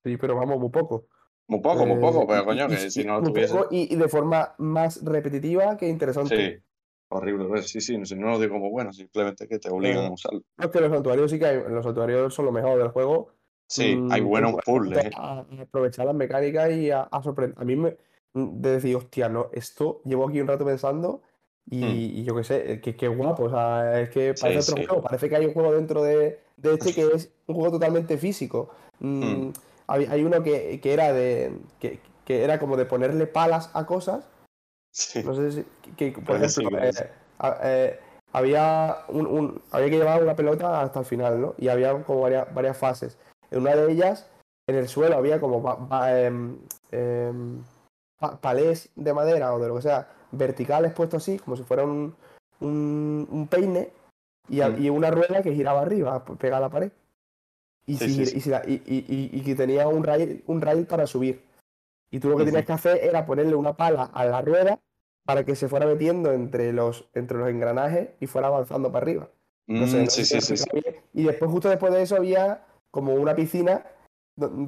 [0.03, 1.07] Sí, pero vamos, muy poco.
[1.47, 3.55] Muy poco, muy Eh, poco, pero coño, y- que y- si no lo tuviese.
[3.71, 6.35] y, y de forma más repetitiva que interesante.
[6.59, 6.63] Sí,
[7.09, 7.45] horrible.
[7.47, 10.11] pues, Sí, sí, si no lo digo como bueno, simplemente que te obligan Eh, a
[10.13, 10.41] usarlo.
[10.57, 13.33] No, es que los santuarios sí que hay, los santuarios son lo mejor del juego.
[13.67, 15.05] Sí, hay Mm, buenos en cuanto puzzles.
[15.05, 15.11] ¿eh?
[15.15, 17.59] A, a aprovechar las mecánicas y a, a sorprender.
[17.59, 17.97] A mí me
[18.33, 21.21] mm, de decir, hostia, no, esto llevo aquí un rato pensando
[21.66, 23.43] y, y yo qué sé, eh, que qué guapo.
[23.43, 24.86] O sea, es que Sí, parece otro sí.
[24.88, 25.03] juego.
[25.03, 28.70] Parece que hay un juego dentro de, de este que es un juego totalmente físico.
[28.99, 29.53] Mm, Mm.
[29.88, 31.57] hay, hay uno que, que era de.
[31.80, 34.28] Que, que era como de ponerle palas a cosas.
[34.91, 35.66] Sí, No sé si.
[35.95, 37.10] Que, que, por que ejemplo, que eh,
[37.64, 37.99] eh,
[38.34, 41.55] había, un, un- había que llevar una pelota hasta el final, ¿no?
[41.57, 43.18] Y había como varias, varias fases.
[43.51, 44.28] En una de ellas,
[44.68, 46.57] en el suelo había como pa- pa- em,
[46.91, 47.64] em,
[48.20, 51.84] pa- palés de madera o de lo que sea, verticales puestos así, como si fuera
[51.84, 52.15] un,
[52.59, 53.89] un, un peine,
[54.47, 54.82] y, a- Mm.
[54.84, 56.91] y una rueda que giraba arriba, pegada a la pared.
[57.86, 61.07] y, Sí, si- sí, y si la- y- que tenía un rail, un rail para
[61.07, 61.41] subir.
[62.11, 64.80] Y tú lo que tenías que hacer era ponerle una pala a la rueda
[65.25, 69.30] para que se fuera metiendo entre los, entre los engranajes y fuera avanzando para arriba.
[69.67, 70.55] No sé, no sí, sí, sí.
[71.13, 73.84] Y después, justo después de eso, había como una piscina,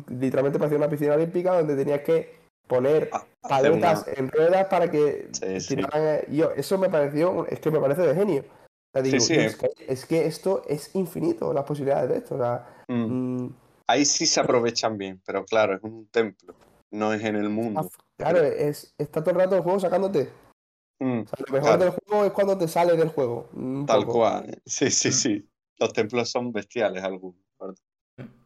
[0.08, 2.36] literalmente parecía una piscina olímpica, donde tenías que
[2.76, 5.76] poner hacer una- paletas en ruedas para que Sí, sí.
[5.76, 6.02] tiraran.
[6.04, 8.42] eh, yo, eso me pareció, es que me parece de genio.
[8.44, 12.10] O sea, Sí, digo, sí, "Dios, es, que, es que esto es infinito, las posibilidades
[12.10, 12.36] de esto.
[12.36, 13.44] O sea, Mm.
[13.44, 13.56] mm,
[13.88, 16.56] Ahí sí se aprovechan bien, pero claro, es un templo,
[16.92, 17.90] no es en el mundo.
[18.18, 20.30] claro, es, está todo el rato el juego sacándote.
[21.02, 21.78] Mm, O sea, lo mejor Claro.
[21.84, 23.50] del juego es cuando te sales del juego.
[23.86, 24.14] Tal poco.
[24.20, 24.50] cual.
[24.50, 24.60] ¿eh?
[24.66, 25.12] Sí, sí, Mm.
[25.12, 25.50] sí.
[25.80, 27.36] Los templos son bestiales algunos.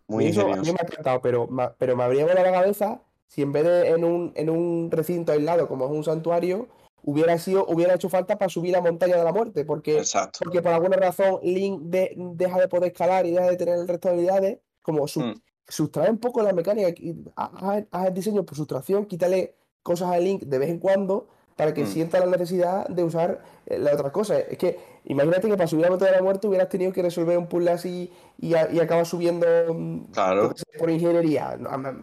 [0.08, 0.72] Muy ingeniosos.
[0.74, 1.48] me ha encantado, pero,
[1.78, 5.32] pero me habría volado la cabeza si en vez de en un, en un recinto
[5.32, 6.68] aislado como es un santuario,
[7.04, 10.40] hubiera sido, hubiera hecho falta para subir la montaña de la muerte, porque, Exacto.
[10.44, 13.88] porque por alguna razón Link de- deja de poder escalar y deja de tener el
[13.88, 15.34] resto de habilidades, como su- Mm.
[15.68, 16.94] sustrae un poco la mecánica,
[17.36, 21.84] haz el diseño por sustracción, quítale cosas a Link de vez en cuando para que
[21.84, 21.88] Mm.
[21.88, 24.44] sienta la necesidad de usar eh, las otras cosas.
[24.50, 27.38] Es que imagínate que para subir la montaña de la muerte hubieras tenido que resolver
[27.38, 30.54] un puzzle así y, a- y acabas subiendo mm, Claro.
[30.78, 31.58] por ingeniería.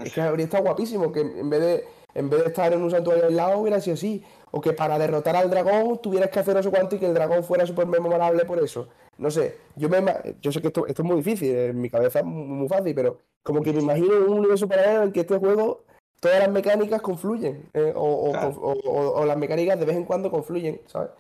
[0.04, 1.84] Es que habría estado guapísimo que en vez de,
[2.14, 4.24] en vez de estar en un santuario aislado hubiera sido así.
[4.54, 7.14] O que para derrotar al dragón tuvieras que hacer no sé cuánto y que el
[7.14, 8.88] dragón fuera súper memorable por eso.
[9.18, 10.02] No sé, yo, me,
[10.40, 12.94] yo sé que esto, esto es muy difícil, en mi cabeza es muy, muy fácil,
[12.94, 15.84] pero como que me imagino un universo paralelo en que este juego
[16.22, 17.68] todas las mecánicas confluyen.
[17.74, 18.48] eh, o, o- Claro.
[18.60, 21.10] o- o- o las mecánicas de vez en cuando confluyen, ¿sabes?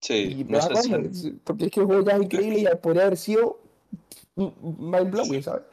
[0.00, 0.76] Sí, Y no sé
[1.12, 1.30] si...
[1.44, 3.60] porque es que el juego ya es increíble y podría haber sido
[4.36, 5.64] mind blowing, ¿sabes?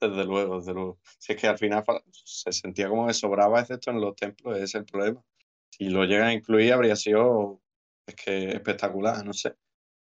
[0.00, 0.98] Desde luego, desde luego.
[1.18, 4.64] Si es que al final se sentía como que sobraba, excepto en los templos, ese
[4.64, 5.22] es el problema.
[5.70, 7.60] Si lo llegan a incluir, habría sido
[8.06, 9.54] es que espectacular, no sé.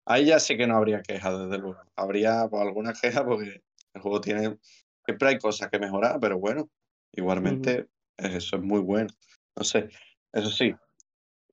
[0.05, 1.81] Ahí ya sí que no habría quejas, desde luego.
[1.95, 3.61] Habría pues, alguna queja porque
[3.93, 4.57] el juego tiene.
[5.03, 6.69] Siempre hay cosas que mejorar, pero bueno,
[7.11, 7.87] igualmente
[8.17, 9.09] eso es muy bueno.
[9.55, 9.89] No sé,
[10.33, 10.75] eso sí,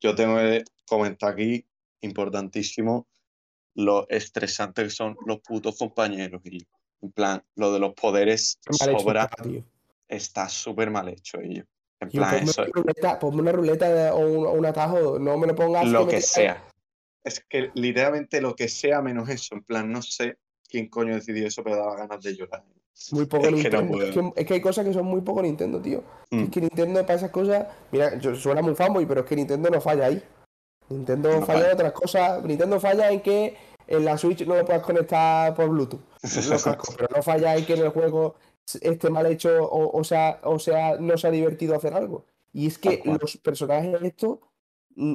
[0.01, 1.67] yo tengo que comentar aquí,
[2.01, 3.09] importantísimo,
[3.75, 6.43] lo estresante que son los putos compañeros.
[6.45, 6.67] Y,
[7.01, 9.29] en plan, lo de los poderes hecho sobra,
[10.09, 11.65] está, súper mal hecho ello.
[12.01, 15.47] En plan, ponme, eso una ruleta, ponme una ruleta de- o, un, atajo, no me
[15.47, 16.69] lo pongas lo que sea.
[17.23, 19.55] Es que literalmente lo que sea menos eso.
[19.55, 20.37] En plan, no sé
[20.69, 22.65] quién coño decidió eso, pero daba ganas de llorar.
[23.13, 24.03] Muy poco Es que no Nintendo.
[24.05, 26.03] es, que, es que hay cosas que son muy poco Nintendo, tío.
[26.31, 26.45] Mm.
[26.45, 27.67] Es que Nintendo para esas cosas.
[27.91, 30.23] Mira, yo suena muy fanboy, pero es que Nintendo no falla ahí.
[30.89, 31.67] Nintendo No falla falla.
[31.71, 32.45] en otras cosas.
[32.45, 36.01] Nintendo falla en que en la Switch no lo puedas conectar por Bluetooth.
[36.23, 38.37] Cascos, pero no falla en que en el juego
[38.81, 42.25] esté mal hecho o, o sea, o sea, no se ha divertido hacer algo.
[42.53, 44.39] Y es que los personajes estos.
[44.95, 45.15] mm,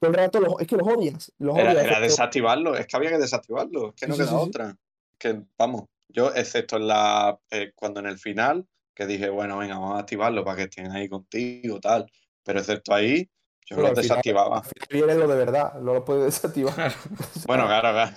[0.00, 1.32] Todo el rato los, es que los odias.
[1.38, 1.84] Los Era, odias.
[1.84, 4.42] era desactivarlo, es que había que desactivarlo, es que no Sí, queda sí, sí.
[4.48, 4.76] otra.
[5.18, 9.78] Que vamos, yo, excepto en la eh, cuando en el final, que dije, bueno, venga,
[9.78, 12.10] vamos a activarlo para que estén ahí contigo, tal.
[12.42, 13.28] Pero excepto ahí,
[13.66, 14.62] yo Bueno, los desactivaba.
[14.90, 16.92] viene lo de verdad, no lo puedes desactivar.
[17.46, 18.16] Bueno, claro, claro.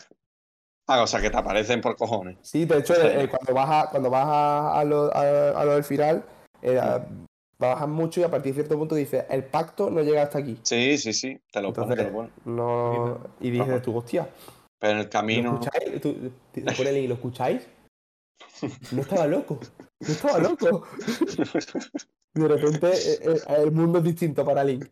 [0.87, 2.37] Ah, o sea, que te aparecen por cojones.
[2.41, 5.73] Sí, de hecho, eh, cuando vas a, cuando vas a, a lo, a- a lo
[5.75, 6.25] del final,
[6.63, 6.79] eh,
[7.87, 10.57] mucho y a partir de cierto punto dices, el pacto no llega hasta aquí.
[10.63, 12.29] Sí, sí, sí, te lo pone, te Entonces, lo pone.
[12.45, 13.19] no...
[13.39, 14.29] Y dices tú, hostia,
[14.79, 15.59] Pero en el ¿lo camino.
[15.59, 16.01] escucháis?
[16.01, 17.67] Tú- te el link, ¿lo escucháis?
[18.91, 19.59] No estaba loco,
[19.99, 20.83] no estaba loco.
[22.33, 24.85] De repente eh, eh, el mundo es distinto para Link.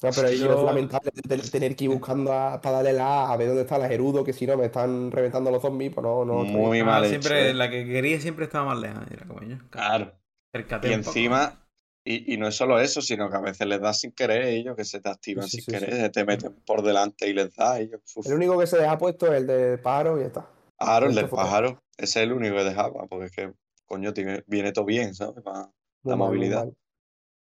[0.00, 1.10] No, pero Yo- es lamentable
[1.50, 4.22] tener que ir buscando a- para darle la A, a ver dónde está la Gerudo,
[4.22, 6.44] que si no me están reventando los zombies, pues no, no.
[6.44, 7.10] Muy Ah, mal hecho.
[7.20, 7.54] siempre, eh.
[7.54, 9.02] la que quería siempre estaba más lejos.
[9.10, 9.58] Era.
[9.70, 10.12] Claro.
[10.84, 11.66] Y encima,
[12.04, 14.76] y, y no es solo eso, sino que a veces les das sin querer ellos,
[14.76, 16.00] que se te activan Sí, sí, sin sí, querer, sí.
[16.02, 18.00] se te meten por delante y les das ellos.
[18.14, 18.26] uf.
[18.26, 20.48] El único que se deja puesto es el de pájaro y ya está.
[20.80, 23.52] Esto del pájaro, ese es el único que dejaba, porque es que,
[23.86, 25.42] coño, tiene- viene todo bien, ¿sabes?
[25.42, 25.72] Pa-
[26.02, 26.64] Muy La movilidad.
[26.66, 26.76] mal.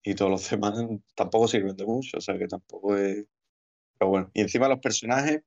[0.02, 0.74] y todos los demás
[1.14, 3.24] tampoco sirven de mucho, o sea que tampoco es...
[3.98, 5.42] Pero bueno, y encima los personajes,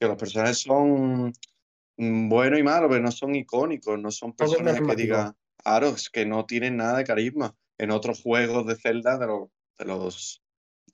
[0.00, 1.32] que los personajes son
[1.96, 6.08] mm, buenos y malos, pero no son icónicos, no son personajes que digan, claro, es
[6.10, 7.54] que no tienen nada de carisma.
[7.76, 9.48] En otros juegos de Zelda, de los,
[9.78, 10.42] de los,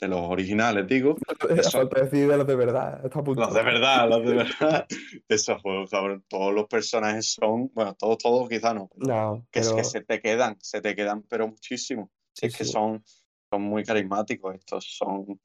[0.01, 1.17] de los originales, digo,
[1.49, 3.05] Eso- Falta decir de los de verdad.
[3.05, 4.87] Está los de verdad, los de verdad,
[5.29, 9.67] esos juegos, cabrón, todos los personajes son, bueno, todos, todos quizá no, No, que, es
[9.69, 12.11] pero que se te quedan, se te quedan, pero muchísimo.
[12.33, 12.73] sí, es que sí.
[12.73, 13.05] son,
[13.51, 15.41] son muy carismáticos, estos son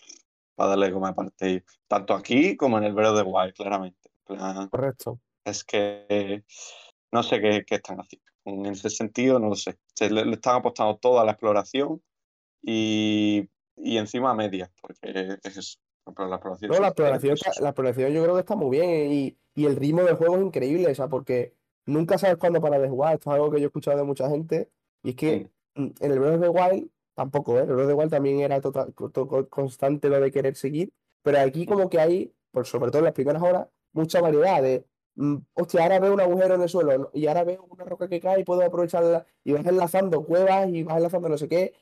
[0.56, 4.10] para darle como parte, tanto aquí como en el the Wild, claramente.
[4.28, 5.20] En plan, correcto.
[5.46, 6.44] es que
[7.12, 8.26] no sé qué, qué están haciendo.
[8.46, 9.78] En ese sentido, no lo sé.
[9.94, 12.02] Se le, le están apostando todo a la exploración
[12.62, 13.48] y,
[13.80, 15.80] y encima a medias, porque es eso.
[16.16, 16.80] Pero la No,
[17.12, 17.74] la está- la
[18.10, 20.96] yo creo que está muy bien y, y el ritmo del juego es increíble, o
[20.96, 21.54] sea, porque
[21.86, 23.16] nunca sabes cuándo parar de jugar.
[23.16, 24.70] Esto es algo que yo he escuchado de mucha gente.
[25.04, 27.62] Y es que mm, en el Breath of the Wild tampoco, ¿eh?
[27.62, 30.92] El Breath of the Wild también era total, co- co- constante lo de querer seguir.
[31.22, 34.86] Pero aquí como que hay, por sobre todo en las primeras horas, mucha variedad de,
[35.16, 38.20] mm, hostia, ahora veo un agujero en el suelo y ahora veo una roca que
[38.20, 41.74] cae y puedo aprovecharla y vas enlazando cuevas y vas enlazando no sé qué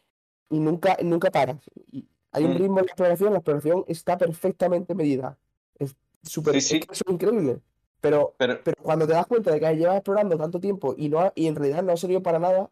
[0.50, 1.58] y nunca, nunca paras.
[1.92, 2.58] Y hay un Mm.
[2.58, 5.38] ritmo en la exploración, la exploración está perfectamente medida.
[5.80, 7.04] Es súper, Sí, es sí.
[7.12, 7.60] increíble.
[8.02, 11.20] Pero, Pero, pero cuando te das cuenta de que llevas explorando tanto tiempo y, no
[11.20, 12.70] ha- y en realidad no ha servido para nada,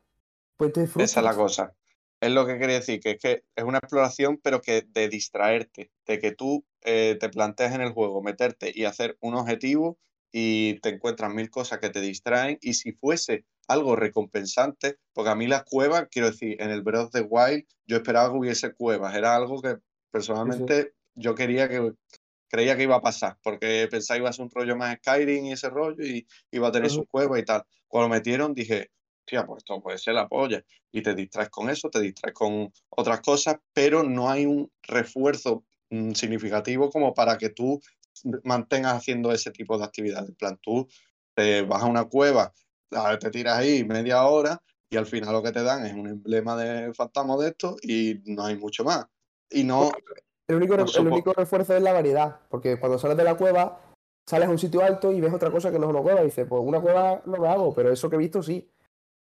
[0.58, 1.36] pues te Esa es la frustras.
[1.36, 1.74] cosa.
[2.22, 5.92] Es lo que quería decir, que es que es una exploración, pero que de distraerte,
[6.06, 9.98] de que tú eh, te planteas en el juego meterte y hacer un objetivo
[10.32, 15.36] y te encuentras mil cosas que te distraen y si fuese algo recompensante, porque a
[15.36, 18.74] mí las cuevas, quiero decir, en el Breath of the Wild yo esperaba que hubiese
[18.74, 19.78] cuevas, era algo que
[20.12, 21.94] personalmente yo quería que
[22.48, 25.46] creía que iba a pasar, porque pensaba que iba a ser un rollo más Skyrim
[25.46, 27.00] y ese rollo y iba a tener Ujú.
[27.00, 27.64] sus cuevas y tal.
[27.88, 31.70] Cuando lo metieron dije, hostia, pues esto puede ser la polla y te distraes con
[31.70, 37.38] eso, te distraes con otras cosas, pero no hay un refuerzo mm, significativo como para
[37.38, 37.82] que tú
[38.44, 40.30] mantengas haciendo ese tipo de actividades.
[40.30, 40.88] En plan, tú
[41.34, 42.54] te vas a una cueva,
[43.20, 46.56] te tiras ahí media hora y al final lo que te dan es un emblema
[46.56, 49.06] de fantasma de esto y no hay mucho más.
[49.50, 49.92] Y no,
[50.48, 53.80] El único, No el único refuerzo es la variedad, porque cuando sales de la cueva,
[54.26, 56.26] sales a un sitio alto y ves otra cosa que no es una cueva y
[56.26, 58.72] dices, pues una cueva no me hago, pero eso que he visto sí.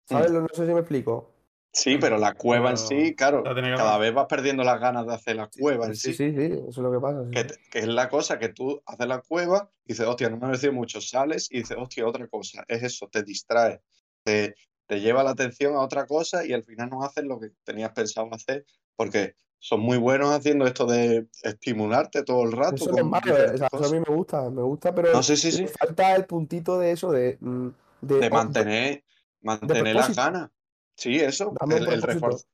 [0.08, 0.30] ¿Sabes?
[0.32, 1.37] No sé si me explico.
[1.72, 5.36] Sí, pero la cueva en sí, claro, cada vez vas perdiendo las ganas de hacer
[5.36, 6.32] la cueva en Sí, sí.
[6.32, 7.24] sí, sí, eso es lo que pasa.
[7.24, 7.30] sí,
[7.70, 10.48] que, es la cosa que tú haces la cueva y dices, hostia, no me ha
[10.48, 13.80] parecido mucho, sales y dices, hostia, otra cosa, es eso, te distrae,
[14.22, 14.54] te,
[14.86, 17.92] te lleva la atención a otra cosa y al final no haces lo que tenías
[17.92, 18.64] pensado hacer,
[18.96, 23.50] porque son muy buenos haciendo esto de estimularte todo el rato Eso es malo, eh,
[23.50, 26.14] diferentes o sea, eso a mí me gusta, me gusta, pero No, sí, sí, falta
[26.14, 27.68] el puntito de eso, de, mm,
[28.02, 29.04] de, de mantener,
[29.42, 30.22] mantener las propósito.
[30.22, 30.50] ganas.
[30.98, 32.44] Sí, eso, dame el, refuerzo.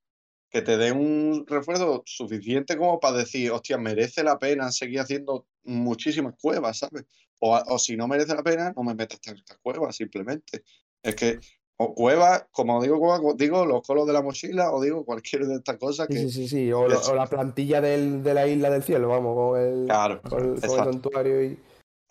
[0.50, 5.46] Que te dé un refuerzo suficiente como para decir, hostia, merece la pena seguir haciendo
[5.64, 7.06] muchísimas cuevas, ¿sabes?
[7.40, 10.62] O, o si no merece la pena, no me metas tantas cuevas, simplemente.
[11.02, 11.40] Es que,
[11.76, 15.54] o cuevas, como digo, cueva, digo los colos de la mochila, o digo cualquier de
[15.56, 16.20] estas cosas Sí, que.
[16.20, 16.72] sí, sí, sí.
[16.72, 19.86] O, lo- es- o la plantilla del- de la isla del cielo, vamos, con el,
[19.86, 20.92] Claro, con el, con el exacto.
[20.92, 21.58] santuario y.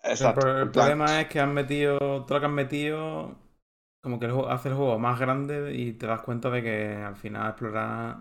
[0.02, 0.46] Exacto.
[0.50, 3.36] el en problema es que han metido, todo lo que han metido,
[4.04, 6.94] como que el juego- hace el juego más grande y te das cuenta de que
[6.96, 8.18] al final explorar,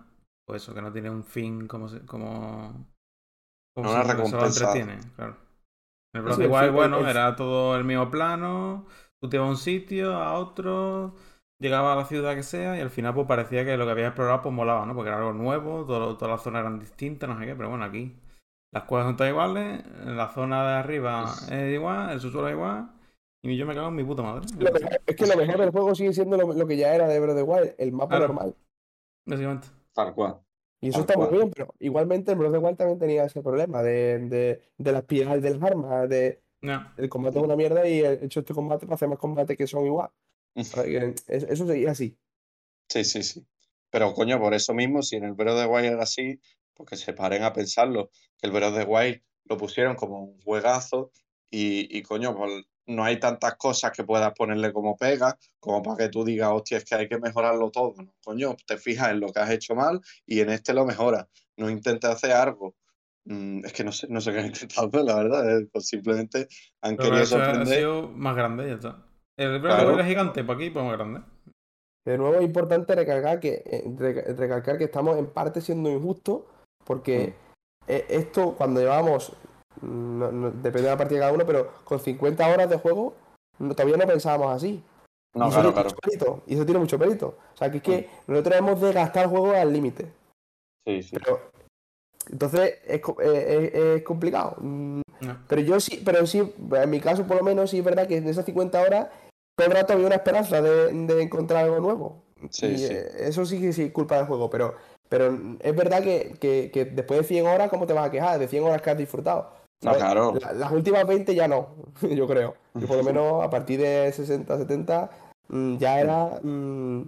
[0.48, 2.88] pues eso, que no tiene un fin como, se- como,
[3.76, 4.48] como Una si solo recompensa.
[4.48, 5.38] entretiene, claro.
[6.16, 8.86] En el Breath of Wild, bueno, el- era todo el mismo plano,
[9.22, 11.16] tú te ibas a un sitio, a otro,
[11.60, 14.08] llegabas a la ciudad que sea y al final pues parecía que lo que habías
[14.10, 14.96] explorado pues molaba, ¿no?
[14.96, 17.84] Porque era algo nuevo, todo- todas las zonas eran distintas, no sé qué, pero bueno,
[17.86, 18.16] aquí
[18.72, 22.90] las cuevas son todas iguales, la zona de arriba es igual, el subsuelo es igual,
[23.44, 24.48] y yo me cago en mi puta madre.
[24.58, 27.08] Lo mejor- es que lo mejor del juego sigue siendo lo, lo que ya era
[27.08, 28.28] de Breath of the Wild, el mapa Claro.
[28.28, 28.56] normal.
[29.26, 29.68] Básicamente.
[29.94, 30.40] tal cual.
[30.82, 33.42] Y eso está muy bien, pero igualmente en Breath of the Wild también tenía ese
[33.42, 36.92] problema de, de, de la espiral de las armas, de No.
[36.98, 39.68] el combate es una mierda y he hecho este combate para hacer más combates que
[39.68, 40.10] son igual.
[40.56, 40.74] Es-
[41.28, 42.18] Eso seguía así.
[42.90, 43.46] Sí, sí, sí.
[43.92, 46.40] Pero coño, por eso mismo, si en el Breath of the Wild era así,
[46.74, 48.10] porque se paren a pensarlo,
[48.40, 51.12] que el Breath of the Wild lo pusieron como un juegazo
[51.50, 55.98] y, y coño, pues no hay tantas cosas que puedas ponerle como pega, como para
[55.98, 57.94] que tú digas, hostia, es que hay que mejorarlo todo.
[58.02, 58.14] ¿no?
[58.24, 61.28] Coño, te fijas en lo que has hecho mal y en este lo mejoras.
[61.58, 62.76] No intentes hacer algo.
[63.26, 65.60] Mm, es que no sé, no sé qué han intentado hacer, la verdad.
[65.60, 66.48] eh, Pues simplemente
[66.82, 67.78] han Pero querido eso ha sorprender.
[67.78, 69.06] sido más grande, ya está.
[69.38, 70.00] El Claro.
[70.00, 71.22] Es gigante, para aquí pues más grande.
[72.06, 76.42] De nuevo es importante recalcar que, eh, reca- recalcar que estamos en parte siendo injustos
[76.84, 77.34] porque
[77.88, 79.53] eh, esto cuando llevamos, mm,
[79.84, 83.14] no- no- depende de la partida de cada uno, pero con 50 horas de juego
[83.60, 84.84] no- todavía no pensábamos así.
[85.36, 85.90] No, y, eso claro, tiene claro.
[85.90, 87.38] mucho mérito, y eso tiene mucho mérito.
[87.54, 90.12] O sea, que es que nosotros hemos de gastar el juego al límite.
[90.88, 91.16] Sí, sí.
[91.18, 91.40] Pero
[92.32, 94.56] entonces es, eh, es- es complicado.
[94.60, 95.38] Mm, No.
[95.48, 96.40] Pero yo sí, pero sí,
[96.74, 99.08] en mi caso por lo menos sí es verdad que en esas 50 horas
[99.56, 102.24] todo el rato había una esperanza de, de encontrar algo nuevo.
[102.50, 102.88] Sí, y sí.
[102.92, 104.76] eh, eso sí que sí es culpa del juego, pero,
[105.08, 108.38] pero es verdad que, que- que después de 100 horas, ¿cómo te vas a quejar?
[108.38, 109.50] De 100 horas que has disfrutado.
[109.82, 109.98] No, ¿sabes?
[110.04, 110.34] claro.
[110.42, 111.70] La- las últimas 20 ya no,
[112.02, 112.56] yo creo.
[112.76, 115.10] Y por lo menos a partir de 60, 70
[115.50, 116.40] mm, ya era...
[116.42, 117.02] mm,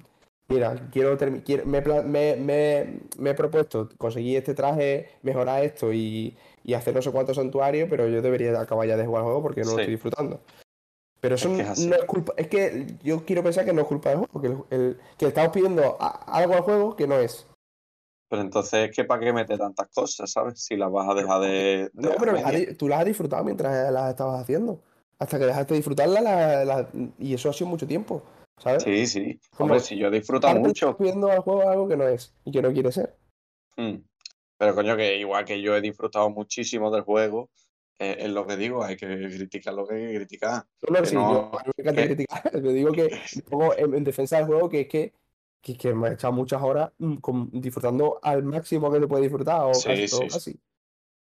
[0.49, 6.35] mira, quiero, quiero- me, me- me- me he propuesto conseguir este traje, mejorar esto y,
[6.63, 9.41] y hacer no sé cuántos santuarios, pero yo debería acabar ya de jugar el juego
[9.41, 10.41] porque no lo estoy disfrutando.
[11.21, 13.87] Pero eso Es que no es culpa, es que yo quiero pensar que no es
[13.87, 17.15] culpa del juego, que, el, el- que estamos pidiendo a- algo al juego que no
[17.17, 17.47] es.
[18.35, 20.61] Pero entonces, ¿qué para qué mete tantas cosas, sabes?
[20.61, 23.89] Si las vas a dejar de, de No, pero las tú las has disfrutado mientras
[23.93, 24.81] las estabas haciendo.
[25.19, 28.21] hasta que dejaste de disfrutarla la- la- y eso ha sido mucho tiempo,
[28.57, 28.83] ¿sabes?
[28.83, 29.39] Sí, sí.
[29.51, 30.89] Como Hombre, si yo Aparte, mucho.
[30.89, 33.15] estás viendo al juego algo que no es y que no quiere ser.
[33.77, 33.95] Mm.
[34.57, 37.49] Pero coño, que igual que yo he disfrutado muchísimo del juego,
[37.99, 40.65] eh, es lo que digo, hay que criticar lo que hay que criticar.
[40.81, 42.41] No, no, Que sí, no- yo criticar.
[42.51, 43.05] Te digo que
[43.77, 45.13] en, en defensa del juego que es que,
[45.65, 49.23] que, que me he echado muchas horas mm, con- disfrutando al máximo que se puede
[49.23, 50.27] disfrutar o Sí, casi, sí, o sí.
[50.29, 50.61] casi.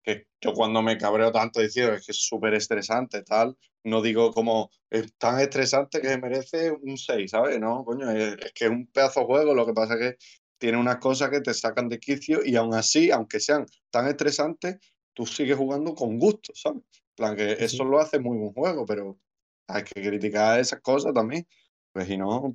[0.04, 4.70] que yo cuando me cabreo tanto diciendo que es súper estresante, tal, no digo como
[4.90, 7.60] es tan estresante que merece un 6, ¿sabes?
[7.60, 10.18] No, coño, es, es que es un pedazo de juego, lo que pasa es que
[10.58, 14.78] tiene unas cosas que te sacan de quicio y aún así, aunque sean tan estresantes,
[15.14, 16.84] tú sigues jugando con gusto, ¿sabes?
[17.16, 19.20] Plan, que eso lo hace muy buen juego, pero
[19.68, 21.48] hay que criticar esas cosas también,
[21.92, 22.52] pues si no,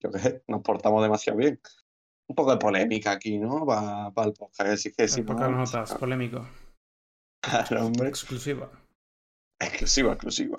[0.00, 1.60] yo qué sé, nos portamos demasiado bien.
[2.28, 3.66] Un poco de polémica aquí, ¿no?
[3.66, 6.46] Para el podcast, así que si no, notas, polémico.
[7.42, 8.08] claro, hombre.
[8.08, 8.70] Exclusiva.
[9.60, 10.56] Exclusiva, exclusiva.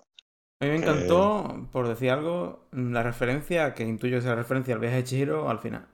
[0.61, 4.73] A mí me encantó, por decir algo, la referencia, que intuyo que es la referencia
[4.76, 5.88] al viaje de Chihiro al final.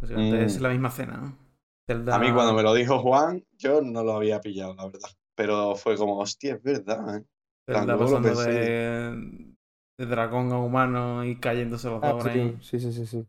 [0.00, 0.44] Básicamente Mm.
[0.44, 1.38] es la misma cena, ¿no?
[1.88, 5.08] Zelda- A mí cuando me lo dijo Juan, yo no lo había pillado, la verdad.
[5.36, 7.24] Pero fue como, hostia, es verdad, ¿eh?
[7.66, 9.53] Zelda pasando de,
[9.98, 12.56] de dragón a humano y cayéndose los Ah, dos ahí.
[12.60, 13.26] sí, sí, sí, sí.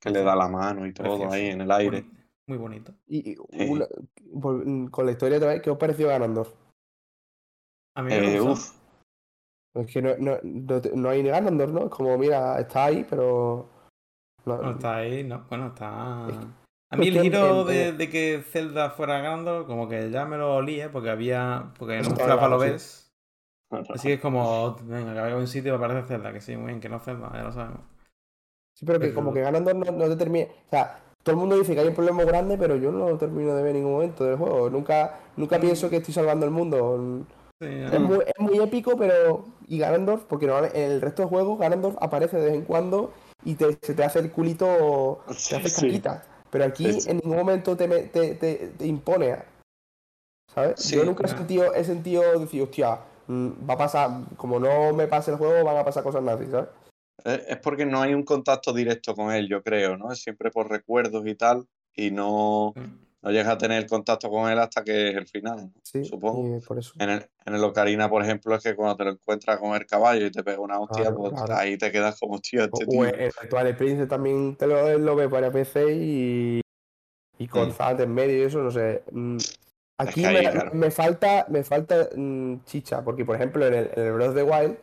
[0.00, 1.32] Que le da la mano y todo Precioso.
[1.34, 2.06] ahí en el aire.
[2.46, 2.94] Muy bonito.
[3.06, 3.68] Y y Sí.
[3.68, 3.86] una-
[4.32, 6.50] vol- con la historia otra vez, ¿qué os pareció Ganondorf?
[7.96, 8.72] A mí me Eh, uf,
[9.74, 11.84] Es que no, no, no, no hay ni Ganondorf, ¿no?
[11.84, 13.68] Es como, mira, está ahí, pero.
[14.46, 15.44] no- No está ahí, no.
[15.48, 16.26] Bueno, está.
[16.30, 16.46] Es que-
[16.90, 20.90] A mí el giro de, que Zelda fuera ganando, como que ya me lo olía,
[20.90, 21.74] porque había.
[21.78, 23.07] Porque en un flapa lo ves.
[23.94, 26.56] Así que es como, venga, que vaya a un sitio para aparece Zelda, que sí,
[26.56, 27.80] muy bien, que no Zelda, ya lo sabemos.
[28.74, 30.46] Sí, pero que como que Ganondorf no, no te termina.
[30.46, 33.18] O sea, todo el mundo dice que hay un problema grande, pero yo no lo
[33.18, 34.70] termino de ver en ningún momento del juego.
[34.70, 35.60] Nunca, nunca Mm.
[35.60, 37.24] pienso que estoy salvando el mundo.
[37.60, 39.44] Sí, Es muy, es muy épico, pero.
[39.66, 43.12] Y Ganondorf, porque normalmente en el resto del juego, Ganondorf aparece de vez en cuando
[43.44, 45.20] y te, se te hace el culito.
[45.26, 45.72] Te Sí, hace sí.
[45.72, 46.24] caquita.
[46.50, 49.36] Pero aquí en ningún momento te, me- te, te, te impone.
[50.54, 50.78] ¿Sabes?
[50.78, 54.10] Sí, Yo nunca he sentido, he sentido decir, hostia, va a pasar.
[54.36, 56.68] Como no me pase el juego, van a pasar cosas nazis, ¿sabes?
[57.24, 60.12] Es porque no hay un contacto directo con él, yo creo, ¿no?
[60.12, 62.82] Es siempre por recuerdos y tal, y no, Sí.
[63.22, 65.72] no llegas a tener contacto con él hasta que es el final, ¿no?
[65.82, 66.56] Sí, Supongo.
[66.56, 66.92] y por eso.
[66.98, 69.84] En el, en el Ocarina, por ejemplo, es que cuando te lo encuentras con el
[69.84, 71.56] caballo y te pega una hostia, Claro, pues claro.
[71.56, 73.04] ahí te quedas como, hostia, este O tío.
[73.06, 76.60] en el Twilight Princess también te lo, lo ves varias veces y,
[77.36, 77.72] y con Mm.
[77.72, 79.02] Zack en medio y eso, no sé.
[79.98, 80.70] Mm, Aquí que me, claro.
[80.74, 84.34] me falta, me falta mm, chicha, porque por ejemplo en el, en el Breath of
[84.36, 84.76] the Wild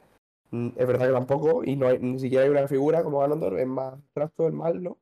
[0.51, 3.57] mm, es verdad que tampoco, y no hay, ni siquiera hay una figura como Ganondorf,
[3.57, 4.97] es más abstracto, es mal, ¿no?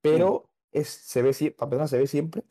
[0.00, 2.42] Pero es, se ve siempre, para empezar, se ve siempre.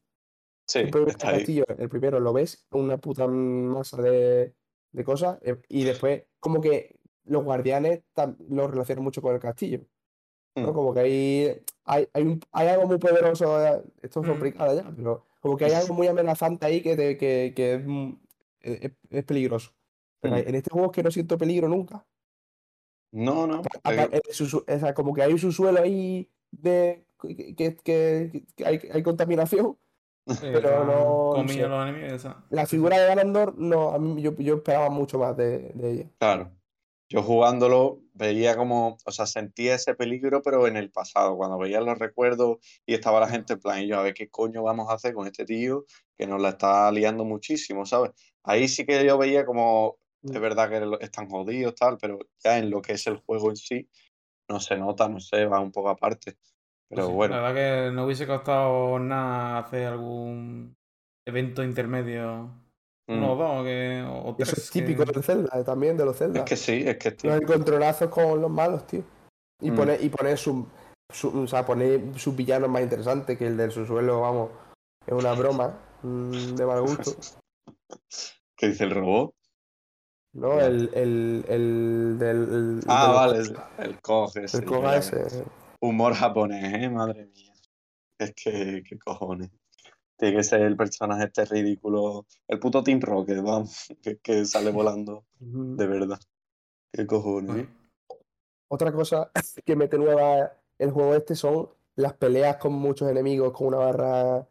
[0.68, 4.54] Sí, Siempre está el castillo, el primero lo ves, una puta masa de,
[4.94, 8.04] de cosas, eh, y después como que los guardianes
[8.50, 9.82] lo relacionan mucho con el castillo.
[10.56, 10.72] ¿no?
[10.72, 10.74] Mm.
[10.74, 14.30] Como que hay, hay, hay, un- hay algo muy poderoso, eh, esto es Mm.
[14.30, 17.82] complicado ya, pero como que hay algo muy amenazante ahí que, te- que, que es,
[17.86, 18.12] mm,
[18.62, 19.74] es- es peligroso.
[20.22, 20.48] Pero Mm.
[20.48, 22.06] en este juego es que no siento peligro nunca.
[23.12, 23.62] No, no.
[23.62, 27.06] O sea, como que hay un subsuelo ahí de
[27.58, 29.78] que, que, hay, hay contaminación.
[30.42, 31.68] Pero no- no Comido sé.
[31.68, 32.46] los enemigos, esa.
[32.52, 36.10] La figura de Ganondorf, no, a mí yo, yo esperaba mucho más de, de ella.
[36.20, 36.52] Claro.
[37.12, 41.82] Yo jugándolo veía como, o sea, sentía ese peligro, pero en el pasado, cuando veía
[41.82, 44.90] los recuerdos y estaba la gente en plan, y yo, a ver qué coño vamos
[44.90, 45.84] a hacer con este tío
[46.18, 48.12] que nos la está liando muchísimo, ¿sabes?
[48.44, 50.40] Ahí sí que yo veía como, es Mm.
[50.40, 53.90] verdad que están jodidos, tal, pero ya en lo que es el juego en sí,
[54.48, 56.38] no se nota, no sé, va un poco aparte.
[56.90, 60.78] Pero Sí, bueno, La verdad que no hubiese costado nada hacer algún
[61.26, 62.61] evento intermedio.
[63.12, 64.66] Uno o dos, que, o o Eso tres.
[64.66, 66.40] es típico que- del Zelda, eh, también de los Zelda.
[66.40, 69.04] es que sí, es que es Los encontronazos con los malos, tío.
[69.62, 69.76] Y Mm.
[69.76, 70.66] poner, y poner su,
[71.14, 74.50] su- o sea, poner sus villanos más interesantes que el del subsuelo, vamos,
[75.06, 77.12] es una broma mm, de mal gusto.
[78.58, 79.34] ¿Qué dice el robot?
[80.34, 80.60] ¿No?
[80.60, 82.38] El, el, el del.
[82.38, 85.44] el- Ah, del- vale, el, el coge, El ya, ese.
[85.82, 86.90] Humor japonés, ¿eh?
[86.90, 87.54] Madre mía.
[88.18, 89.50] Es que, qué cojones.
[90.22, 92.28] Tiene que ser el personaje este ridículo.
[92.48, 96.20] El puto Team Rocket, vamos, que, que sale volando de verdad.
[96.94, 97.70] Qué cojones, ¿eh?
[98.68, 99.32] Otra cosa
[99.66, 104.48] que mete nueva el juego este son las peleas con muchos enemigos, con una barra.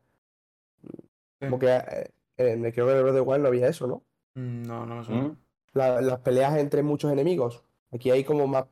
[1.39, 3.69] Como que eh, en el creo que en el Breath of the Wild no había
[3.69, 4.03] eso, ¿no?
[4.35, 5.23] Mm, No, no me suena.
[5.23, 5.37] ¿Mm?
[5.75, 7.63] La- las peleas entre muchos enemigos.
[7.93, 8.65] Aquí hay como más.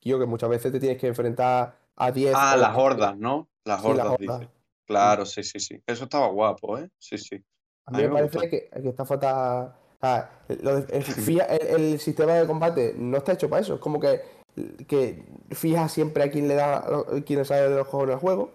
[0.00, 2.34] Yo que muchas veces te tienes que enfrentar a 10.
[2.36, 2.82] Ah, las 15.
[2.82, 3.48] hordas, ¿no?
[3.64, 4.40] Las Sí, las hordas, hordas.
[4.40, 4.52] dice.
[4.86, 5.80] Claro, sí, sí, sí.
[5.86, 6.88] Eso estaba guapo, ¿eh?
[6.98, 7.36] Sí, sí.
[7.86, 9.76] A A mí me parece que, que está falta.
[10.00, 10.30] O sea,
[10.62, 11.02] lo de- el,
[11.40, 13.74] fija- el- el sistema de combate no está hecho para eso.
[13.74, 14.20] Es como que,
[14.86, 18.18] que fija siempre a quien le da, a quien sale de los juegos en el
[18.20, 18.52] juego.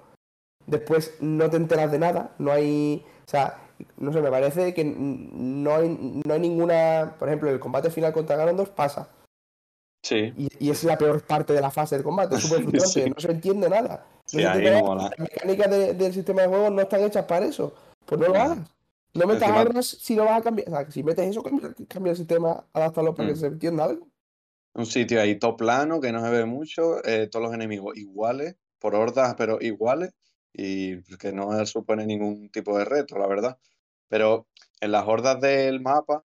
[0.65, 2.35] Después no te enteras de nada.
[2.39, 3.05] No hay.
[3.25, 3.59] O sea,
[3.97, 7.15] no sé, me parece que no hay, no hay ninguna.
[7.17, 9.09] Por ejemplo, el combate final contra Ganondorf pasa.
[10.05, 12.35] Sí, Y, y es la peor parte de la fase del combate.
[12.35, 13.03] Es súper frustrante.
[13.03, 13.09] Sí.
[13.09, 14.05] No se entiende nada.
[14.27, 14.95] Sí, no.
[14.95, 17.73] Las mecánicas de- del sistema de juego no están hechas para eso.
[18.05, 18.59] Pues no lo hagas.
[19.13, 20.67] No metas Encima- armas si no vas a cambiar.
[20.67, 24.07] O sea, si metes eso, cambia, cambia el sistema, adáptalo para que se entienda algo.
[24.73, 28.57] un sitio ahí todo plano, que no se ve mucho, eh, todos los enemigos iguales,
[28.77, 30.13] por hordas, pero iguales,
[30.53, 33.57] y que no supone ningún tipo de reto, la verdad.
[34.07, 34.45] Pero
[34.79, 36.23] en las hordas del mapa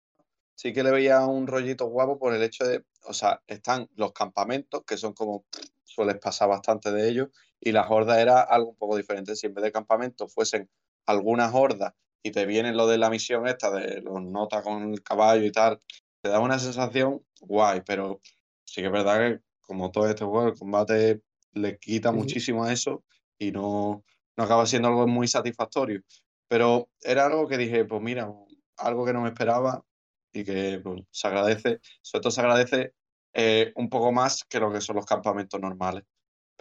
[0.55, 4.13] sí que le veía un rollito guapo por el hecho de, o sea, están los
[4.13, 5.47] campamentos, que son como,
[5.83, 7.29] sueles pasar bastante de ellos,
[7.65, 9.37] y las hordas era algo un poco diferente.
[9.37, 10.69] Si en vez de campamentos fuesen
[11.07, 15.03] algunas hordas y te vienen lo de la misión esta, de los notas con el
[15.03, 15.81] caballo y tal,
[16.21, 18.21] te da una sensación guay, pero
[18.65, 21.23] sí que es verdad que como todo este juego, el combate
[21.53, 22.17] le quita sí.
[22.17, 23.05] muchísimo a eso
[23.39, 24.05] y no,
[24.37, 26.03] no acaba siendo algo muy satisfactorio.
[26.49, 28.31] Pero era algo que dije, pues mira,
[28.77, 29.85] algo que no me esperaba
[30.33, 32.95] y que pues, se agradece, sobre todo se agradece
[33.35, 36.05] eh, un poco más que lo que son los campamentos normales.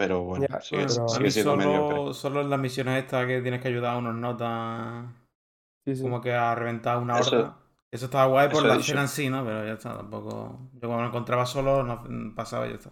[0.01, 1.95] Pero bueno, Ya, sigue, pero- a sigue mí siendo mediocre.
[1.97, 5.05] solo, solo en las misiones estas que tienes que ayudar a unos notas
[5.85, 6.01] Sí, sí.
[6.01, 7.57] como que a reventar una Eso- horda.
[7.93, 9.43] Eso estaba guay por la escena en sí, ¿no?
[9.43, 10.57] Pero ya está, tampoco.
[10.73, 12.89] Yo cuando lo encontraba solo, no mm, pasaba y ya está.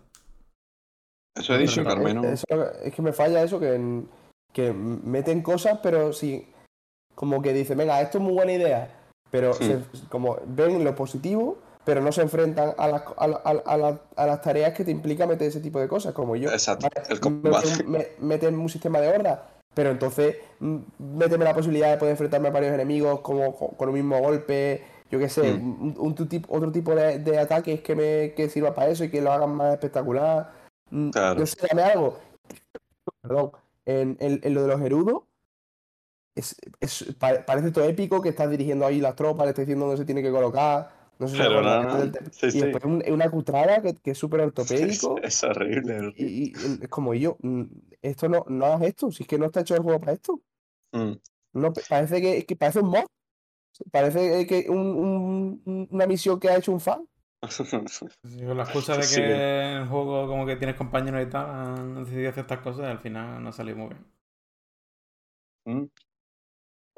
[1.37, 2.25] Eso he dicho, Eh, menos...
[2.25, 2.45] eso
[2.83, 4.09] es que me falla eso, que, en-
[4.53, 6.51] que meten cosas, pero sí,
[7.15, 8.93] como que dicen, venga, esto es muy buena idea,
[9.31, 11.59] pero se- como ven lo positivo,
[11.89, 14.75] pero no se enfrentan a las, a, la- a la- a la- a las tareas
[14.75, 16.51] que te implica meter ese tipo de cosas, como yo.
[16.51, 17.65] Exacto, Vale, el combate.
[17.67, 20.77] meten, me- meten un sistema de horda, pero entonces mm,
[21.17, 25.17] méteme la posibilidad de poder enfrentarme a varios enemigos como con, un mismo golpe, yo
[25.17, 25.81] qué sé, Mm.
[25.81, 29.19] un, un otro tipo de, de ataques que me que sirva para eso y que
[29.21, 30.51] lo hagan más espectacular.
[30.91, 31.39] Mm, Claro.
[31.39, 32.19] No sé, dame algo.
[33.23, 33.51] Perdón,
[33.87, 35.23] en, en- en lo de los Gerudos,
[36.35, 39.85] es, es- pa- parece todo épico que estás dirigiendo ahí las tropas, le estás diciendo
[39.87, 40.98] dónde se tiene que colocar.
[41.19, 42.61] No sé si Pero recuerdas no, esto no, del te- sí, y sí.
[42.61, 45.17] después un- una cutrada que, que es súper Es, ortopédico.
[45.21, 45.97] es horrible.
[45.99, 46.13] horrible.
[46.17, 47.63] Y, y- es como yo, mm,
[48.01, 50.41] esto no, no hagas esto, si es que no está hecho el juego para esto.
[50.93, 51.11] Mm.
[51.53, 53.03] No, pa- parece que, que parece un mod.
[53.91, 57.05] Parece que un- un- un- una misión que ha hecho un fan.
[58.23, 62.03] Sí, con la excusa de que el juego como que tienes compañeros y tal, han
[62.03, 64.05] decidido hacer estas cosas y al final no ha salido muy bien.
[65.65, 65.85] Mm.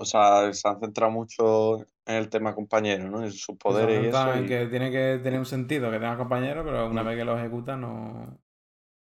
[0.01, 3.23] O sea, se han centrado mucho en el tema compañero, ¿no?
[3.23, 4.35] En sus poderes y eso.
[4.41, 7.05] y- que tiene que tener un sentido que tenga compañeros, pero una Mm.
[7.05, 8.39] vez que lo ejecuta no...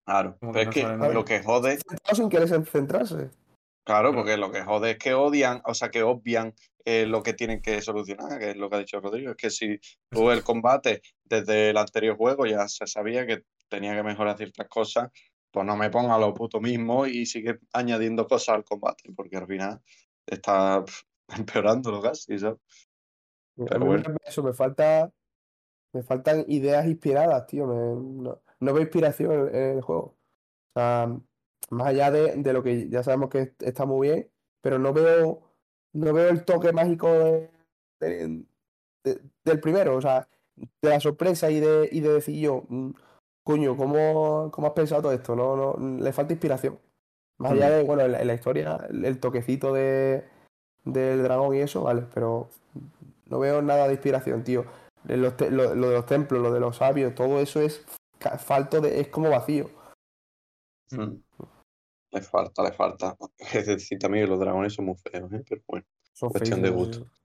[0.07, 3.16] Claro, como pero que es no que lo que jode, Centrado sin querer cen- centrarse.
[3.16, 4.14] claro, Claro.
[4.16, 6.56] porque lo que jode es que odian, o sea, que obvian
[6.86, 9.32] eh, lo que tienen que solucionar, que es lo que ha dicho Rodrigo.
[9.32, 9.80] Es que si
[10.10, 14.68] tú el combate desde el anterior juego ya se sabía que tenía que mejorar ciertas
[14.68, 15.11] cosas,
[15.52, 19.45] pues no me ponga lo puto mismo y sigue añadiendo cosas al combate, porque al
[19.45, 19.80] final
[20.31, 20.84] está
[21.38, 22.60] empeorándolo casi, ¿sabes?
[23.56, 24.03] Pero bueno.
[24.10, 25.11] me- eso me falta.
[25.93, 27.65] Me faltan ideas inspiradas, tío.
[27.68, 30.18] me- no, no veo inspiración en, en el juego.
[30.76, 31.18] O sea,
[31.72, 34.31] más allá de, de lo que ya sabemos que est- está muy bien,
[34.61, 35.41] pero no veo,
[35.93, 37.49] no veo el toque mágico de-
[37.99, 38.45] de-
[39.03, 39.95] de- del primero.
[39.97, 42.91] O sea, de la sorpresa y de, y de decir yo, mm,
[43.43, 45.35] coño, ¿cómo, cómo has pensado todo esto?
[45.35, 46.80] No, no, le falta inspiración.
[47.40, 47.72] Más allá Mm.
[47.72, 50.26] de, bueno, en la, en la historia, el, toquecito de,
[50.86, 52.49] del dragón y eso, vale, pero
[53.28, 54.66] no veo nada de inspiración, tío.
[55.03, 57.86] De los te- lo, lo de los templos, lo de los sabios, todo eso es
[58.40, 59.70] falto de, es como vacío.
[60.91, 61.16] Mm.
[62.11, 63.16] Le falta, le falta.
[63.53, 65.44] Es decir, también los dragones son muy feos, ¿eh?
[65.48, 67.19] Pero bueno, Son Cuestión de feísimos, gusto.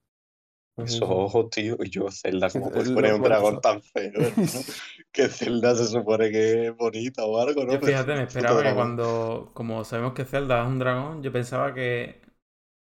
[0.82, 4.64] Esos ojos, tío, y yo Zelda, pues lo- fuera un dragón tan feo, hermano.
[5.12, 7.72] Que Zelda se supone que es bonita o algo, ¿no?
[7.72, 11.32] Yo Pero fíjate, me esperaba que cuando, como sabemos que Zelda es un dragón, yo
[11.32, 12.20] pensaba que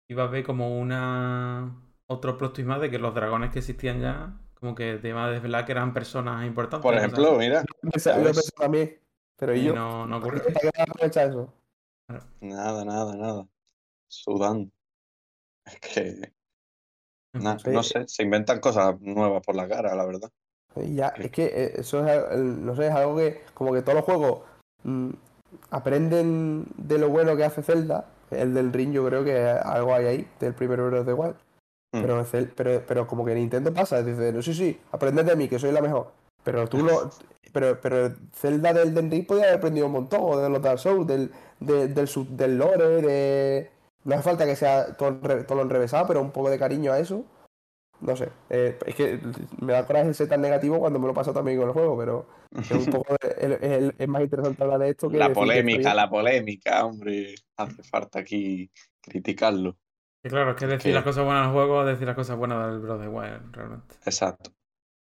[0.10, 4.02] iba a ver como una otro plot twist más de que los dragones que existían
[4.02, 6.82] ya, como que te iba a desvelar que eran personas importantes.
[6.82, 7.38] Por ejemplo, así.
[7.38, 8.34] mira, Yo ¿sabes?
[8.34, 9.00] pensaba también,
[9.38, 10.42] pero y yo, no, no ¿para ocurre.
[12.42, 13.48] nada, nada, nada.
[14.10, 14.72] Sudando.
[15.66, 16.34] Es que,
[17.34, 17.70] na- Sí.
[17.72, 20.30] no sé, se inventan cosas nuevas por la cara, la verdad.
[20.76, 24.06] Ya, es que eh, eso es, no sé, es algo que, como que todos los
[24.06, 24.42] juegos
[24.84, 25.10] mm,
[25.70, 28.06] aprenden de lo bueno que hace Zelda.
[28.32, 31.36] El del Ring yo creo que algo hay ahí, del primer Breath of the Wild.
[31.94, 32.02] Mm.
[32.02, 35.60] Pero, pero, pero como que Nintendo pasa, dice, no sí, sí, aprended de mí, que
[35.60, 36.12] soy la mejor.
[36.44, 37.10] Pero tú lo.
[37.54, 40.80] Pero, pero Zelda del Elden Ring podía haber aprendido un montón, o de los Dark
[40.80, 41.30] Souls, del,
[41.60, 43.70] de- del, sub- del lore, de.
[44.06, 45.16] No hace falta que sea todo,
[45.46, 47.26] todo lo enrevesado, pero un poco de cariño a eso.
[48.02, 48.30] no sé.
[48.50, 49.20] eh, es que
[49.62, 52.28] me da coraje ser tan negativo cuando me lo paso también con el juego, pero
[52.60, 55.94] es un poco es, es- es más interesante hablar de esto que La que polémica,
[55.94, 57.36] la polémica, hombre.
[57.56, 58.70] Hace falta aquí
[59.02, 59.78] criticarlo.
[60.26, 62.38] Y claro, es que decir que- las cosas buenas del juego es decir las cosas
[62.38, 63.96] buenas del the Wild, realmente.
[64.06, 64.52] Exacto.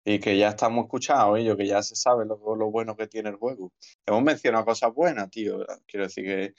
[0.05, 3.31] Y que ya estamos escuchados, ellos, que ya se sabe lo, lo bueno que tiene
[3.31, 3.73] el juego.
[4.07, 5.65] Hemos mencionado cosas buenas, tío.
[5.87, 6.55] Quiero decir que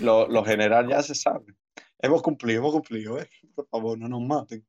[0.00, 1.54] lo, lo general ya se sabe.
[1.98, 3.28] Hemos cumplido, hemos cumplido, ¿eh?
[3.54, 4.66] Por favor, no nos maten.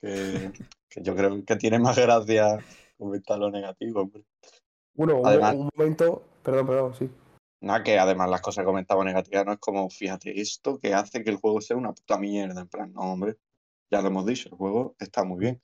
[0.00, 0.52] Que,
[0.88, 2.58] que yo creo que tiene más gracia
[2.98, 4.24] comentar lo negativo, hombre.
[4.94, 7.10] Bueno, un, Además- un momento, perdón, perdón, sí.
[7.60, 11.24] Nada, que además las cosas que comentaba negativas no es como, fíjate, esto que hace
[11.24, 12.60] que el juego sea una puta mierda.
[12.60, 13.36] En plan, no, hombre,
[13.90, 15.62] ya lo hemos dicho, el juego está muy bien.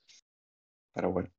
[0.93, 1.29] Pero bueno,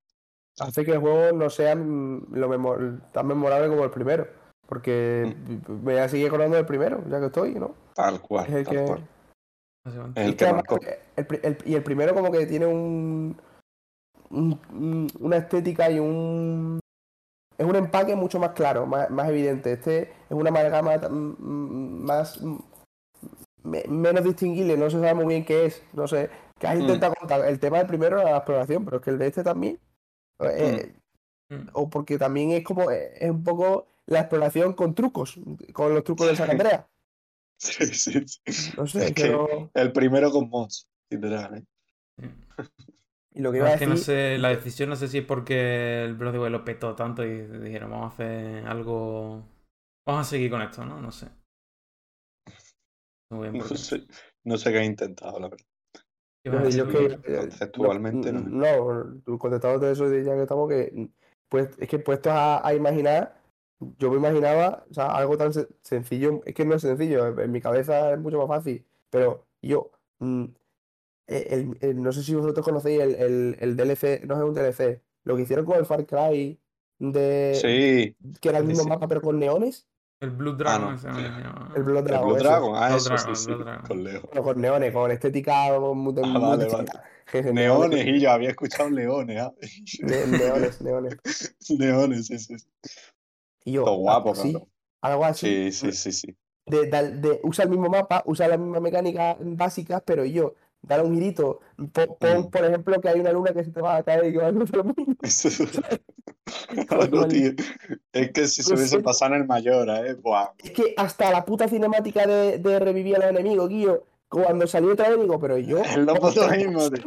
[0.58, 2.76] Hace que el juego no sea lo memo-
[3.12, 4.28] tan memorable como el primero.
[4.66, 5.72] Porque Mm.
[5.84, 7.74] me voy a seguir acordando del primero, ya que estoy, ¿no?
[7.94, 8.84] tal cual, Es el tal que.
[8.84, 9.08] cual.
[9.84, 9.94] Es
[10.26, 10.78] el que además marcó.
[11.16, 13.36] el pri- el- y el primero como que tiene un,
[14.30, 16.80] un- un- una estética y un
[17.58, 19.72] es un empaque mucho más claro, más, más evidente.
[19.72, 22.56] Este es una amalgama mm, más mm,
[23.64, 26.30] me- menos distinguible, no se sabe muy bien qué es, no sé.
[26.58, 26.82] Que has Mm.
[26.82, 29.42] intentado contar el tema del primero era la exploración, pero es que el de este
[29.44, 29.78] también
[30.40, 30.94] eh,
[31.50, 31.68] Mm.
[31.74, 35.40] o porque también es como eh, es un poco la exploración con trucos,
[35.72, 36.86] con los trucos del San Andreas.
[37.58, 38.72] Sí, sí, sí.
[38.76, 41.64] No sé, Es que pero el primero con mods, literal, ¿eh?
[43.34, 45.08] y lo que No, iba a es que no decir sé, la decisión no sé
[45.08, 49.42] si es porque el Wild lo petó tanto y dijeron, vamos a hacer algo.
[50.06, 51.00] Vamos a seguir con esto, ¿no?
[51.00, 51.28] No sé.
[53.30, 53.98] Muy bien, No sé,
[54.44, 55.66] no sé qué he intentado, la verdad.
[56.42, 58.58] ¿Qué Yo, que, eh, Conceptualmente, no, no.
[59.26, 61.08] no, contestándote eso, ya que estamos, que
[61.48, 63.41] pues es que puestos a, a imaginar,
[63.98, 67.52] yo me imaginaba, o sea, algo tan se- sencillo, es que no es sencillo, en
[67.52, 70.44] mi cabeza es mucho más fácil, pero yo, mm,
[71.28, 74.54] eh, el- el- no sé si vosotros conocéis el, el, el DLC, no es un
[74.54, 76.58] DLC, lo que hicieron con el Far Cry
[76.98, 78.88] de Sí, que era el mismo sí.
[78.88, 79.86] mapa pero con neones,
[80.20, 80.90] El Blue Dragon.
[80.90, 80.94] no.
[80.94, 81.72] ese me llama.
[81.74, 82.38] el Blood el Dragon, Blue.
[82.38, 83.86] Dragon, ah, Blood eso Dragon, sí, Blood sí, Dragon.
[83.86, 84.20] con Leo.
[84.22, 86.68] Bueno, con neones, con estética muy, muy Ah, vale.
[87.52, 89.52] Neones, y yo había escuchado leones, ¿ah?
[90.02, 91.16] Ne- neones, neones.
[91.70, 92.56] Leones, sí, sí.
[93.64, 93.70] Sí.
[93.70, 94.70] Y yo, Todo guapo, algo así, cabrón.
[95.02, 96.36] algo así, Sí, sí, sí, sí.
[96.66, 101.02] de, dar- de- usa el mismo mapa, usa las mismas mecánicas básicas, pero yo, dar
[101.04, 101.60] un girito,
[101.92, 102.50] po- pon, Mm.
[102.50, 104.46] por ejemplo, que hay una luna que se te va a caer y que va
[104.46, 105.16] a el mundo.
[106.88, 107.52] Claro, tío.
[108.12, 110.14] Es que si se hubiese pasado en el Mayora, ¿eh?
[110.14, 110.50] Buah.
[110.58, 114.92] Es que hasta la puta cinemática de, de revivir a los enemigos, Guillo, cuando salió
[114.92, 115.78] otra vez digo, pero yo...
[115.78, 117.04] Es lo ¿cómo puto que mismo, tío.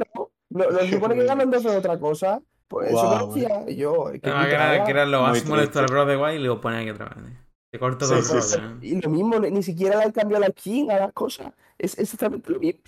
[0.89, 4.09] supone que Ganondorf es otra cosa, pues eso no lo hacía, y yo...
[4.09, 5.79] es que ni que era, que era lo más molesto.
[5.81, 7.15] Breath of the Wild y lo pone aquí otra vez.
[7.15, 7.45] tío.
[7.71, 8.57] Te corto Sí, todo el sí.
[8.59, 8.77] ¿eh?
[8.81, 11.51] Y lo mismo, ni, ni siquiera le han cambiado la skin a las cosas.
[11.77, 12.81] Es exactamente lo mismo.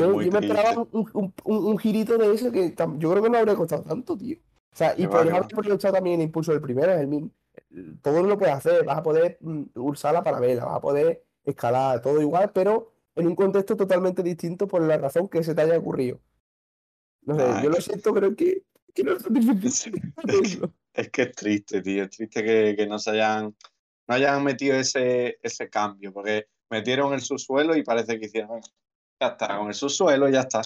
[0.00, 3.22] No yo me esperaba un, un- un- un girito de eso que tam- yo creo
[3.22, 4.38] que no habría costado tanto, tío.
[4.72, 7.30] O sea, y podrías haber aprovechado también el impulso del primero, es el mismo.
[8.02, 12.00] Todo lo puedes hacer, vas a poder mm, usar la parabela, vas a poder escalar,
[12.02, 15.78] todo igual, pero en un contexto totalmente distinto por la razón que se te haya
[15.78, 16.20] ocurrido.
[17.22, 18.62] No sé, Ah, yo lo siento, pero es que,
[18.96, 19.92] que no es difícil.
[20.26, 22.04] Que, es que es triste, tío.
[22.04, 23.54] Es triste que, que no se hayan,
[24.08, 28.68] no hayan metido ese, ese cambio, porque metieron el subsuelo y parece que hicieron, "Venga,
[29.20, 30.62] ya está, con el subsuelo ya está.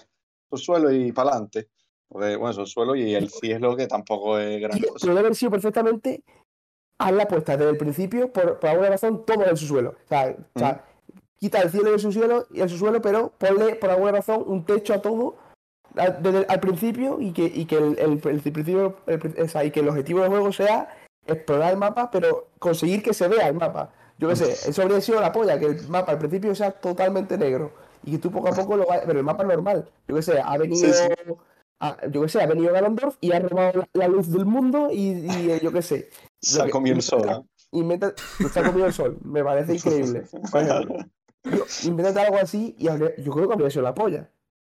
[0.49, 1.69] Subsuelo y para adelante.
[2.09, 5.07] Porque, bueno, subsuelo y el cielo, que tampoco es gran Y cosa.
[5.07, 6.25] puede haber sido perfectamente
[6.99, 9.91] hazla puesta desde el principio, por, por alguna razón, todo en el subsuelo.
[10.05, 10.85] O sea, o sea,
[11.39, 14.65] quita el cielo y el subsuelo, y el subsuelo, pero ponle por alguna razón un
[14.67, 15.37] techo a todo
[15.97, 19.49] a- desde el- al principio y que, y que el, el- el principio, el o
[19.49, 20.89] sea, y que el objetivo del juego sea
[21.27, 23.93] explorar el mapa, pero conseguir que se vea el mapa.
[24.19, 27.39] Yo qué sé, eso habría sido la polla, que el mapa al principio sea totalmente
[27.39, 27.73] negro
[28.05, 29.89] y que tú poco a poco lo vayas, pero el mapa es normal.
[30.09, 31.33] Yo qué sé, ha venido, Sí, sí.
[31.81, 34.89] a- yo qué sé, ha venido Ganondorf y ha robado la, la luz del mundo
[34.91, 36.11] y, y, eh, yo qué sé,
[36.41, 37.41] Se ha comido el sol, ¿eh?
[37.73, 38.13] inventa,
[38.53, 40.25] se ha comido el sol, me parece increíble.
[40.51, 40.97] Por ejemplo,
[41.45, 44.29] yo, invéntate algo así y habría- yo creo que habría sido la polla.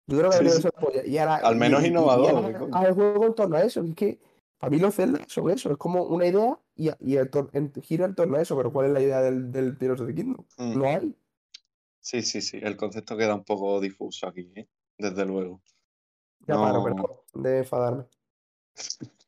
[0.08, 1.10] Yo creo que Sí, habría sí.
[1.12, 3.82] Y ahora, Al y- menos y- y innovador, haz el juego en torno a eso.
[3.84, 4.20] Es que
[4.58, 8.06] para mí los Zelda son eso, es como una idea y, y el en- gira
[8.06, 8.56] en torno a eso.
[8.58, 10.46] Pero ¿cuál es la idea del, del Tears of the Kingdom?
[10.58, 10.78] Mm.
[10.80, 11.16] No hay.
[12.00, 12.60] Sí, sí, sí.
[12.62, 14.68] El concepto queda un poco difuso aquí, ¿eh?
[14.98, 15.62] Desde luego.
[16.48, 17.06] Ya paro, perdón,
[17.36, 18.06] de enfadarme.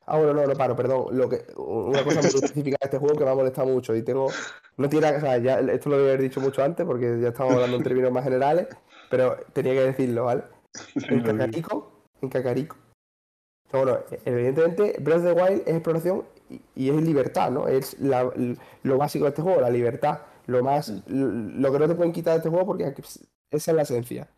[0.06, 1.16] Ah, bueno, no, no paro, perdón.
[1.16, 4.02] Lo que, una cosa muy específica de este juego que me ha molestado mucho y
[4.02, 4.28] tengo.
[4.76, 7.54] No tiene, o sea, ya esto lo debería haber dicho mucho antes porque ya estamos
[7.54, 8.66] hablando en términos más generales,
[9.08, 10.42] pero tenía que decirlo, ¿vale?
[11.08, 12.76] En Cacarico, en Cacarico.
[13.72, 17.66] Bueno, evidentemente Breath of the Wild es exploración y, y es libertad, ¿no?
[17.66, 18.30] Es la-
[18.82, 20.20] lo básico de este juego, la libertad.
[20.46, 22.84] Lo más, lo que no te pueden quitar de este juego porque
[23.50, 24.28] esa es la esencia.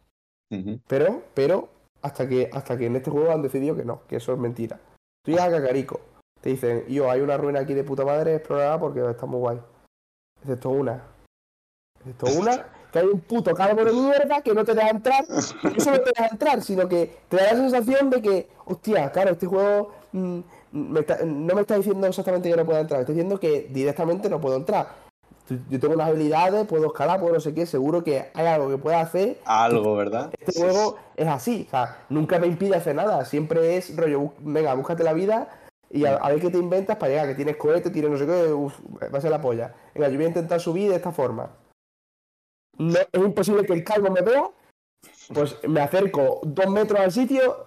[0.87, 1.69] Pero, pero
[2.03, 4.79] hasta que, hasta que en este juego han decidido que no, que eso es mentira.
[5.25, 6.01] Tú llegas a Cacarico,
[6.41, 9.61] te dicen, yo, hay una ruina aquí de puta madre, explorada porque está muy guay.
[10.43, 11.03] Excepto una.
[11.99, 15.25] Excepto una, que hay un puto calvo de mierda que no te deja entrar.
[15.29, 19.47] No te deja entrar, sino que te da la sensación de que, hostia, claro, este
[19.47, 20.39] juego mm,
[20.73, 23.69] me está- no me está diciendo exactamente que no pueda entrar, me está diciendo que
[23.71, 25.07] directamente no puedo entrar.
[25.71, 28.79] Yo tengo unas habilidades, puedo escalar, puedo no sé qué, seguro que hay algo que
[28.79, 30.31] pueda hacer Algo, ¿verdad?
[30.41, 34.33] este Sí, juego es así, o sea, nunca me impide hacer nada, siempre es rollo,
[34.41, 35.49] venga, búscate la vida
[35.89, 38.27] y a, a ver qué te inventas para llegar, que tienes cohete, tienes no sé
[38.27, 38.75] qué, uf,
[39.15, 39.73] va a ser la polla.
[39.95, 41.49] Venga, yo voy a intentar subir de esta forma.
[42.78, 44.51] No, es imposible que el calvo me vea,
[45.32, 47.66] pues me acerco dos metros al sitio,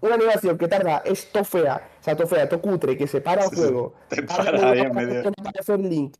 [0.00, 3.20] una animación que tarda, es to fea, o sea, to fea, to cutre, que se
[3.20, 5.32] para el juego, Te para ahí en medio.
[5.78, 6.16] link.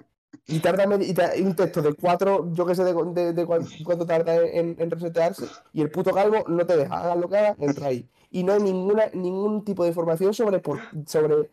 [0.47, 0.85] Y tarda
[1.37, 4.77] y un texto de cuatro, yo que sé de, de- de cuán- cuánto tarda en,
[4.79, 8.09] en resetearse, y el puto calvo no te deja, hagas lo que hagas, entra ahí.
[8.31, 11.47] Y no hay ninguna, ningún tipo de información sobre, por, sobre o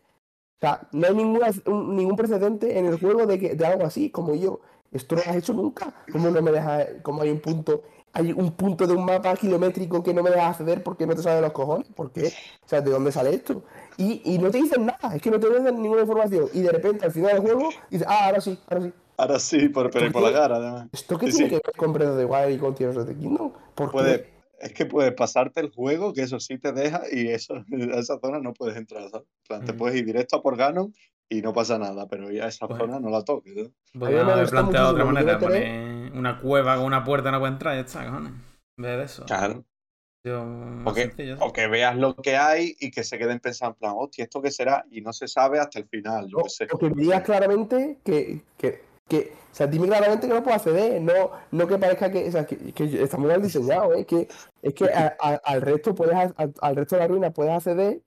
[0.60, 4.10] sea, no hay ninguna, un- ningún precedente en el juego de, que, de algo así,
[4.10, 4.60] como yo.
[4.92, 5.94] Esto no lo has hecho nunca.
[6.10, 10.02] ¿Cómo no me deja, cómo hay un punto, hay un punto de un mapa kilométrico
[10.02, 11.88] que no me deja acceder porque no te sale de los cojones?
[11.94, 12.26] ¿Por qué?
[12.64, 13.62] O sea, ¿de dónde sale esto?
[13.96, 16.48] Y, y no te dicen nada, es que no te dicen ninguna información.
[16.52, 18.92] Y de repente al final del juego dices, ah, ahora sí, ahora sí.
[19.16, 20.88] Ahora sí, por, pero por la cara, además.
[20.92, 21.50] ¿Esto qué Sí, tiene sí.
[21.56, 23.52] que ver con Breath of the Wild y con Tears of the Kingdom?
[23.74, 23.92] ¿Por qué?
[23.92, 24.30] Puede,
[24.60, 27.54] es que puedes pasarte el juego, que eso sí te deja, y eso,
[27.94, 29.26] a esa zona no puedes entrar, ¿sabes?
[29.26, 29.78] En plan, te Ujú.
[29.78, 30.92] puedes ir directo a por Ganon
[31.32, 32.84] y no pasa nada, pero ya esa Bueno.
[32.84, 33.70] zona no la toques, ¿no?
[33.98, 37.52] Podrían me haber planteado de otra manera, poner una cueva con una puerta no puede
[37.52, 38.32] entrar y ya está, cojones.
[38.76, 39.24] De eso.
[39.26, 39.64] Claro.
[40.22, 40.42] Yo,
[40.84, 43.78] O que, sencillo, o que veas lo que hay y que se queden pensando en
[43.78, 44.84] plan, hostia, ¿esto qué será?
[44.90, 46.66] Y no se sabe hasta el final, yo O, qué sé.
[46.70, 50.56] o que me digas claramente que, que, que, o sea, dime claramente que no puedo
[50.56, 54.04] acceder, no, no que parezca que, o sea, que, que está muy mal diseñado, ¿eh?
[54.04, 54.28] que,
[54.62, 58.02] es que a- a- al resto puedes, a- al resto de la ruina puedes acceder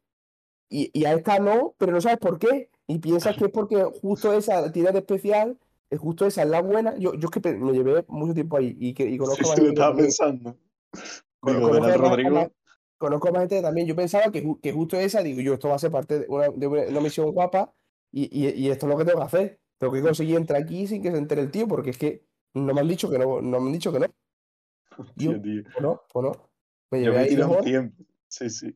[0.69, 3.83] y, y a esta no, pero no sabes por qué, y piensas que es porque
[4.01, 5.57] justo esa de especial,
[5.89, 8.75] es justo esa es la buena, yo, yo es que me llevé mucho tiempo ahí
[8.79, 10.57] y, que, y conozco Sí, más sí, estaba pensando.
[11.39, 12.51] Con- Digo, conozco Rodrigo.
[12.97, 13.87] conozco más gente también.
[13.87, 16.49] Yo pensaba que, que justo esa, digo yo, esto va a ser parte de una,
[16.49, 17.73] de una- misión guapa
[18.11, 19.59] y, y- y esto es lo que tengo que hacer.
[19.77, 22.73] Tengo que conseguir entrar aquí sin que se entere el tío, porque es que no
[22.73, 24.07] me han dicho que no, no me han dicho que no.
[25.17, 25.63] Tío, Yo, tío.
[25.63, 26.49] pues no, pues no.
[26.91, 28.03] Me Yo llevé me ahí tiempo.
[28.27, 28.75] Sí, sí.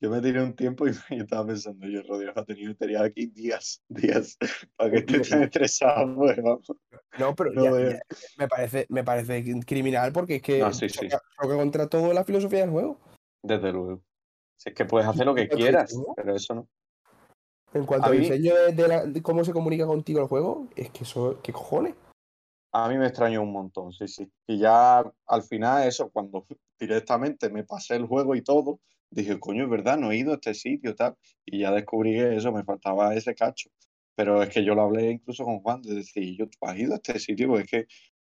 [0.00, 3.02] Yo me tiré un tiempo y yo estaba pensando, yo, Rodrigo, ha tenido que tener
[3.02, 4.36] aquí días, días,
[4.76, 6.66] para que esté tan estresado, pues, vamos.
[7.18, 7.90] No, pero No ya- veo.
[7.90, 8.00] ya
[8.36, 11.08] me parece, me parece criminal porque es que No, sí, sí.
[11.08, 11.22] choca,
[11.56, 12.98] contra toda la filosofía del juego.
[13.42, 14.02] Desde luego.
[14.56, 16.68] Si es que puedes hacer lo que ¿Y cuánto quieras, pero eso no.
[17.74, 20.90] En cuanto al diseño de, de la- de cómo se comunica contigo el juego, es
[20.90, 21.94] que eso, ¿qué cojones?
[22.72, 24.30] A mí me extrañó un montón, sí, sí.
[24.46, 26.46] Y ya al final, eso, cuando
[26.78, 30.34] directamente me pasé el juego y todo, dije, coño, es verdad, no he ido a
[30.34, 31.16] este sitio, tal.
[31.44, 33.70] Y ya descubrí que eso, me faltaba ese cacho.
[34.14, 36.92] Pero es que yo lo hablé incluso con Juan, de decir, yo, tú has ido
[36.92, 37.86] a este sitio, pues es que,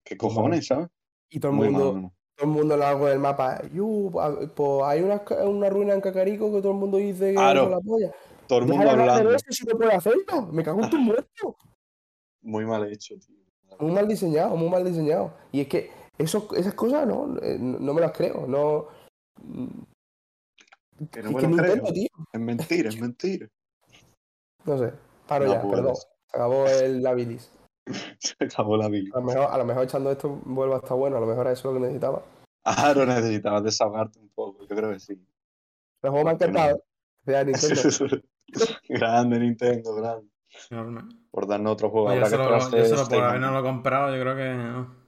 [0.04, 0.88] ¿qué cojones, sabes?
[1.30, 3.62] Y todo el Muy mundo, todo el mundo lo hago en el mapa.
[3.72, 7.34] "Yu, a- pues hay una, una ruina en Cacarico que todo el mundo dice que
[7.34, 7.64] Claro.
[7.64, 8.12] es la polla.
[8.46, 9.30] Todo el mundo hablando.
[9.34, 10.46] eso si no puedo hacerlo.
[10.52, 11.56] Me cago en tu muerto.
[12.42, 13.36] Muy mal hecho, tío.
[13.78, 15.32] Muy mal diseñado, muy mal diseñado.
[15.52, 17.04] Y es que eso, esas cosas
[17.42, 18.46] eh, no, no me las creo.
[18.46, 18.88] No.
[21.10, 21.82] Que Es no me que lo creo.
[21.92, 22.08] Tío.
[22.32, 23.48] Es mentira, es mentira.
[24.64, 24.92] No sé.
[25.26, 25.76] Paro No ya, puedes.
[25.80, 25.96] perdón.
[25.96, 27.50] Se acabó el la bilis.
[28.18, 29.10] Se acabó la vida.
[29.14, 31.16] A lo, mejor, a lo mejor echando esto vuelva a estar bueno.
[31.16, 32.22] A lo mejor eso es lo que necesitaba.
[32.64, 35.14] Ahora necesitabas desahogarte un poco, yo creo que sí.
[36.02, 36.58] El juego me ha ¿Por qué no?
[36.58, 36.84] encantado.
[37.22, 38.22] O sea, Nintendo.
[38.88, 40.28] grande Nintendo, grande.
[40.70, 41.02] Enorme.
[41.30, 42.08] Por darnos otro juego.
[42.08, 43.46] Oye, yo que solo, esperarse yo solo este por año.
[43.46, 44.99] habernos comprado, yo creo que no.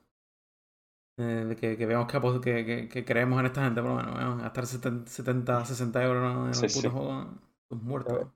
[1.19, 2.07] Eh, que, que veamos
[2.43, 4.37] que, que, que, creemos en esta gente, por lo menos.
[4.37, 4.43] ¿no?
[4.43, 6.89] Gastar 70, 70, 60 euros en Sí, un puto sí.
[6.91, 7.35] juego,
[7.69, 8.33] pues muerto.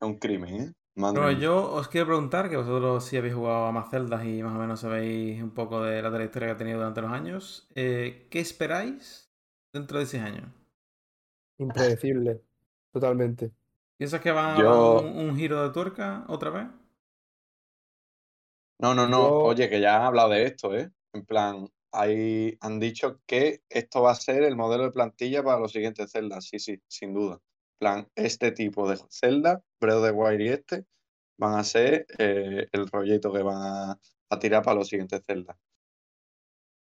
[0.00, 0.72] Es un crimen, ¿eh?
[0.94, 4.42] Madre Pero yo os quiero preguntar, que vosotros sí habéis jugado a más celdas y
[4.42, 7.68] más o menos sabéis un poco de la trayectoria que ha tenido durante los años.
[7.74, 9.30] eh, ¿Qué esperáis
[9.72, 10.46] dentro de 6 años?
[11.58, 12.42] Impredecible.
[12.92, 13.50] Totalmente.
[13.96, 16.66] ¿Piensas que van a Yo- dar un, un giro de tuerca otra vez?
[18.78, 19.20] No, no, no.
[19.22, 20.90] Yo- Oye, que ya han hablado de esto, ¿eh?
[21.12, 25.60] En plan, ahí han dicho que esto va a ser el modelo de plantilla para
[25.60, 26.46] los siguientes celdas.
[26.46, 27.40] Sí, sí, sin duda.
[27.78, 30.84] Plan, este tipo de celda, Breath the Wild y este,
[31.38, 33.56] van a ser eh, el rollito que van
[33.90, 33.98] a,
[34.40, 35.56] tirar para los siguientes celdas.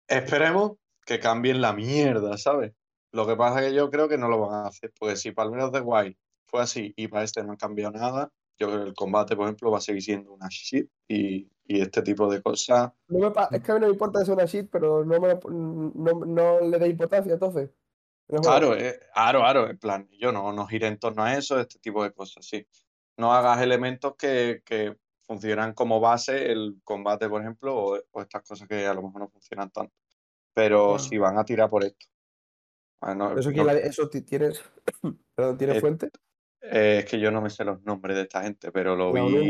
[0.08, 0.74] Esperemos
[1.04, 2.74] que cambien la mierda, ¿sabes?
[3.12, 5.32] Lo que pasa es que yo creo que no lo van a hacer, porque si
[5.32, 6.16] para el of the Wild
[6.46, 8.32] fue así y para este no han cambiado nada,
[8.62, 11.82] yo creo que el combate, por ejemplo, va a seguir siendo una shit y, y
[11.82, 12.92] este tipo de cosas.
[13.08, 15.04] No me pa- es que a mí no me importa que sea una shit, pero
[15.04, 15.40] no, me, lo-
[15.96, 17.72] no, no le da importancia entonces.
[18.28, 21.80] Claro, eh, claro, claro, en plan, yo no, no gire en torno a eso, este
[21.80, 22.66] tipo de cosas, sí.
[23.18, 28.44] No hagas elementos que, que funcionan como base el combate, por ejemplo, o, o estas
[28.44, 29.94] cosas que a lo mejor no funcionan tanto.
[30.54, 32.06] Pero si van a tirar por esto.
[33.36, 34.62] ¿Eso, no- la- eso tienes,
[35.36, 36.10] perdón, ¿tiene Eh, fuente?
[36.62, 39.24] Eh, es que yo no me sé los nombres de esta gente, pero lo ¿La
[39.24, 39.48] vi,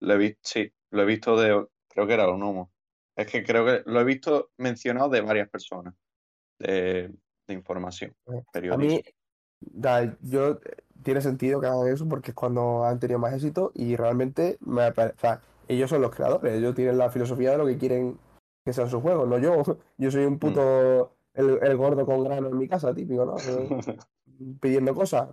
[0.00, 2.72] lo he visto, sí, lo he visto de, creo que era Onomo.
[3.16, 5.94] Es que creo que lo he visto mencionado de varias personas
[6.58, 7.10] de,
[7.46, 8.98] de información A periodistas.
[8.98, 9.02] mí,
[9.60, 10.58] da, yo,
[11.02, 14.88] tiene sentido que hagan eso porque es cuando han tenido más éxito y realmente me
[14.88, 18.18] o sea, ellos son los creadores, ellos tienen la filosofía de lo que quieren
[18.64, 19.62] que sean sus juegos, no yo.
[19.96, 23.36] Yo soy un puto el, el gordo con grano en mi casa, típico, ¿no?
[23.38, 23.68] Eh,
[24.60, 25.28] Pidiendo cosas.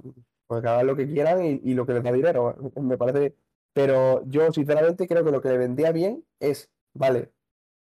[0.48, 2.56] Pues que hagan lo que quieran y, y lo que les da dinero.
[2.82, 3.36] Me parece.
[3.74, 7.34] Pero yo, sinceramente, creo que lo que le vendría bien es, vale,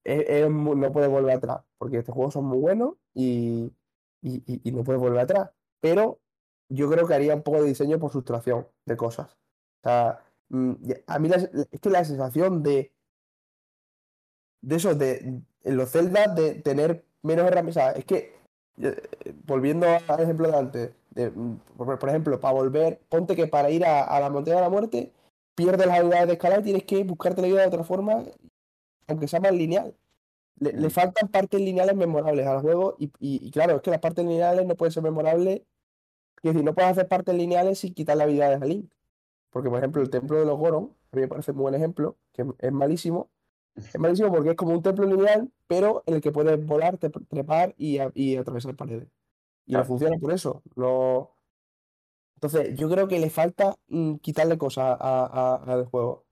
[0.04, 3.74] es- es no puedes volver atrás, porque estos juegos son muy buenos y,
[4.22, 5.52] y, y- no puedes volver atrás.
[5.82, 6.22] Pero
[6.70, 9.34] yo creo que haría un poco de diseño por sustracción de cosas.
[9.84, 10.74] O sea, mm,
[11.08, 11.30] a mí
[11.72, 12.94] es que la sensación de,
[14.62, 17.96] de eso, de en los Zelda, de tener menos herramientas.
[17.98, 18.34] es que,
[19.46, 21.32] volviendo al ejemplo de antes, de,
[21.78, 24.70] por, por ejemplo, para volver, ponte que para ir a, a la montaña de la
[24.70, 25.12] muerte,
[25.56, 28.24] pierdes las habilidades de escalar y tienes que buscarte la vida de otra forma,
[29.08, 29.96] aunque sea más lineal.
[30.60, 30.92] Le, le Mm.
[30.92, 34.66] faltan partes lineales memorables al juego y, y- y claro, es que las partes lineales
[34.66, 35.62] no pueden ser memorables.
[36.42, 38.92] Es decir, no puedes hacer partes lineales sin quitar las habilidades a Link.
[39.50, 42.18] Porque, por ejemplo, el templo de los Goron, a mí me parece un buen ejemplo,
[42.34, 43.30] que es malísimo.
[43.76, 47.10] Es malísimo porque es como un templo lineal, pero en el que puedes volar, te-
[47.10, 49.08] trepar y, y atravesar paredes.
[49.66, 49.86] Y no Claro.
[49.86, 50.62] funciona por eso.
[50.76, 51.32] No...
[52.36, 56.26] Entonces, yo creo que le falta mm, quitarle cosas al juego.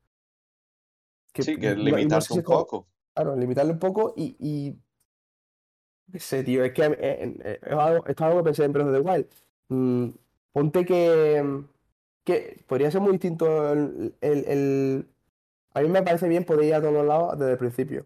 [1.33, 2.87] Sí, que no- no sé si un poco.
[3.13, 4.75] Claro, limitarle un poco y, y...
[6.11, 8.73] qué sé, tío, es que eh, eh, es algo, esto es algo que pensé en
[8.73, 9.27] Breath of the Wild.
[9.69, 10.09] Mm,
[10.51, 11.63] ponte que,
[12.23, 15.07] que podría ser muy distinto el, el- el-
[15.73, 18.05] A mí me parece bien poder ir a todos lados desde el principio,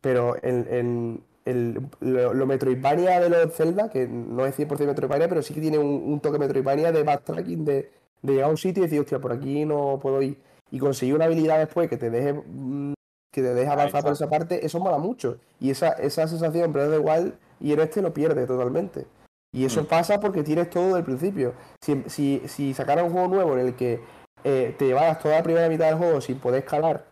[0.00, 5.28] pero en, en- el- lo, lo Metroidvania de los Zelda, que no es 100% Metroidvania,
[5.28, 7.90] pero sí que tiene un, un toque Metroidvania de backtracking, de,
[8.22, 10.38] de llegar a un sitio y decir, hostia, por aquí no puedo ir.
[10.70, 12.92] Y conseguir una habilidad después que te deje mm,
[13.32, 15.38] que te deje avanzar por esa parte, eso mola mucho.
[15.60, 19.06] Y esa, esa sensación of the Wild y en este lo pierde totalmente.
[19.52, 19.86] Y eso Mm.
[19.86, 21.54] pasa porque tienes todo del principio.
[21.80, 24.00] Si, si, si sacaran un juego nuevo en el que
[24.44, 27.06] eh, te llevaras toda la primera mitad del juego sin poder escalar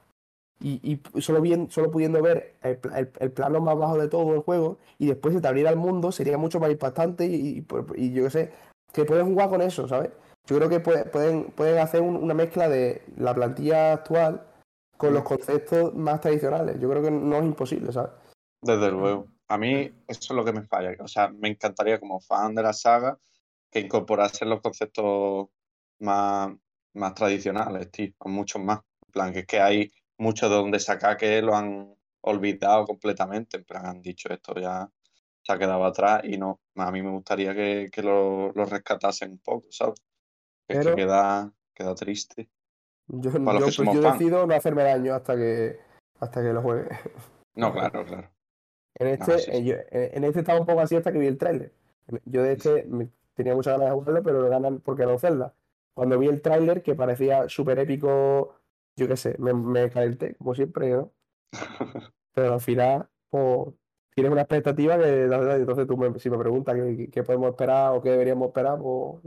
[0.60, 2.78] y, y solo, bien, solo pudiendo ver el,
[3.20, 6.10] el- plano más bajo de todo el juego y después se te abriera el mundo,
[6.10, 7.64] sería mucho más impactante y,
[7.96, 8.52] y, yo qué sé,
[8.92, 10.10] que puedes jugar con eso, ¿sabes?
[10.46, 14.42] Yo creo que puede- pueden, pueden hacer un- una mezcla de la plantilla actual
[14.96, 16.80] con los conceptos más tradicionales.
[16.80, 18.10] Yo creo que no es imposible, ¿sabes?
[18.60, 19.26] Desde luego.
[19.46, 20.96] A mí eso es lo que me falla.
[20.98, 23.18] O sea, me encantaría como fan de la saga
[23.70, 25.48] que incorporasen los conceptos
[26.00, 26.50] más,
[26.98, 28.80] más tradicionales, tío, muchos más.
[29.06, 33.56] En plan, que es que hay mucho de donde sacar que lo han olvidado completamente.
[33.58, 34.88] En plan, han dicho esto ya
[35.42, 36.60] se ha quedado atrás y no.
[36.76, 40.00] A mí me gustaría que, que lo, lo rescatasen un poco, ¿sabes?
[40.68, 42.48] Es Pero- que queda, queda triste.
[43.10, 45.78] Yo, yo, decido no hacerme daño hasta que,
[46.20, 46.88] hasta que lo juegue.
[47.54, 48.30] No, claro, claro.
[48.96, 49.64] En este, sí, sí.
[49.64, 51.72] yo- en este estaba un poco así hasta que vi el tráiler.
[52.26, 52.86] Yo de este
[53.34, 55.54] tenía muchas ganas de jugarlo, pero lo ganan porque era un Zelda.
[55.98, 58.56] Cuando vi el tráiler, que parecía súper épico,
[58.96, 61.12] yo qué sé, me, me calenté, como siempre, ¿no?
[62.32, 63.74] Pero al final, pues,
[64.14, 67.50] tienes una expectativa que la verdad, entonces tú me- si me preguntas qué, qué podemos
[67.50, 69.22] esperar o qué deberíamos esperar, pues...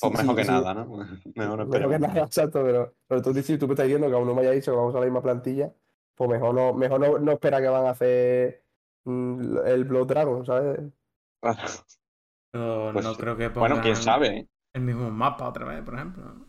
[0.00, 0.86] O sí, mejor sí, que sí, nada, ¿no?
[1.34, 4.14] Mejor no Mejor que nada, exacto, pero, pero tú, si tú me estás diciendo que
[4.16, 5.72] aún no me hayas dicho que vamos a la misma plantilla,
[6.16, 8.64] pues mejor no, mejor no, no espera que van a hacer
[9.04, 10.80] mm, el Blood Dragon, ¿sabes?
[12.90, 13.16] Pues no sí.
[13.16, 14.48] creo que Bueno, quién pongan sabe, ¿eh?
[14.76, 16.46] El mismo mapa otra vez, por ejemplo.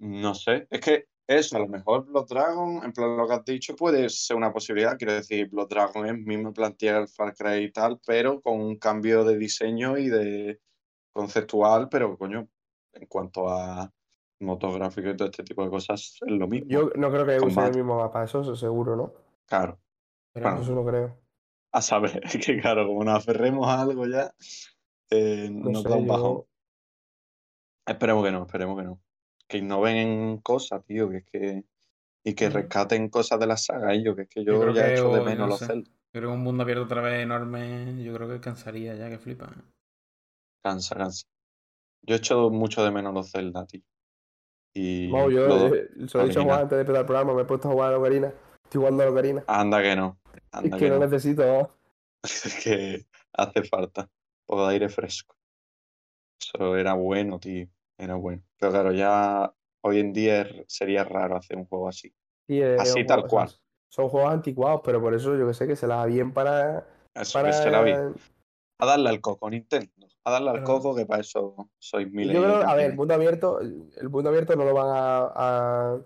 [0.00, 3.44] No sé, es que eso, a lo mejor Blood Dragon, en plan lo que has
[3.44, 4.96] dicho, puede ser una posibilidad.
[4.96, 8.76] Quiero decir, Blood Dragon es misma plantilla del Far Cry y tal, pero con un
[8.78, 10.58] cambio de diseño y de
[11.12, 12.48] conceptual, pero coño,
[12.94, 13.92] en cuanto a
[14.40, 16.66] motográfico y todo este tipo de cosas, es lo mismo.
[16.70, 19.12] Yo no creo que usen el mismo mapa, eso es seguro, ¿no?
[19.46, 19.78] Claro,
[20.32, 20.62] Pero Bueno.
[20.62, 21.16] Eso no creo.
[21.72, 24.32] a saber, es que claro, como nos aferremos a algo ya,
[25.10, 26.36] eh, No nos sé, da un bajón.
[26.38, 26.49] yo...
[27.90, 29.00] Esperemos que no, esperemos que no.
[29.48, 31.64] Que innoven en cosas, tío, que es que.
[32.22, 34.86] Y que rescaten cosas de la saga, ellos, que es que Yo yo, creo ya
[34.86, 35.58] que, echo de menos no los.
[35.60, 35.90] Zelda.
[35.90, 39.18] Yo creo que un mundo abierto otra vez enorme, yo creo que cansaría ya, que
[39.18, 39.50] flipa.
[40.62, 41.26] Cansa, cansa.
[42.02, 43.82] Yo echo mucho de menos los Zelda, tío.
[44.74, 47.34] Y Vamos, yo eh, se lo he dicho a Juan antes de empezar el programa,
[47.34, 48.34] me he puesto a jugar a la Ocarina.
[48.64, 49.44] Estoy jugando a la Ocarina.
[49.46, 50.18] Anda que no.
[50.52, 51.06] Es que que no no.
[51.06, 51.70] necesito, ¿no?
[52.22, 54.02] Es que Hace falta.
[54.02, 55.36] Un poco de aire fresco.
[56.40, 57.66] Eso era bueno, tío.
[58.00, 58.42] Era bueno.
[58.58, 59.52] Pero claro, ya
[59.82, 62.12] hoy en día sería raro hacer un juego así.
[62.48, 63.50] Sí, Así tal juego- cual.
[63.88, 66.86] Son juegos anticuados, pero por eso yo que sé que se la da bien para.
[67.14, 67.48] Eso para...
[67.50, 67.92] que se la vi.
[67.92, 69.90] A darle al coco, Nintendo.
[70.24, 72.34] A darle al Pero- coco, que para eso sois miles.
[72.34, 76.00] yo creo, a ver, el mundo abierto, el mundo abierto no lo van a, a-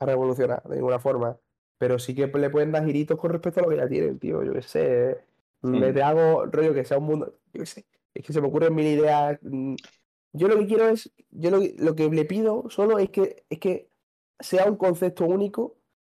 [0.00, 1.36] a revolucionar de ninguna forma.
[1.78, 4.42] Pero sí que le pueden dar giritos con respecto a lo que ya tienen, tío.
[4.42, 5.24] Yo qué sé.
[5.62, 5.94] Me Mm.
[5.94, 7.34] te hago rollo que sea un mundo.
[7.52, 7.86] Yo qué sé.
[8.14, 9.38] Es que se me ocurren mil ideas.
[10.38, 11.10] Yo lo que quiero es.
[11.30, 13.88] Yo lo, lo que le pido solo es que, es que
[14.40, 15.76] sea un concepto único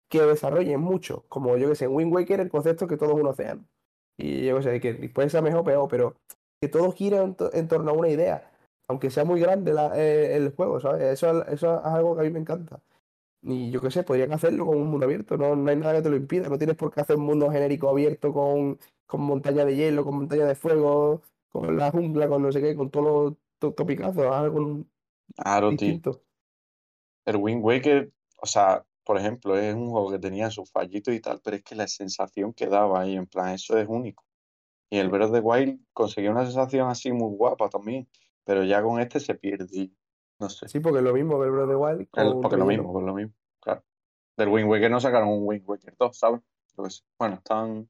[0.09, 1.25] que desarrollen mucho.
[1.29, 3.65] Como yo que sé, en Wind Waker el concepto es que todo es un océano.
[4.17, 6.15] Y yo que sé, que puede ser mejor o peor, pero
[6.61, 8.51] que todo gira en, to- en torno a una idea.
[8.87, 11.03] Aunque sea muy grande eh, el juego, ¿sabes?
[11.03, 12.81] Eso, eso es algo que a mí me encanta.
[13.41, 16.01] Y yo qué sé, podrían hacerlo con un mundo abierto, no, no hay nada que
[16.01, 16.49] te lo impida.
[16.49, 18.77] No tienes por qué hacer un mundo genérico abierto con,
[19.07, 22.75] con montaña de hielo, con montaña de fuego, con la jungla, con no sé qué,
[22.75, 24.85] con todos los to- topicazos, algo
[25.35, 25.77] Claro, tío.
[25.87, 26.23] distinto.
[27.25, 28.11] El Wind Waker,
[28.41, 31.63] o sea, por ejemplo, es un juego que tenía sus fallitos y tal, pero es
[31.63, 34.25] que la sensación que daba ahí, en plan, eso es único.
[34.89, 38.07] Y el Breath of the Wild conseguía una sensación así muy guapa también,
[38.43, 39.91] pero ya con este se pierde.
[40.39, 40.67] No sé.
[40.67, 42.65] Sí, porque es lo mismo que el Breath of the Wild con El- porque lo
[42.65, 43.83] mismo, pues lo mismo, claro.
[44.37, 46.41] Del Wind Waker no sacaron un Wind Waker 2, ¿sabes?
[47.19, 47.89] Bueno, están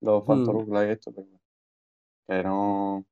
[0.00, 0.26] los Hmm.
[0.26, 1.28] Phantom y esto, pero,
[2.28, 3.04] que no.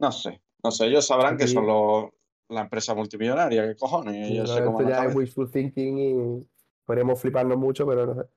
[0.00, 2.10] No sé, no sé, ellos sabrán que son los,
[2.48, 4.26] la empresa multimillonaria, ¿qué cojones?
[4.26, 6.48] Sí, Ellos no, se esto ya es wishful thinking y
[6.84, 8.28] podríamos fliparnos mucho, pero no sé.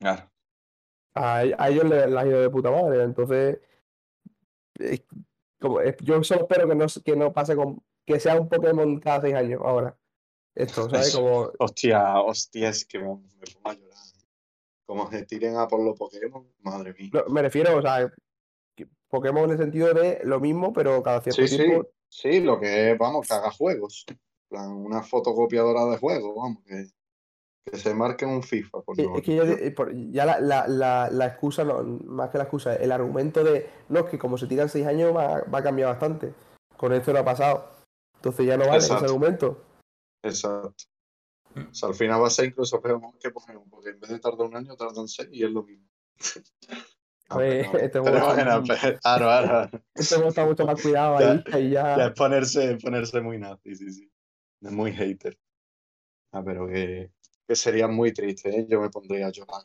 [0.00, 0.30] Claro.
[1.14, 3.58] A, a ellos les, les ha ido de puta madre, entonces
[4.78, 5.02] es
[5.60, 8.98] como, es- yo solo espero que no, que no pase con que sea un Pokémon
[9.00, 9.96] cada seis años ahora.
[10.54, 11.14] Esto, ¿sabes?
[11.14, 13.98] Como Hostia, hostia, es que me, me pongo a llorar.
[14.86, 17.10] Como se tiren a por los Pokémon, madre mía.
[17.12, 18.14] no, me refiero, o sea, que
[19.08, 21.88] Pokémon en el sentido de lo mismo, pero cada cierto Sí, sí, tiempo.
[22.08, 24.04] sí, lo que es, vamos, que haga juegos.
[24.50, 26.86] Una fotocopiadora de juegos, vamos, que,
[27.70, 28.80] que se marque un FIFA.
[28.82, 29.18] Por Es favor.
[29.18, 33.44] es que ya, la, la, la, la excusa, no, más que la excusa, el argumento
[33.44, 36.32] de no, es que como se tiran seis años va, va a cambiar bastante.
[36.76, 37.70] Con esto no ha pasado.
[38.16, 39.04] Entonces ya no vale ese Exacto.
[39.06, 39.64] argumento.
[40.22, 40.84] Exacto.
[41.54, 44.18] O sea, al final va a ser incluso peor que Pokémon, porque en vez de
[44.18, 45.88] tardar un año, tardan seis y es lo mismo.
[47.36, 51.96] Pero- este juego está- ahora, Este juego está mucho más cuidado Ya- ahí, ya.
[51.96, 54.10] ya es ponerse, ponerse muy nazi, sí, sí.
[54.62, 55.38] Es muy hater.
[56.32, 57.10] Ah, pero que,
[57.46, 58.66] que sería muy triste, ¿eh?
[58.68, 59.62] Yo me pondría a llorar.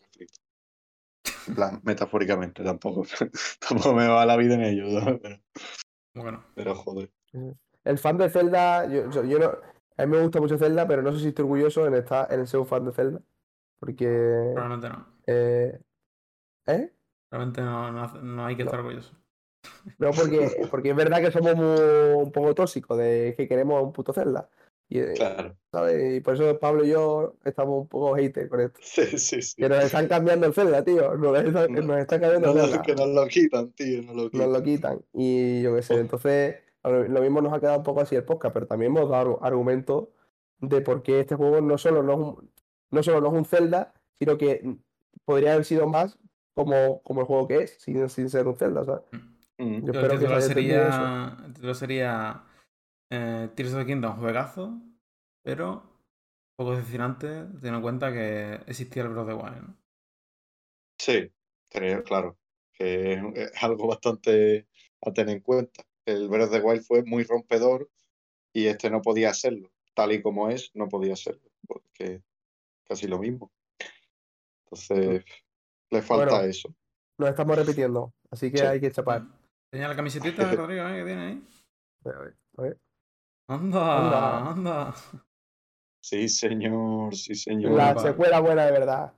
[1.47, 3.05] En plan, metafóricamente, tampoco,
[3.67, 5.19] tampoco me va la vida en ello, ¿no?
[5.19, 5.39] pero,
[6.15, 7.11] Bueno, pero joder.
[7.83, 9.45] El fan de Zelda, yo, yo- yo no,
[9.97, 12.41] a mí me gusta mucho Zelda, pero no sé si estoy orgulloso en estar en
[12.41, 13.21] el ser un fan de Zelda.
[13.79, 14.51] Porque.
[14.53, 15.07] probablemente no.
[15.27, 15.79] eh,
[16.67, 16.92] ¿Eh?
[17.33, 18.67] Realmente no, no, no hay que No.
[18.69, 19.11] estar orgulloso.
[19.97, 23.91] No, porque, porque es verdad que somos muy- un poco tóxicos, de que queremos un
[23.91, 24.47] puto Zelda.
[24.87, 25.55] Y, eh, Claro.
[25.71, 26.17] ¿sabes?
[26.17, 28.79] Y por eso Pablo y yo estamos un poco haters con esto.
[28.83, 29.55] Sí, sí, sí.
[29.59, 31.15] Que nos están cambiando el Zelda, tío.
[31.15, 32.81] Nos, están- No, nos están cambiando No el Zelda.
[32.83, 34.53] que nos lo quitan, tío, nos lo nos quitan.
[34.53, 35.01] lo quitan.
[35.13, 35.99] Y yo qué sé, Oh.
[35.99, 39.09] entonces lo lo mismo nos ha quedado un poco así el podcast, pero también hemos
[39.09, 40.09] dado argumentos
[40.59, 42.51] de por qué este juego no solo no es un,
[42.91, 44.75] no solo no es un Zelda, sino que
[45.25, 46.19] podría haber sido más
[46.53, 49.03] como, como el juego que es, sin, sin ser un Zelda, ¿sabes?
[49.57, 49.85] Mm.
[49.85, 51.01] Yo Yo el espero que se título haya entendido eso.
[51.01, 52.43] sería, el título sería
[53.11, 54.81] eh, Tears of the Kingdom, juegazo,
[55.43, 59.61] pero un poco decepcionante teniendo en cuenta que existía el Breath of the Wild.
[59.67, 59.77] ¿no?
[60.97, 61.31] Sí,
[61.69, 62.37] creo, claro,
[62.73, 64.67] que es, es algo bastante
[65.01, 65.83] a tener en cuenta.
[66.05, 67.89] El Breath of the Wild fue muy rompedor
[68.53, 69.71] y este no podía hacerlo.
[69.93, 72.23] Tal y como es, no podía hacerlo, porque
[72.85, 73.51] casi lo mismo.
[74.65, 75.23] Entonces,
[75.93, 76.41] le falta Bueno.
[76.49, 76.73] eso.
[77.19, 78.65] Nos estamos repitiendo, así que Sí.
[78.65, 79.23] hay que chapar.
[79.71, 80.97] Tenía la camisetita, Rodrigo, ¿eh?
[80.99, 81.47] que tiene ahí.
[82.05, 82.77] A ver, a ver.
[83.49, 84.49] Anda, Anda.
[84.51, 84.93] anda.
[86.03, 87.71] Sí, señor, sí, señor.
[87.73, 89.13] La secuela buena de verdad.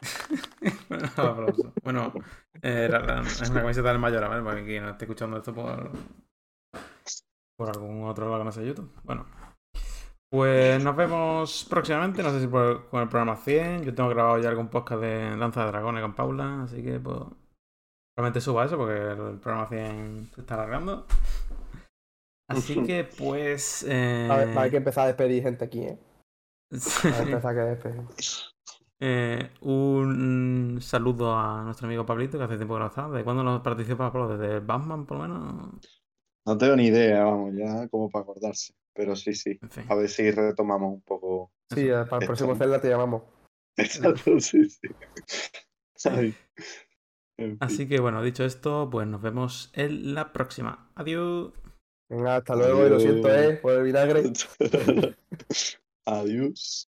[0.88, 1.72] Bueno, aplauso.
[1.82, 2.12] Bueno,
[2.62, 4.42] eh, la- la- es una camiseta del Mayora, ¿vale?
[4.42, 5.90] Para quien no esté escuchando esto por,
[7.56, 8.92] por algún otro lado que no sea YouTube.
[9.04, 9.26] Bueno,
[10.30, 12.22] pues nos vemos próximamente.
[12.22, 13.84] No sé si por- con el programa 100.
[13.84, 17.18] Yo tengo grabado ya algún podcast de Danza de Dragones con Paula, así que pues.
[18.14, 21.06] Probablemente suba eso porque el, programa 100 se está alargando.
[22.48, 23.84] Así que pues.
[23.88, 24.28] Eh...
[24.30, 25.98] A ver, hay que empezar a despedir gente aquí, ¿eh?
[27.04, 28.02] Hay que empezar a despedir.
[29.02, 33.08] Eh, un saludo a nuestro amigo Pablito, que hace tiempo que no está.
[33.08, 34.36] ¿De cuándo nos participa Pablo?
[34.36, 36.00] ¿Desde Batman, por lo menos?
[36.44, 38.74] No tengo ni idea, vamos, ya como para acordarse.
[39.00, 39.58] Pero sí, sí.
[39.62, 39.84] En fin.
[39.88, 41.50] A ver si retomamos un poco.
[41.74, 43.22] Sí, para el próximo Zelda te llamamos.
[43.78, 44.88] Exacto, sí, sí.
[46.04, 46.34] Ay.
[47.38, 47.56] En fin.
[47.60, 50.90] Así que bueno, dicho esto, pues nos vemos en la próxima.
[50.96, 51.54] Adiós.
[52.10, 54.24] Venga, hasta luego y lo siento, eh, por el vinagre.
[56.04, 56.90] Adiós.